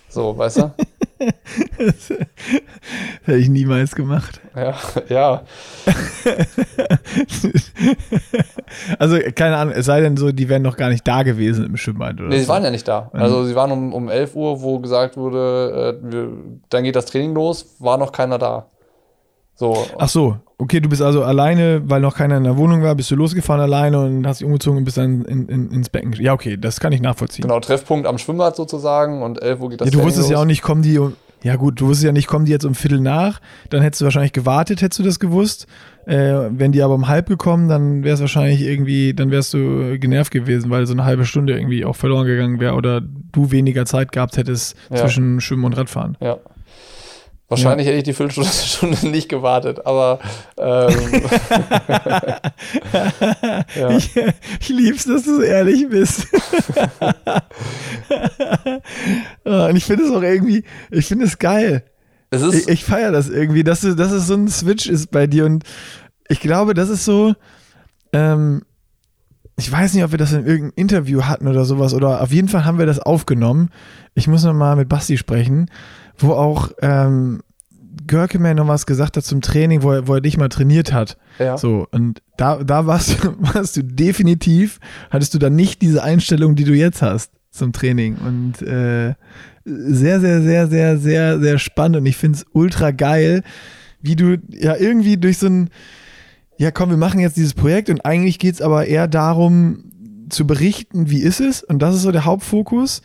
So, 0.09 0.37
weißt 0.37 0.57
du? 0.57 0.71
das 1.77 2.09
hätte 3.23 3.37
ich 3.37 3.49
niemals 3.49 3.95
gemacht. 3.95 4.41
ja, 4.55 4.75
ja. 5.09 5.43
also, 8.99 9.17
keine 9.35 9.57
Ahnung, 9.57 9.73
es 9.73 9.85
sei 9.85 10.01
denn 10.01 10.17
so, 10.17 10.31
die 10.31 10.49
wären 10.49 10.63
noch 10.63 10.77
gar 10.77 10.89
nicht 10.89 11.07
da 11.07 11.23
gewesen 11.23 11.65
im 11.65 11.77
Schwimmbad 11.77 12.19
oder 12.19 12.27
Nee, 12.27 12.39
sie 12.39 12.43
so. 12.43 12.49
waren 12.49 12.63
ja 12.63 12.71
nicht 12.71 12.87
da. 12.87 13.09
Also 13.13 13.45
sie 13.45 13.55
waren 13.55 13.71
um, 13.71 13.93
um 13.93 14.09
11 14.09 14.35
Uhr, 14.35 14.61
wo 14.61 14.79
gesagt 14.79 15.15
wurde, 15.15 15.99
äh, 16.01 16.11
wir, 16.11 16.29
dann 16.69 16.83
geht 16.83 16.95
das 16.95 17.05
Training 17.05 17.33
los, 17.33 17.75
war 17.79 17.97
noch 17.97 18.11
keiner 18.11 18.37
da. 18.37 18.67
So, 19.55 19.85
Ach 19.99 20.09
so, 20.09 20.37
okay, 20.57 20.79
du 20.79 20.89
bist 20.89 21.01
also 21.03 21.23
alleine, 21.23 21.81
weil 21.85 22.01
noch 22.01 22.15
keiner 22.15 22.37
in 22.37 22.43
der 22.45 22.57
Wohnung 22.57 22.81
war, 22.81 22.95
bist 22.95 23.11
du 23.11 23.15
losgefahren 23.15 23.61
alleine 23.61 23.99
und 23.99 24.25
hast 24.25 24.39
dich 24.41 24.45
umgezogen 24.47 24.79
und 24.79 24.85
bist 24.85 24.97
dann 24.97 25.23
in, 25.25 25.47
in, 25.49 25.69
ins 25.71 25.89
Becken. 25.89 26.13
Ja, 26.13 26.33
okay, 26.33 26.57
das 26.57 26.79
kann 26.79 26.91
ich 26.93 27.01
nachvollziehen. 27.01 27.43
genau, 27.43 27.59
Treffpunkt 27.59 28.07
am 28.07 28.17
Schwimmbad 28.17 28.55
sozusagen 28.55 29.21
und 29.21 29.41
11 29.41 29.59
Uhr 29.61 29.69
geht 29.69 29.81
das 29.81 29.85
ja, 29.85 29.91
du 29.91 29.97
Training 29.97 30.07
wusstest 30.07 30.29
ja 30.29 30.35
los. 30.35 30.41
auch 30.41 30.47
nicht, 30.47 30.61
kommen 30.63 30.81
die 30.81 30.97
um, 30.97 31.13
Ja, 31.43 31.57
gut, 31.57 31.79
du 31.79 31.85
wusstest 31.87 32.05
ja 32.05 32.11
nicht, 32.11 32.27
kommen 32.27 32.45
die 32.45 32.51
jetzt 32.51 32.65
um 32.65 32.73
Viertel 32.73 33.01
nach, 33.01 33.39
dann 33.69 33.81
hättest 33.83 34.01
du 34.01 34.05
wahrscheinlich 34.05 34.33
gewartet, 34.33 34.81
hättest 34.81 34.97
du 34.99 35.03
das 35.03 35.19
gewusst. 35.19 35.67
Äh, 36.07 36.49
wenn 36.49 36.71
die 36.71 36.81
aber 36.81 36.95
um 36.95 37.07
halb 37.07 37.27
gekommen, 37.27 37.67
dann 37.69 38.03
wäre 38.03 38.15
es 38.15 38.21
wahrscheinlich 38.21 38.61
irgendwie, 38.61 39.13
dann 39.13 39.29
wärst 39.29 39.53
du 39.53 39.99
genervt 39.99 40.31
gewesen, 40.31 40.71
weil 40.71 40.87
so 40.87 40.93
eine 40.93 41.05
halbe 41.05 41.25
Stunde 41.25 41.53
irgendwie 41.55 41.85
auch 41.85 41.95
verloren 41.95 42.25
gegangen 42.25 42.59
wäre 42.59 42.73
oder 42.73 43.01
du 43.01 43.51
weniger 43.51 43.85
Zeit 43.85 44.11
gehabt 44.11 44.37
hättest 44.37 44.75
Ja. 44.89 44.95
zwischen 44.97 45.39
Schwimmen 45.41 45.65
und 45.65 45.77
Radfahren. 45.77 46.17
Ja. 46.19 46.37
Wahrscheinlich 47.51 47.85
hätte 47.85 47.97
ich 47.97 48.03
die 48.03 48.13
Viertelstunde 48.13 48.49
Stunde 48.49 49.07
nicht 49.11 49.27
gewartet, 49.27 49.85
aber 49.85 50.19
ähm, 50.57 50.93
ja. 53.75 53.89
Ich, 53.89 54.11
ich 54.61 54.69
lieb's, 54.69 55.03
dass 55.03 55.23
du 55.23 55.35
so 55.35 55.41
ehrlich 55.41 55.89
bist. 55.89 56.27
Ah, 59.43 59.67
und 59.67 59.75
ich 59.75 59.83
finde 59.83 60.05
es 60.05 60.11
auch 60.11 60.21
irgendwie, 60.21 60.63
ich 60.91 61.07
finde 61.07 61.25
es 61.25 61.39
geil. 61.39 61.83
es 62.29 62.41
Ich, 62.41 62.69
ich 62.69 62.85
feiere 62.85 63.11
das 63.11 63.27
irgendwie, 63.27 63.65
dass, 63.65 63.81
du, 63.81 63.97
dass 63.97 64.13
es 64.13 64.27
so 64.27 64.35
ein 64.35 64.47
Switch 64.47 64.87
ist 64.87 65.11
bei 65.11 65.27
dir 65.27 65.43
und 65.43 65.65
ich 66.29 66.39
glaube, 66.39 66.73
das 66.73 66.87
ist 66.87 67.03
so, 67.03 67.33
ähm, 68.13 68.61
ich 69.57 69.69
weiß 69.69 69.93
nicht, 69.93 70.05
ob 70.05 70.11
wir 70.11 70.17
das 70.17 70.31
in 70.31 70.45
irgendeinem 70.45 70.73
Interview 70.77 71.23
hatten 71.23 71.49
oder 71.49 71.65
sowas 71.65 71.93
oder 71.93 72.21
auf 72.21 72.31
jeden 72.31 72.47
Fall 72.47 72.63
haben 72.63 72.79
wir 72.79 72.85
das 72.85 72.99
aufgenommen. 72.99 73.71
Ich 74.13 74.29
muss 74.29 74.45
noch 74.45 74.53
mal 74.53 74.77
mit 74.77 74.87
Basti 74.87 75.17
sprechen, 75.17 75.69
wo 76.23 76.33
auch 76.33 76.71
ähm, 76.81 77.41
Görkeman 78.07 78.57
noch 78.57 78.67
was 78.67 78.85
gesagt 78.85 79.17
hat 79.17 79.23
zum 79.25 79.41
Training, 79.41 79.83
wo 79.83 79.91
er, 79.91 80.07
wo 80.07 80.15
er 80.15 80.21
dich 80.21 80.37
mal 80.37 80.49
trainiert 80.49 80.91
hat. 80.93 81.17
ja. 81.39 81.57
So, 81.57 81.87
und 81.91 82.21
da, 82.37 82.63
da 82.63 82.85
warst, 82.87 83.23
du- 83.23 83.35
warst 83.39 83.77
du 83.77 83.83
definitiv, 83.83 84.79
hattest 85.09 85.33
du 85.33 85.37
dann 85.39 85.55
nicht 85.55 85.81
diese 85.81 86.03
Einstellung, 86.03 86.55
die 86.55 86.63
du 86.63 86.73
jetzt 86.73 87.01
hast 87.01 87.31
zum 87.51 87.73
Training. 87.73 88.15
Und 88.15 88.61
äh, 88.61 89.13
sehr, 89.65 90.19
sehr, 90.19 90.41
sehr, 90.41 90.67
sehr, 90.67 90.97
sehr, 90.97 91.39
sehr 91.39 91.59
spannend. 91.59 91.97
Und 91.97 92.05
ich 92.05 92.17
finde 92.17 92.37
es 92.39 92.45
ultra 92.53 92.91
geil, 92.91 93.43
wie 94.01 94.15
du 94.15 94.37
ja 94.49 94.75
irgendwie 94.75 95.17
durch 95.17 95.37
so 95.37 95.47
ein, 95.47 95.69
ja 96.57 96.71
komm, 96.71 96.89
wir 96.89 96.97
machen 96.97 97.19
jetzt 97.19 97.37
dieses 97.37 97.53
Projekt 97.53 97.89
und 97.89 98.03
eigentlich 98.05 98.39
geht 98.39 98.55
es 98.55 98.61
aber 98.61 98.87
eher 98.87 99.07
darum, 99.07 99.83
zu 100.29 100.47
berichten, 100.47 101.09
wie 101.09 101.19
ist 101.21 101.41
es? 101.41 101.61
Und 101.61 101.79
das 101.81 101.93
ist 101.95 102.03
so 102.03 102.11
der 102.11 102.23
Hauptfokus 102.25 103.01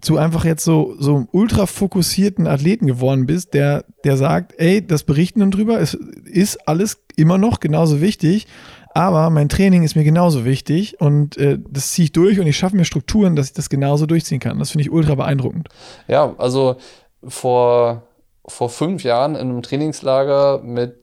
zu 0.00 0.16
einfach 0.16 0.44
jetzt 0.44 0.64
so, 0.64 0.94
so 0.98 1.26
ultra 1.32 1.66
fokussierten 1.66 2.46
Athleten 2.46 2.86
geworden 2.86 3.26
bist, 3.26 3.54
der, 3.54 3.84
der 4.04 4.16
sagt, 4.16 4.54
ey, 4.58 4.86
das 4.86 5.02
Berichten 5.02 5.42
und 5.42 5.52
drüber 5.52 5.78
ist, 5.78 5.94
ist 5.94 6.68
alles 6.68 7.02
immer 7.16 7.38
noch 7.38 7.60
genauso 7.60 8.00
wichtig, 8.00 8.46
aber 8.94 9.30
mein 9.30 9.48
Training 9.48 9.82
ist 9.82 9.96
mir 9.96 10.04
genauso 10.04 10.44
wichtig 10.44 11.00
und 11.00 11.36
äh, 11.36 11.58
das 11.68 11.92
ziehe 11.92 12.04
ich 12.04 12.12
durch 12.12 12.40
und 12.40 12.46
ich 12.46 12.56
schaffe 12.56 12.76
mir 12.76 12.84
Strukturen, 12.84 13.36
dass 13.36 13.46
ich 13.46 13.52
das 13.52 13.68
genauso 13.68 14.06
durchziehen 14.06 14.40
kann. 14.40 14.58
Das 14.58 14.70
finde 14.70 14.82
ich 14.82 14.90
ultra 14.90 15.14
beeindruckend. 15.14 15.68
Ja, 16.06 16.34
also 16.38 16.76
vor, 17.22 18.02
vor 18.46 18.70
fünf 18.70 19.02
Jahren 19.02 19.34
in 19.34 19.50
einem 19.50 19.62
Trainingslager 19.62 20.62
mit 20.62 20.96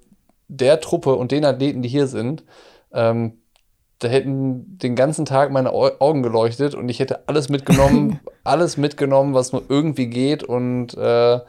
der 0.48 0.80
Truppe 0.80 1.16
und 1.16 1.32
den 1.32 1.46
Athleten, 1.46 1.82
die 1.82 1.90
hier 1.90 2.08
sind, 2.08 2.44
ähm, 2.94 3.40
da 4.00 4.08
hätten 4.08 4.78
den 4.78 4.96
ganzen 4.96 5.26
Tag 5.26 5.52
meine 5.52 5.72
Au 5.72 5.90
Augen 6.00 6.22
geleuchtet 6.24 6.76
und 6.76 6.90
ich 6.90 7.00
hätte 7.00 7.28
alles 7.28 7.50
mitgenommen, 7.50 8.20
alles 8.44 8.78
mitgenommen, 8.78 9.34
was 9.34 9.52
nur 9.52 9.64
irgendwie 9.70 10.08
geht 10.08 10.44
und 10.44 10.96
äh, 10.98 11.40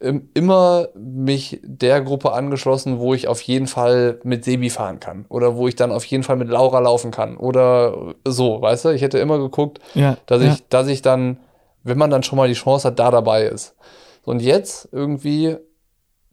im, 0.00 0.28
immer 0.34 0.88
mich 0.94 1.60
der 1.62 2.02
Gruppe 2.02 2.32
angeschlossen, 2.32 2.98
wo 2.98 3.14
ich 3.14 3.26
auf 3.28 3.40
jeden 3.40 3.66
Fall 3.66 4.20
mit 4.22 4.44
Sebi 4.44 4.68
fahren 4.68 5.00
kann 5.00 5.24
oder 5.30 5.56
wo 5.56 5.66
ich 5.66 5.76
dann 5.76 5.92
auf 5.92 6.04
jeden 6.04 6.22
Fall 6.22 6.36
mit 6.36 6.48
Laura 6.48 6.80
laufen 6.80 7.10
kann 7.10 7.36
oder 7.36 8.14
so, 8.26 8.60
weißt 8.60 8.84
du? 8.84 8.88
Ich 8.90 9.00
hätte 9.02 9.18
immer 9.18 9.38
geguckt, 9.38 9.78
Ja, 9.94 10.18
dass 10.26 10.42
ja. 10.42 10.52
ich, 10.52 10.68
dass 10.68 10.88
ich 10.88 11.00
dann, 11.00 11.38
wenn 11.84 11.96
man 11.96 12.10
dann 12.10 12.22
schon 12.22 12.36
mal 12.36 12.48
die 12.48 12.54
Chance 12.54 12.88
hat, 12.88 12.98
da 12.98 13.10
dabei 13.10 13.44
ist. 13.44 13.76
So, 14.24 14.32
und 14.32 14.42
jetzt 14.42 14.88
irgendwie, 14.92 15.56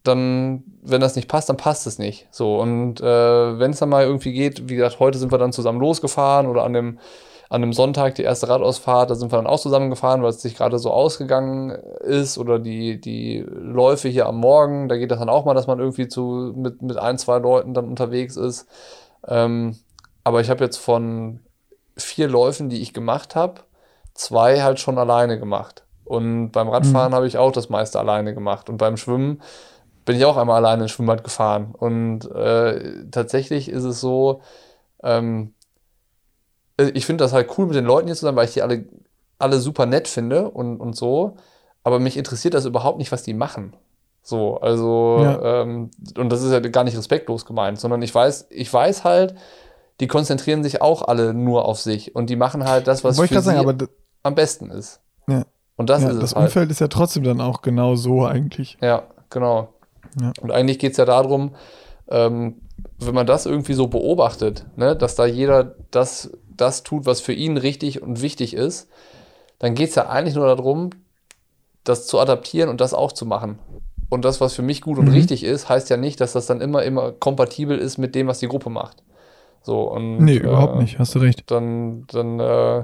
dann, 0.04 0.64
wenn 0.82 1.02
das 1.02 1.16
nicht 1.16 1.28
passt, 1.28 1.50
dann 1.50 1.58
passt 1.58 1.86
es 1.86 2.00
nicht. 2.00 2.28
So, 2.32 2.60
und 2.60 3.02
äh, 3.02 3.60
wenn 3.60 3.72
es 3.72 3.80
dann 3.80 3.90
mal 3.90 4.04
irgendwie 4.04 4.34
geht, 4.34 4.68
wie 4.68 4.76
gesagt, 4.76 5.00
heute 5.00 5.18
sind 5.18 5.32
wir 5.32 5.38
dann 5.38 5.54
zusammen 5.54 5.80
losgefahren 5.80 6.48
oder 6.48 6.64
an 6.64 6.74
dem, 6.74 7.00
an 7.50 7.62
dem 7.62 7.74
Sonntag 7.74 8.16
die 8.16 8.24
erste 8.24 8.50
Radausfahrt, 8.50 9.12
da 9.12 9.16
sind 9.16 9.32
wir 9.32 9.38
dann 9.38 9.46
auch 9.46 9.60
zusammen 9.60 9.90
gefahren, 9.90 10.24
weil 10.24 10.30
es 10.30 10.42
sich 10.42 10.56
gerade 10.56 10.80
so 10.80 10.90
ausgegangen 10.90 11.72
ist 12.00 12.38
oder 12.38 12.58
die, 12.58 13.00
die 13.00 13.46
Läufe 13.48 14.08
hier 14.08 14.26
am 14.26 14.38
Morgen, 14.38 14.90
da 14.90 14.98
geht 14.98 15.12
das 15.12 15.20
dann 15.20 15.30
auch 15.30 15.46
mal, 15.46 15.54
dass 15.54 15.68
man 15.68 15.80
irgendwie 15.80 16.08
zu, 16.08 16.54
mit, 16.56 16.82
mit 16.82 16.98
ein, 16.98 17.18
zwei 17.18 17.38
Leuten 17.38 17.74
dann 17.74 17.88
unterwegs 17.88 18.38
ist. 18.38 18.68
Ähm, 19.28 19.78
aber 20.24 20.42
ich 20.42 20.50
habe 20.50 20.64
jetzt 20.64 20.78
von 20.78 21.42
vier 21.98 22.28
Läufen, 22.28 22.70
die 22.70 22.82
ich 22.82 22.94
gemacht 22.94 23.36
habe, 23.36 23.62
zwei 24.14 24.62
halt 24.62 24.80
schon 24.80 24.98
alleine 24.98 25.38
gemacht. 25.40 25.84
Und 26.06 26.52
beim 26.52 26.70
Radfahren 26.70 27.14
habe 27.14 27.28
ich 27.28 27.38
auch 27.38 27.52
das 27.52 27.70
meiste 27.70 28.00
alleine 28.00 28.34
gemacht. 28.34 28.70
Und 28.70 28.78
beim 28.78 28.98
Schwimmen 28.98 29.42
bin 30.06 30.16
ich 30.18 30.26
auch 30.26 30.38
einmal 30.38 30.58
alleine 30.58 30.84
ins 30.84 30.92
Schwimmbad 30.92 31.24
gefahren. 31.24 31.74
Und 31.78 32.26
äh, 32.32 33.06
tatsächlich 33.12 33.70
ist 33.70 33.84
es 33.84 34.02
so, 34.02 34.42
ähm, 35.04 35.54
ich 36.94 37.06
finde 37.06 37.24
das 37.24 37.34
halt 37.34 37.50
cool 37.58 37.68
mit 37.68 37.76
den 37.76 37.86
Leuten 37.86 38.08
hier 38.08 38.16
zusammen, 38.16 38.38
weil 38.38 38.46
ich 38.48 38.54
die 38.54 38.62
alle, 38.62 38.86
alle 39.38 39.60
super 39.60 39.86
nett 39.86 40.08
finde 40.08 40.50
und, 40.50 40.78
und 40.80 40.96
so. 40.96 41.36
Aber 41.84 42.00
mich 42.00 42.18
interessiert 42.18 42.54
das 42.54 42.66
überhaupt 42.66 42.98
nicht, 42.98 43.12
was 43.12 43.24
die 43.24 43.34
machen. 43.34 43.76
So, 44.24 44.58
also, 44.60 45.20
Ja. 45.22 45.62
ähm, 45.62 45.90
und 46.18 46.30
das 46.30 46.44
ist 46.44 46.52
ja 46.52 46.60
gar 46.60 46.84
nicht 46.84 46.98
respektlos 46.98 47.46
gemeint, 47.46 47.80
sondern 47.80 48.02
ich 48.02 48.14
weiß, 48.14 48.48
ich 48.52 48.72
weiß 48.72 49.04
halt, 49.04 49.36
die 50.00 50.08
konzentrieren 50.08 50.64
sich 50.64 50.82
auch 50.82 51.04
alle 51.08 51.34
nur 51.34 51.66
auf 51.66 51.80
sich 51.80 52.16
und 52.16 52.30
die 52.30 52.36
machen 52.36 52.66
halt 52.66 52.88
das, 52.88 53.04
was 53.04 53.18
Wollte 53.18 53.36
für 53.36 53.42
sagen, 53.42 53.68
sie 53.68 53.78
d- 53.78 53.88
am 54.24 54.36
besten 54.36 54.70
ist. 54.70 55.02
Ja. 55.28 55.44
Und 55.76 55.90
das 55.90 56.04
ja, 56.04 56.10
ist 56.10 56.22
das 56.22 56.32
es 56.32 56.36
halt. 56.36 56.46
Umfeld 56.46 56.70
ist 56.72 56.82
ja 56.82 56.88
trotzdem 56.88 57.24
dann 57.24 57.42
auch 57.42 57.62
genau 57.64 57.96
so 57.96 58.26
eigentlich. 58.26 58.78
Ja, 58.82 59.04
genau. 59.30 59.70
Ja. 60.20 60.34
Und 60.42 60.52
eigentlich 60.52 60.80
geht 60.80 60.92
es 60.92 60.98
ja 60.98 61.06
darum, 61.06 61.56
ähm, 62.10 62.56
wenn 63.00 63.14
man 63.16 63.28
das 63.28 63.46
irgendwie 63.46 63.74
so 63.74 63.88
beobachtet, 63.88 64.66
ne, 64.76 64.96
dass 64.96 65.16
da 65.16 65.26
jeder 65.26 65.76
das, 65.92 66.32
das 66.56 66.84
tut, 66.84 67.06
was 67.06 67.22
für 67.22 67.34
ihn 67.34 67.58
richtig 67.58 68.02
und 68.02 68.22
wichtig 68.22 68.54
ist, 68.54 68.90
dann 69.60 69.76
geht 69.76 69.90
es 69.90 69.96
ja 69.96 70.10
eigentlich 70.10 70.36
nur 70.36 70.48
darum, 70.48 70.92
das 71.84 72.08
zu 72.08 72.20
adaptieren 72.20 72.70
und 72.70 72.82
das 72.82 72.94
auch 72.94 73.12
zu 73.12 73.26
machen. 73.26 73.60
Und 74.10 74.26
das, 74.26 74.42
was 74.42 74.54
für 74.54 74.62
mich 74.62 74.82
gut 74.82 74.98
und 75.00 75.08
Mhm. 75.08 75.14
richtig 75.14 75.44
ist, 75.44 75.70
heißt 75.70 75.90
ja 75.90 75.98
nicht, 75.98 76.20
dass 76.22 76.34
das 76.34 76.46
dann 76.46 76.62
immer, 76.62 76.84
immer 76.84 77.12
kompatibel 77.12 77.78
ist 77.78 77.98
mit 77.98 78.14
dem, 78.14 78.28
was 78.28 78.40
die 78.40 78.48
Gruppe 78.48 78.70
macht. 78.70 79.04
So, 79.64 79.84
und, 79.84 80.18
Nee, 80.18 80.38
überhaupt 80.38 80.76
äh, 80.76 80.80
nicht, 80.80 81.00
hast 81.00 81.16
du 81.16 81.20
recht. 81.20 81.44
dann, 81.48 82.06
dann 82.08 82.40
äh, 82.40 82.84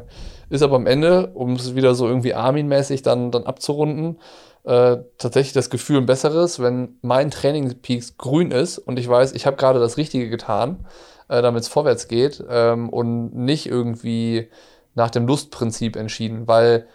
ist 0.50 0.62
aber 0.62 0.76
am 0.78 0.88
Ende, 0.88 1.28
um 1.34 1.54
es 1.54 1.76
wieder 1.76 1.96
so 1.96 2.08
irgendwie 2.08 2.34
Armin-mäßig 2.34 3.02
dann, 3.02 3.32
dann 3.32 3.44
abzurunden, 3.44 4.20
äh, 4.68 4.98
tatsächlich 5.18 5.54
das 5.54 5.70
Gefühl 5.70 5.98
ein 5.98 6.06
besseres, 6.06 6.60
wenn 6.62 6.98
mein 7.02 7.32
Trainingspeaks 7.32 8.18
grün 8.18 8.52
ist 8.52 8.78
und 8.78 9.00
ich 9.00 9.08
weiß, 9.08 9.32
ich 9.32 9.46
habe 9.46 9.56
gerade 9.56 9.80
das 9.80 9.96
Richtige 9.96 10.30
getan, 10.30 10.86
äh, 11.30 11.42
damit 11.42 11.64
es 11.64 11.70
vorwärts 11.70 12.10
geht 12.10 12.44
ähm, 12.50 12.90
und 12.90 13.34
nicht 13.34 13.68
irgendwie 13.68 14.50
nach 14.94 15.10
dem 15.10 15.26
Lustprinzip 15.26 15.96
entschieden, 15.96 16.50
weil 16.50 16.86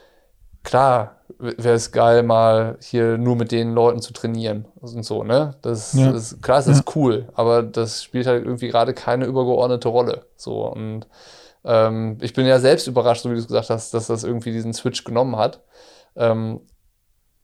klar 0.64 1.16
wäre 1.38 1.74
es 1.74 1.92
geil, 1.92 2.22
mal 2.22 2.76
hier 2.82 3.16
nur 3.16 3.36
mit 3.36 3.52
den 3.52 3.72
Leuten 3.72 4.02
zu 4.02 4.12
trainieren 4.12 4.66
und 4.78 5.02
so, 5.02 5.24
ne? 5.24 5.54
Das 5.62 5.94
Ja. 5.94 6.10
ist, 6.10 6.42
klar, 6.42 6.58
es 6.58 6.66
ist 6.66 6.94
cool, 6.94 7.28
aber 7.34 7.62
das 7.62 8.04
spielt 8.04 8.26
halt 8.26 8.44
irgendwie 8.44 8.68
gerade 8.68 8.92
keine 8.92 9.24
übergeordnete 9.24 9.88
Rolle. 9.88 10.26
So 10.36 10.66
und 10.66 11.06
ähm, 11.64 12.18
ich 12.20 12.34
bin 12.34 12.44
ja 12.44 12.58
selbst 12.58 12.86
überrascht, 12.86 13.22
so 13.22 13.30
wie 13.30 13.34
du 13.34 13.40
es 13.40 13.48
gesagt 13.48 13.70
hast, 13.70 13.94
dass 13.94 14.08
das 14.08 14.24
irgendwie 14.24 14.52
diesen 14.52 14.74
Switch 14.74 15.04
genommen 15.04 15.36
hat. 15.36 15.62
Ähm, 16.16 16.60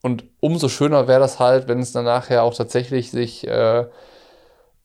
und 0.03 0.25
umso 0.41 0.69
schöner 0.69 1.09
wäre 1.09 1.21
das 1.21 1.39
halt, 1.39 1.69
wenn 1.69 1.81
es 1.81 1.93
dann 1.93 2.05
nachher 2.05 2.43
auch 2.45 2.55
tatsächlich 2.55 3.11
sich 3.11 3.47
äh, 3.47 3.87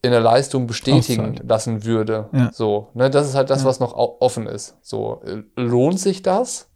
in 0.01 0.11
der 0.11 0.19
Leistung 0.19 0.67
bestätigen 0.67 1.21
Auszahlt. 1.31 1.49
lassen 1.49 1.83
würde. 1.85 2.29
Ja. 2.33 2.51
So, 2.51 2.89
ne, 2.93 3.09
das 3.09 3.27
ist 3.27 3.35
halt 3.35 3.49
das, 3.49 3.61
Ja. 3.61 3.67
was 3.69 3.79
noch 3.79 3.93
offen 3.95 4.47
ist. 4.47 4.75
So, 4.81 5.21
äh, 5.25 5.43
lohnt 5.61 5.99
sich 5.99 6.21
das? 6.21 6.67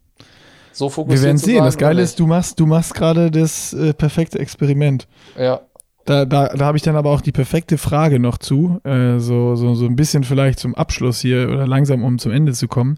So 0.71 0.85
Wir 0.85 0.91
fokussiert 0.91 1.23
werden 1.23 1.37
zu 1.39 1.45
sehen. 1.45 1.63
Das 1.63 1.77
Geile 1.77 2.03
ist, 2.03 2.19
du 2.19 2.27
machst, 2.27 2.59
du 2.59 2.67
machst 2.67 2.93
gerade 2.93 3.31
das 3.31 3.73
äh, 3.73 3.93
perfekte 3.93 4.37
Experiment. 4.37 5.07
Ja, 5.35 5.61
Da, 6.07 6.23
da, 6.23 6.47
da 6.47 6.65
habe 6.65 6.77
ich 6.77 6.83
dann 6.83 6.95
aber 6.95 7.09
auch 7.09 7.19
die 7.19 7.33
perfekte 7.33 7.77
Frage 7.77 8.17
noch 8.17 8.37
zu, 8.37 8.79
äh, 8.85 9.19
so, 9.19 9.57
so, 9.57 9.75
so 9.75 9.85
ein 9.85 9.97
bisschen 9.97 10.23
vielleicht 10.23 10.57
zum 10.57 10.73
Abschluss 10.73 11.19
hier 11.19 11.49
oder 11.49 11.67
langsam, 11.67 12.01
um 12.05 12.17
zum 12.17 12.31
Ende 12.31 12.53
zu 12.53 12.69
kommen. 12.69 12.97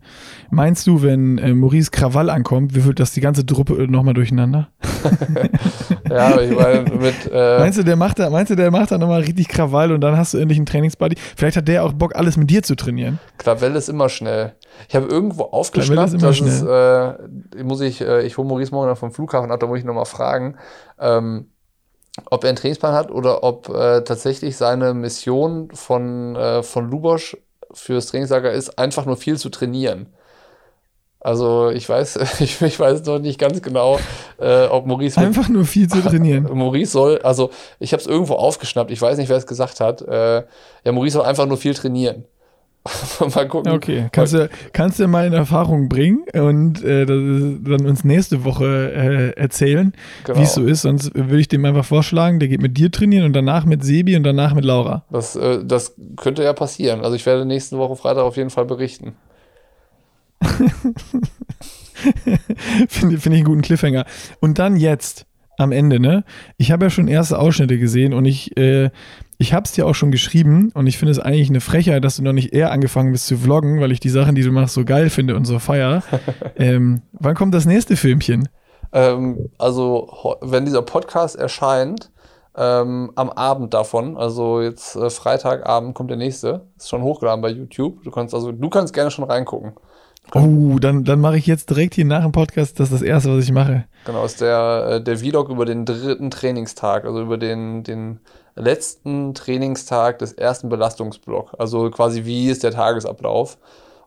Meinst 0.52 0.86
du, 0.86 1.02
wenn 1.02 1.40
äh, 1.40 1.56
Maurice 1.56 1.90
Krawall 1.90 2.30
ankommt, 2.30 2.76
würfelt 2.76 3.00
das 3.00 3.12
die 3.12 3.22
ganze 3.22 3.48
Truppe 3.48 3.88
nochmal 3.90 4.14
durcheinander? 4.14 4.70
ja, 6.08 6.40
ich 6.40 6.56
meine, 6.56 6.84
mit, 7.02 7.16
äh, 7.34 7.58
Meinst 7.58 7.80
du, 7.80 7.84
der 7.84 7.96
macht 7.96 8.20
da, 8.20 8.30
meinst 8.30 8.52
du, 8.52 8.56
der 8.56 8.70
macht 8.70 8.92
da 8.92 9.00
nochmal 9.00 9.22
richtig 9.22 9.48
Krawall 9.48 9.92
und 9.92 10.02
dann 10.02 10.16
hast 10.16 10.36
du 10.36 10.38
endlich 10.38 10.60
einen 10.60 10.68
Trainingsbuddy? 10.68 11.16
Vielleicht 11.36 11.58
hat 11.58 11.68
der 11.68 11.86
auch 11.86 11.94
Bock, 11.94 12.16
alles 12.16 12.38
mit 12.38 12.52
dir 12.52 12.62
zu 12.62 12.76
trainieren. 12.76 13.18
Klavell 13.40 13.76
ist 13.76 13.90
immer 13.90 14.10
schnell. 14.10 14.54
Ich 14.88 14.96
habe 14.96 15.08
irgendwo 15.08 15.46
aufgeschnappt, 15.46 16.14
ist 16.14 16.22
immer 16.22 16.28
dass 16.28 16.42
es, 16.42 16.62
äh, 17.58 17.64
muss 17.64 17.82
ich, 17.82 18.02
äh, 18.02 18.22
ich 18.22 18.38
hole 18.38 18.48
Maurice 18.48 18.72
morgen 18.72 18.86
dann 18.86 18.96
vom 18.96 19.12
Flughafen 19.12 19.50
ab, 19.50 19.60
da 19.60 19.66
muss 19.66 19.80
ich 19.80 19.86
nochmal 19.86 20.06
fragen, 20.06 20.58
ähm, 21.00 21.48
ob 22.30 22.44
er 22.44 22.50
einen 22.50 22.58
Trainingsplan 22.58 22.94
hat 22.94 23.12
oder 23.12 23.44
ob 23.44 23.70
äh, 23.70 24.02
tatsächlich 24.02 24.58
seine 24.58 24.94
Mission 24.94 25.70
von, 25.74 26.36
äh, 26.36 26.64
von 26.64 26.90
Lubosch 26.90 27.38
fürs 27.72 28.08
Trainingslager 28.08 28.52
ist, 28.52 28.78
einfach 28.78 29.06
nur 29.06 29.18
viel 29.18 29.38
zu 29.38 29.50
trainieren. 29.50 30.08
Also 31.22 31.70
ich 31.70 31.88
weiß, 31.88 32.18
ich, 32.40 32.62
ich 32.62 32.80
weiß 32.80 33.06
noch 33.06 33.20
nicht 33.20 33.40
ganz 33.40 33.62
genau, 33.62 34.00
äh, 34.40 34.66
ob 34.66 34.86
Maurice. 34.86 35.20
Einfach 35.20 35.50
nur 35.50 35.66
viel 35.66 35.88
zu 35.88 36.02
trainieren. 36.02 36.44
Maurice 36.54 36.92
soll, 36.92 37.20
also 37.20 37.52
ich 37.80 37.94
habe 37.94 38.02
es 38.02 38.08
irgendwo 38.08 38.36
aufgeschnappt, 38.36 38.92
ich 38.92 39.02
weiß 39.02 39.18
nicht, 39.18 39.30
wer 39.30 39.38
es 39.38 39.48
gesagt 39.48 39.80
hat. 39.80 40.02
Äh, 40.02 40.44
ja, 40.84 40.92
Maurice 40.92 41.14
soll 41.14 41.26
einfach 41.26 41.46
nur 41.46 41.58
viel 41.58 41.74
trainieren. 41.74 42.26
mal 43.36 43.48
gucken. 43.48 43.72
Okay, 43.72 44.08
kannst 44.12 44.34
du, 44.34 44.50
kannst 44.74 45.00
du 45.00 45.08
mal 45.08 45.26
in 45.28 45.34
Erfahrung 45.34 45.90
bringen 45.90 46.24
und 46.34 46.84
äh, 46.84 47.06
dann 47.06 47.86
uns 47.86 48.04
nächste 48.04 48.44
Woche 48.44 48.92
äh, 48.94 49.40
erzählen, 49.40 49.94
genau. 50.24 50.40
wie 50.40 50.44
es 50.44 50.54
so 50.54 50.66
ist. 50.66 50.82
Sonst 50.82 51.14
würde 51.16 51.40
ich 51.40 51.48
dem 51.48 51.66
einfach 51.66 51.86
vorschlagen, 51.86 52.40
der 52.40 52.50
geht 52.50 52.62
mit 52.62 52.78
dir 52.78 52.92
trainieren 52.92 53.26
und 53.26 53.34
danach 53.34 53.66
mit 53.66 53.84
Sebi 53.84 54.16
und 54.16 54.24
danach 54.24 54.54
mit 54.54 54.66
Laura. 54.66 55.04
Das, 55.10 55.36
äh, 55.36 55.64
das 55.64 55.96
könnte 56.18 56.44
ja 56.44 56.54
passieren. 56.54 57.02
Also 57.02 57.16
ich 57.16 57.26
werde 57.26 57.46
nächste 57.46 57.78
Woche 57.78 57.96
Freitag 57.96 58.24
auf 58.24 58.38
jeden 58.38 58.50
Fall 58.50 58.66
berichten. 58.66 59.16
Finde 62.88 63.18
find 63.18 63.36
ich 63.36 63.40
einen 63.40 63.44
guten 63.44 63.62
Cliffhanger. 63.62 64.06
Und 64.40 64.60
dann 64.60 64.78
jetzt 64.78 65.26
am 65.58 65.72
Ende, 65.72 66.00
ne? 66.00 66.24
Ich 66.58 66.72
habe 66.72 66.86
ja 66.86 66.90
schon 66.90 67.08
erste 67.08 67.38
Ausschnitte 67.38 67.78
gesehen 67.78 68.14
und 68.14 68.26
ich, 68.26 68.56
äh, 68.58 68.90
ich 69.42 69.54
habe 69.54 69.64
es 69.64 69.72
dir 69.72 69.88
auch 69.88 69.96
schon 69.96 70.12
geschrieben 70.12 70.70
und 70.74 70.86
ich 70.86 70.98
finde 70.98 71.14
es 71.14 71.20
eigentlich 71.20 71.50
eine 71.50 71.62
Frechheit, 71.62 72.04
dass 72.04 72.18
du 72.18 72.24
noch 72.24 72.34
nicht 72.34 72.54
eher 72.54 72.72
angefangen 72.72 73.14
bist 73.14 73.26
zu 73.26 73.38
vloggen, 73.38 73.80
weil 73.80 73.94
ich 73.94 74.02
die 74.02 74.10
Sachen, 74.10 74.36
die 74.36 74.44
du 74.44 74.52
machst, 74.52 74.74
so 74.74 74.84
geil 74.84 75.10
finde 75.10 75.38
und 75.38 75.46
so 75.46 75.60
feier. 75.60 76.04
ähm, 76.58 77.02
wann 77.14 77.36
kommt 77.36 77.54
das 77.54 77.66
nächste 77.66 77.96
Filmchen? 77.96 78.50
Ähm, 78.92 79.50
also, 79.58 80.38
wenn 80.42 80.66
dieser 80.66 80.82
Podcast 80.82 81.38
erscheint, 81.38 82.12
ähm, 82.58 83.12
am 83.16 83.30
Abend 83.30 83.74
davon, 83.74 84.18
also 84.18 84.60
jetzt 84.60 84.98
äh, 84.98 85.10
Freitagabend 85.10 85.96
kommt 85.96 86.10
der 86.10 86.18
nächste, 86.18 86.68
ist 86.76 86.90
schon 86.90 87.02
hochgeladen 87.02 87.42
bei 87.42 87.50
YouTube. 87.50 88.04
Du 88.04 88.12
kannst 88.12 88.36
also, 88.36 88.52
du 88.52 88.70
kannst 88.70 88.94
gerne 88.94 89.10
schon 89.10 89.24
reingucken. 89.24 89.72
Oh, 90.34 90.78
dann, 90.80 91.04
dann 91.04 91.20
mache 91.20 91.38
ich 91.38 91.48
jetzt 91.48 91.70
direkt 91.70 91.96
hier 91.96 92.06
nach 92.06 92.24
dem 92.24 92.32
Podcast, 92.32 92.80
das 92.80 92.92
ist 92.92 93.02
das 93.02 93.02
Erste, 93.02 93.36
was 93.36 93.44
ich 93.44 93.52
mache. 93.52 93.86
Genau, 94.06 94.24
ist 94.26 94.42
der, 94.42 94.88
äh, 94.92 95.04
der 95.04 95.18
Vlog 95.18 95.50
über 95.50 95.66
den 95.66 95.86
dritten 95.86 96.30
Trainingstag, 96.30 97.06
also 97.06 97.22
über 97.22 97.38
den, 97.38 97.84
den 97.84 98.20
letzten 98.56 99.34
Trainingstag 99.34 100.20
des 100.20 100.34
ersten 100.34 100.70
Belastungsblocks. 100.70 101.56
Also 101.56 101.90
quasi 101.90 102.26
wie 102.26 102.50
ist 102.50 102.64
der 102.64 102.72
Tagesablauf. 102.72 103.58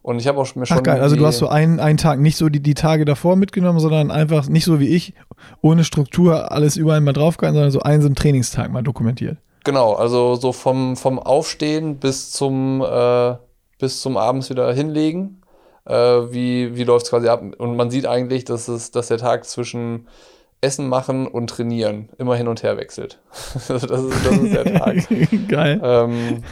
Und 0.02 0.18
ich 0.18 0.26
habe 0.26 0.40
auch 0.40 0.54
mir 0.56 0.66
schon. 0.66 0.78
Ach 0.78 0.82
geil, 0.82 1.00
also 1.00 1.14
du 1.14 1.24
hast 1.24 1.38
so 1.38 1.48
einen, 1.48 1.78
einen 1.78 1.96
Tag 1.96 2.18
nicht 2.18 2.36
so 2.36 2.48
die, 2.48 2.60
die 2.60 2.74
Tage 2.74 3.04
davor 3.04 3.36
mitgenommen, 3.36 3.78
sondern 3.78 4.10
einfach 4.10 4.48
nicht 4.48 4.64
so 4.64 4.80
wie 4.80 4.88
ich, 4.88 5.14
ohne 5.60 5.84
Struktur 5.84 6.50
alles 6.50 6.76
überall 6.76 7.00
mal 7.00 7.12
draufgehalten, 7.12 7.54
sondern 7.54 7.70
so 7.70 7.80
einen 7.80 8.02
so 8.02 8.08
einen 8.08 8.16
Trainingstag 8.16 8.72
mal 8.72 8.82
dokumentiert. 8.82 9.38
Genau, 9.64 9.92
also 9.92 10.34
so 10.34 10.52
vom, 10.52 10.96
vom 10.96 11.20
Aufstehen 11.20 11.98
bis 11.98 12.32
zum, 12.32 12.82
äh, 12.82 13.36
bis 13.78 14.00
zum 14.00 14.16
Abends 14.16 14.50
wieder 14.50 14.72
hinlegen 14.74 15.41
äh, 15.84 15.94
wie, 15.94 16.76
wie 16.76 16.84
läuft 16.84 17.06
es 17.06 17.10
quasi 17.10 17.28
ab. 17.28 17.42
Und 17.58 17.76
man 17.76 17.90
sieht 17.90 18.06
eigentlich, 18.06 18.44
dass, 18.44 18.68
es, 18.68 18.90
dass 18.90 19.08
der 19.08 19.18
Tag 19.18 19.44
zwischen 19.44 20.06
Essen 20.60 20.88
machen 20.88 21.26
und 21.26 21.50
trainieren 21.50 22.08
immer 22.18 22.36
hin 22.36 22.46
und 22.46 22.62
her 22.62 22.76
wechselt. 22.76 23.20
das, 23.68 23.82
ist, 23.82 23.90
das 23.90 24.00
ist 24.02 24.54
der 24.54 24.64
Tag. 24.64 24.96
Geil. 25.48 25.80
Ähm, 25.82 26.42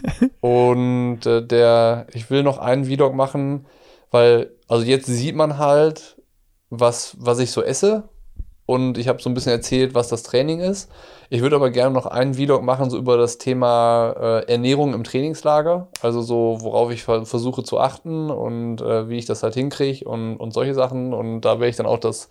und 0.40 1.24
äh, 1.26 1.46
der, 1.46 2.06
ich 2.12 2.28
will 2.28 2.42
noch 2.42 2.58
einen 2.58 2.84
Vlog 2.84 3.14
machen, 3.14 3.66
weil, 4.10 4.50
also 4.66 4.84
jetzt 4.84 5.06
sieht 5.06 5.36
man 5.36 5.58
halt, 5.58 6.16
was, 6.70 7.16
was 7.18 7.38
ich 7.38 7.52
so 7.52 7.62
esse. 7.62 8.08
Und 8.66 8.98
ich 8.98 9.08
habe 9.08 9.22
so 9.22 9.30
ein 9.30 9.34
bisschen 9.34 9.52
erzählt, 9.52 9.94
was 9.94 10.08
das 10.08 10.22
Training 10.24 10.60
ist. 10.60 10.90
Ich 11.32 11.42
würde 11.42 11.54
aber 11.54 11.70
gerne 11.70 11.94
noch 11.94 12.06
einen 12.06 12.34
Vlog 12.34 12.64
machen, 12.64 12.90
so 12.90 12.98
über 12.98 13.16
das 13.16 13.38
Thema 13.38 14.14
äh, 14.18 14.52
Ernährung 14.52 14.94
im 14.94 15.04
Trainingslager. 15.04 15.86
Also 16.02 16.22
so, 16.22 16.58
worauf 16.60 16.90
ich 16.90 17.04
versuche 17.04 17.62
zu 17.62 17.78
achten 17.78 18.30
und 18.30 18.80
äh, 18.80 19.08
wie 19.08 19.16
ich 19.16 19.26
das 19.26 19.44
halt 19.44 19.54
hinkriege 19.54 20.04
und, 20.08 20.38
und 20.38 20.52
solche 20.52 20.74
Sachen. 20.74 21.14
Und 21.14 21.42
da 21.42 21.60
werde 21.60 21.68
ich 21.68 21.76
dann 21.76 21.86
auch 21.86 22.00
das, 22.00 22.30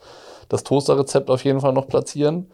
das 0.50 0.66
Toaster-Rezept 0.66 1.30
auf 1.30 1.46
jeden 1.46 1.62
Fall 1.62 1.72
noch 1.72 1.88
platzieren. 1.88 2.52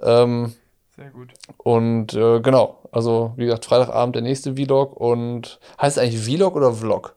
Ähm, 0.00 0.54
Sehr 0.94 1.10
gut. 1.10 1.34
Und 1.56 2.14
äh, 2.14 2.38
genau, 2.38 2.78
also 2.92 3.32
wie 3.34 3.46
gesagt, 3.46 3.64
Freitagabend 3.64 4.14
der 4.14 4.22
nächste 4.22 4.54
Vlog. 4.54 4.94
Und 4.94 5.58
heißt 5.82 5.96
es 5.96 6.02
eigentlich 6.04 6.22
Vlog 6.22 6.54
oder 6.54 6.72
Vlog? 6.72 7.16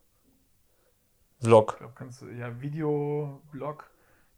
Vlog. 1.40 1.74
Ich 1.74 1.78
glaube, 1.78 1.94
kannst 1.96 2.24
du, 2.24 2.26
ja, 2.30 2.60
Video, 2.60 3.40
Vlog. 3.52 3.93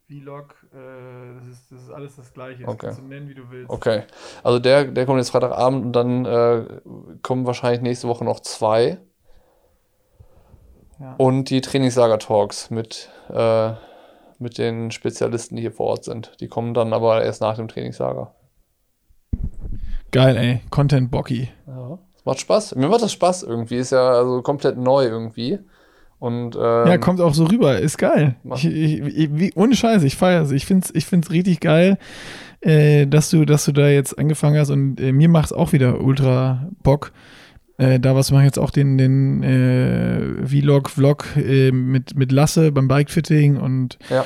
Vlog, 0.08 0.56
äh, 0.74 1.40
das, 1.40 1.48
ist, 1.48 1.72
das 1.72 1.82
ist 1.84 1.90
alles 1.90 2.16
das 2.16 2.34
Gleiche. 2.34 2.64
Das 2.64 2.74
okay. 2.74 2.88
kannst 2.88 3.02
du 3.02 3.06
nennen, 3.06 3.28
wie 3.28 3.34
du 3.34 3.50
willst. 3.50 3.70
Okay. 3.70 4.04
Also 4.44 4.60
der, 4.60 4.86
der 4.86 5.06
kommt 5.06 5.18
jetzt 5.18 5.32
Freitagabend 5.32 5.86
und 5.86 5.94
dann 5.94 6.26
äh, 6.26 6.66
kommen 7.24 7.46
wahrscheinlich 7.46 7.82
nächste 7.82 8.08
Woche 8.08 8.24
noch 8.24 8.40
zwei. 8.40 9.00
Ja. 11.00 11.16
Und 11.18 11.50
die 11.50 11.62
Trainingslager-Talks 11.62 12.70
mit, 12.70 13.10
äh, 13.30 13.74
mit 14.40 14.58
den 14.58 14.92
Spezialisten, 14.92 15.56
die 15.56 15.64
hier 15.64 15.72
vor 15.72 15.88
Ort 15.88 16.04
sind. 16.04 16.40
Die 16.40 16.48
kommen 16.48 16.74
dann 16.74 16.94
aber 16.94 17.24
erst 17.24 17.42
nach 17.42 17.56
dem 17.56 17.68
Trainingslager. 17.68 18.34
Geil, 20.12 20.38
ey. 20.38 20.62
Content 20.70 21.12
Bocky. 21.12 21.50
Ja. 21.68 22.00
Das 22.14 22.26
macht 22.26 22.40
Spaß. 22.40 22.76
Mir 22.76 22.88
macht 22.88 23.02
das 23.02 23.12
Spaß 23.12 23.44
irgendwie. 23.44 23.76
Ist 23.76 23.92
ja 23.92 24.14
also 24.14 24.42
komplett 24.42 24.78
neu 24.78 25.04
irgendwie. 25.04 25.60
Und, 26.20 26.56
ähm, 26.56 26.88
ja, 26.88 26.98
kommt 26.98 27.20
auch 27.22 27.34
so 27.34 27.46
rüber, 27.46 27.78
ist 27.80 27.98
geil. 27.98 28.36
Ich, 28.56 28.66
ich, 28.66 29.02
ich, 29.02 29.30
wie, 29.34 29.52
ohne 29.56 29.76
Scheiß, 29.76 30.04
ich 30.04 30.16
feiere 30.16 30.44
es. 30.44 30.52
Ich 30.52 30.66
finde 30.66 30.86
es 30.86 30.96
ich 30.96 31.06
find's 31.06 31.30
richtig 31.30 31.60
geil, 31.60 31.98
äh, 32.62 33.06
dass, 33.06 33.30
du, 33.30 33.46
dass 33.46 33.66
du 33.66 33.74
da 33.74 33.90
jetzt 33.90 34.18
angefangen 34.18 34.58
hast 34.58 34.70
und 34.70 35.00
äh, 35.00 35.12
mir 35.12 35.30
macht 35.30 35.48
es 35.48 35.54
auch 35.54 35.74
wieder 35.74 36.02
ultra 36.02 36.70
Bock. 36.84 37.12
Äh, 37.78 38.00
da 38.00 38.16
was 38.16 38.32
mache 38.32 38.44
ich 38.44 38.48
jetzt 38.48 38.60
auch 38.60 38.72
den, 38.72 38.98
den 38.98 39.44
äh, 39.44 40.48
Vlog, 40.48 40.90
Vlog 40.90 41.26
äh, 41.36 41.72
mit, 41.72 42.16
mit 42.16 42.32
Lasse 42.32 42.72
beim 42.72 42.88
Bikefitting 42.88 43.58
und 43.58 44.00
ja. 44.10 44.24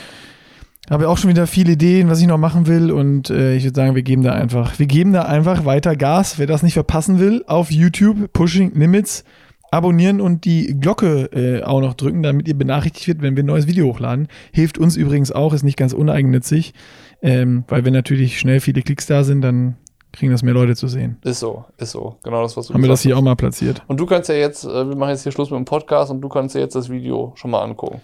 habe 0.91 1.09
auch 1.09 1.17
schon 1.17 1.31
wieder 1.31 1.47
viele 1.47 1.71
Ideen, 1.71 2.09
was 2.09 2.21
ich 2.21 2.27
noch 2.27 2.37
machen 2.37 2.67
will 2.67 2.91
und 2.91 3.31
äh, 3.31 3.55
ich 3.55 3.63
würde 3.63 3.75
sagen, 3.75 3.95
wir 3.95 4.03
geben 4.03 4.21
da 4.21 4.33
einfach, 4.33 4.77
wir 4.77 4.85
geben 4.85 5.13
da 5.13 5.23
einfach 5.23 5.65
weiter 5.65 5.95
Gas. 5.95 6.37
Wer 6.37 6.45
das 6.45 6.61
nicht 6.61 6.75
verpassen 6.75 7.19
will, 7.19 7.43
auf 7.47 7.71
YouTube, 7.71 8.31
Pushing 8.33 8.75
Limits 8.75 9.23
abonnieren 9.71 10.21
und 10.21 10.45
die 10.45 10.77
Glocke 10.79 11.29
äh, 11.33 11.63
auch 11.63 11.81
noch 11.81 11.93
drücken, 11.93 12.23
damit 12.23 12.47
ihr 12.47 12.57
benachrichtigt 12.57 13.07
wird, 13.07 13.21
wenn 13.21 13.35
wir 13.35 13.43
ein 13.43 13.47
neues 13.47 13.67
Video 13.67 13.87
hochladen. 13.87 14.27
Hilft 14.51 14.77
uns 14.77 14.95
übrigens 14.95 15.31
auch, 15.31 15.53
ist 15.53 15.63
nicht 15.63 15.77
ganz 15.77 15.93
uneigennützig, 15.93 16.73
ähm, 17.21 17.63
weil 17.67 17.85
wenn 17.85 17.93
natürlich 17.93 18.39
schnell 18.39 18.59
viele 18.59 18.81
Klicks 18.81 19.05
da 19.05 19.23
sind, 19.23 19.41
dann 19.41 19.77
kriegen 20.11 20.31
das 20.31 20.41
mehr 20.41 20.53
Leute 20.53 20.75
zu 20.75 20.87
sehen. 20.87 21.17
Ist 21.23 21.39
so, 21.39 21.65
ist 21.77 21.91
so. 21.91 22.17
Genau 22.23 22.41
das, 22.41 22.57
was 22.57 22.67
du 22.67 22.73
Haben 22.73 22.81
wir 22.81 22.89
das 22.89 23.01
hier 23.01 23.13
hast. 23.13 23.19
auch 23.19 23.23
mal 23.23 23.35
platziert. 23.35 23.83
Und 23.87 23.99
du 23.99 24.05
kannst 24.05 24.29
ja 24.29 24.35
jetzt, 24.35 24.65
äh, 24.65 24.87
wir 24.87 24.95
machen 24.95 25.11
jetzt 25.11 25.23
hier 25.23 25.31
Schluss 25.31 25.51
mit 25.51 25.57
dem 25.57 25.65
Podcast 25.65 26.11
und 26.11 26.21
du 26.21 26.29
kannst 26.29 26.55
ja 26.55 26.61
jetzt 26.61 26.75
das 26.75 26.89
Video 26.89 27.33
schon 27.35 27.51
mal 27.51 27.61
angucken. 27.61 28.01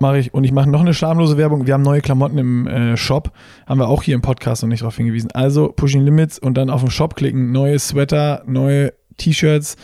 Mache 0.00 0.18
ich. 0.18 0.34
Und 0.34 0.44
ich 0.44 0.52
mache 0.52 0.68
noch 0.68 0.80
eine 0.80 0.92
schamlose 0.92 1.38
Werbung. 1.38 1.66
Wir 1.66 1.74
haben 1.74 1.82
neue 1.82 2.00
Klamotten 2.00 2.36
im 2.36 2.66
äh, 2.66 2.96
Shop. 2.96 3.30
Haben 3.66 3.78
wir 3.78 3.88
auch 3.88 4.02
hier 4.02 4.14
im 4.14 4.22
Podcast 4.22 4.62
noch 4.62 4.68
nicht 4.68 4.82
darauf 4.82 4.96
hingewiesen. 4.96 5.30
Also 5.32 5.72
Pushing 5.74 6.02
Limits 6.02 6.38
und 6.38 6.54
dann 6.54 6.68
auf 6.68 6.80
den 6.82 6.90
Shop 6.90 7.14
klicken. 7.14 7.52
Neue 7.52 7.78
Sweater, 7.78 8.42
neue 8.46 8.92
T-Shirts 9.16 9.76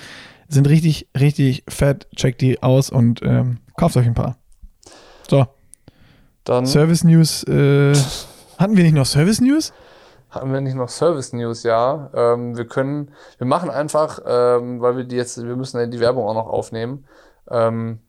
sind 0.50 0.68
richtig, 0.68 1.08
richtig 1.18 1.64
fett. 1.68 2.08
Checkt 2.14 2.40
die 2.40 2.62
aus 2.62 2.90
und 2.90 3.22
ähm, 3.22 3.58
kauft 3.76 3.96
euch 3.96 4.06
ein 4.06 4.14
paar. 4.14 4.36
So. 5.28 5.46
Dann. 6.44 6.66
Service 6.66 7.04
News. 7.04 7.44
Äh, 7.44 7.94
hatten 8.58 8.76
wir 8.76 8.84
nicht 8.84 8.94
noch 8.94 9.06
Service 9.06 9.40
News? 9.40 9.72
Hatten 10.30 10.52
wir 10.52 10.60
nicht 10.60 10.76
noch 10.76 10.88
Service 10.88 11.32
News, 11.32 11.62
ja. 11.62 12.10
Ähm, 12.14 12.56
wir 12.56 12.66
können, 12.66 13.10
wir 13.38 13.46
machen 13.46 13.70
einfach, 13.70 14.20
ähm, 14.24 14.80
weil 14.80 14.96
wir 14.96 15.04
die 15.04 15.16
jetzt, 15.16 15.42
wir 15.42 15.56
müssen 15.56 15.78
ja 15.78 15.86
die 15.86 16.00
Werbung 16.00 16.28
auch 16.28 16.34
noch 16.34 16.46
aufnehmen. 16.46 17.04
Ähm, 17.48 18.00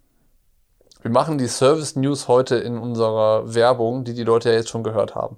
wir 1.02 1.12
machen 1.12 1.38
die 1.38 1.48
Service 1.48 1.96
News 1.96 2.28
heute 2.28 2.58
in 2.58 2.78
unserer 2.78 3.54
Werbung, 3.54 4.04
die 4.04 4.14
die 4.14 4.24
Leute 4.24 4.50
ja 4.50 4.56
jetzt 4.56 4.70
schon 4.70 4.84
gehört 4.84 5.16
haben. 5.16 5.38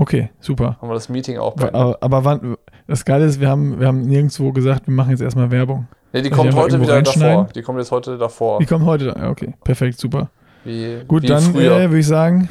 Okay, 0.00 0.30
super. 0.38 0.76
Haben 0.80 0.88
wir 0.88 0.94
das 0.94 1.08
Meeting 1.08 1.38
auch 1.38 1.54
beendet. 1.54 1.74
Aber, 1.74 1.98
aber 2.00 2.24
wann, 2.24 2.56
das 2.86 3.04
Geile 3.04 3.24
ist, 3.24 3.40
wir 3.40 3.48
haben, 3.48 3.80
wir 3.80 3.88
haben 3.88 4.02
nirgendwo 4.02 4.52
gesagt, 4.52 4.86
wir 4.86 4.94
machen 4.94 5.10
jetzt 5.10 5.20
erstmal 5.20 5.50
Werbung. 5.50 5.88
Nee, 6.12 6.22
die 6.22 6.30
kommt 6.30 6.54
heute 6.54 6.80
wieder 6.80 7.02
davor. 7.02 7.48
Die 7.54 7.62
kommt 7.62 7.78
jetzt 7.78 7.90
heute 7.90 8.16
davor. 8.16 8.60
Die 8.60 8.66
kommt 8.66 8.86
heute, 8.86 9.14
okay, 9.28 9.54
perfekt, 9.64 9.98
super. 9.98 10.30
Wie, 10.64 11.02
Gut, 11.06 11.24
wie 11.24 11.26
dann 11.26 11.54
äh, 11.54 11.90
würde 11.90 11.98
ich 11.98 12.06
sagen, 12.06 12.48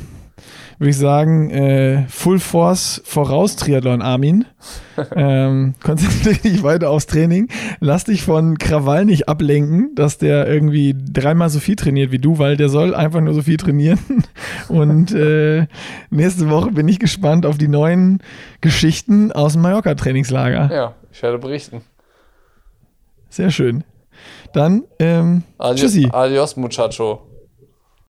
würde 0.79 0.89
ich 0.91 0.97
sagen, 0.97 1.49
äh, 1.49 2.05
Full 2.07 2.39
Force 2.39 3.01
voraus 3.03 3.55
Triathlon, 3.55 4.01
Armin. 4.01 4.45
ähm, 5.15 5.73
konzentriere 5.81 6.35
dich 6.35 6.63
weiter 6.63 6.89
aufs 6.89 7.07
Training. 7.07 7.49
Lass 7.79 8.03
dich 8.03 8.23
von 8.23 8.57
Krawall 8.57 9.05
nicht 9.05 9.27
ablenken, 9.27 9.95
dass 9.95 10.17
der 10.17 10.47
irgendwie 10.47 10.95
dreimal 10.97 11.49
so 11.49 11.59
viel 11.59 11.75
trainiert 11.75 12.11
wie 12.11 12.19
du, 12.19 12.37
weil 12.37 12.57
der 12.57 12.69
soll 12.69 12.93
einfach 12.93 13.21
nur 13.21 13.33
so 13.33 13.41
viel 13.41 13.57
trainieren. 13.57 13.99
Und 14.69 15.13
äh, 15.13 15.67
nächste 16.09 16.49
Woche 16.49 16.71
bin 16.71 16.87
ich 16.87 16.99
gespannt 16.99 17.45
auf 17.45 17.57
die 17.57 17.67
neuen 17.67 18.19
Geschichten 18.61 19.31
aus 19.31 19.53
dem 19.53 19.63
Mallorca-Trainingslager. 19.63 20.69
Ja, 20.73 20.93
ich 21.11 21.21
werde 21.23 21.39
berichten. 21.39 21.81
Sehr 23.29 23.51
schön. 23.51 23.83
Dann, 24.53 24.83
ähm, 24.99 25.43
Adios, 25.57 25.81
tschüssi. 25.81 26.09
Adios, 26.11 26.55
Muchacho. 26.55 27.26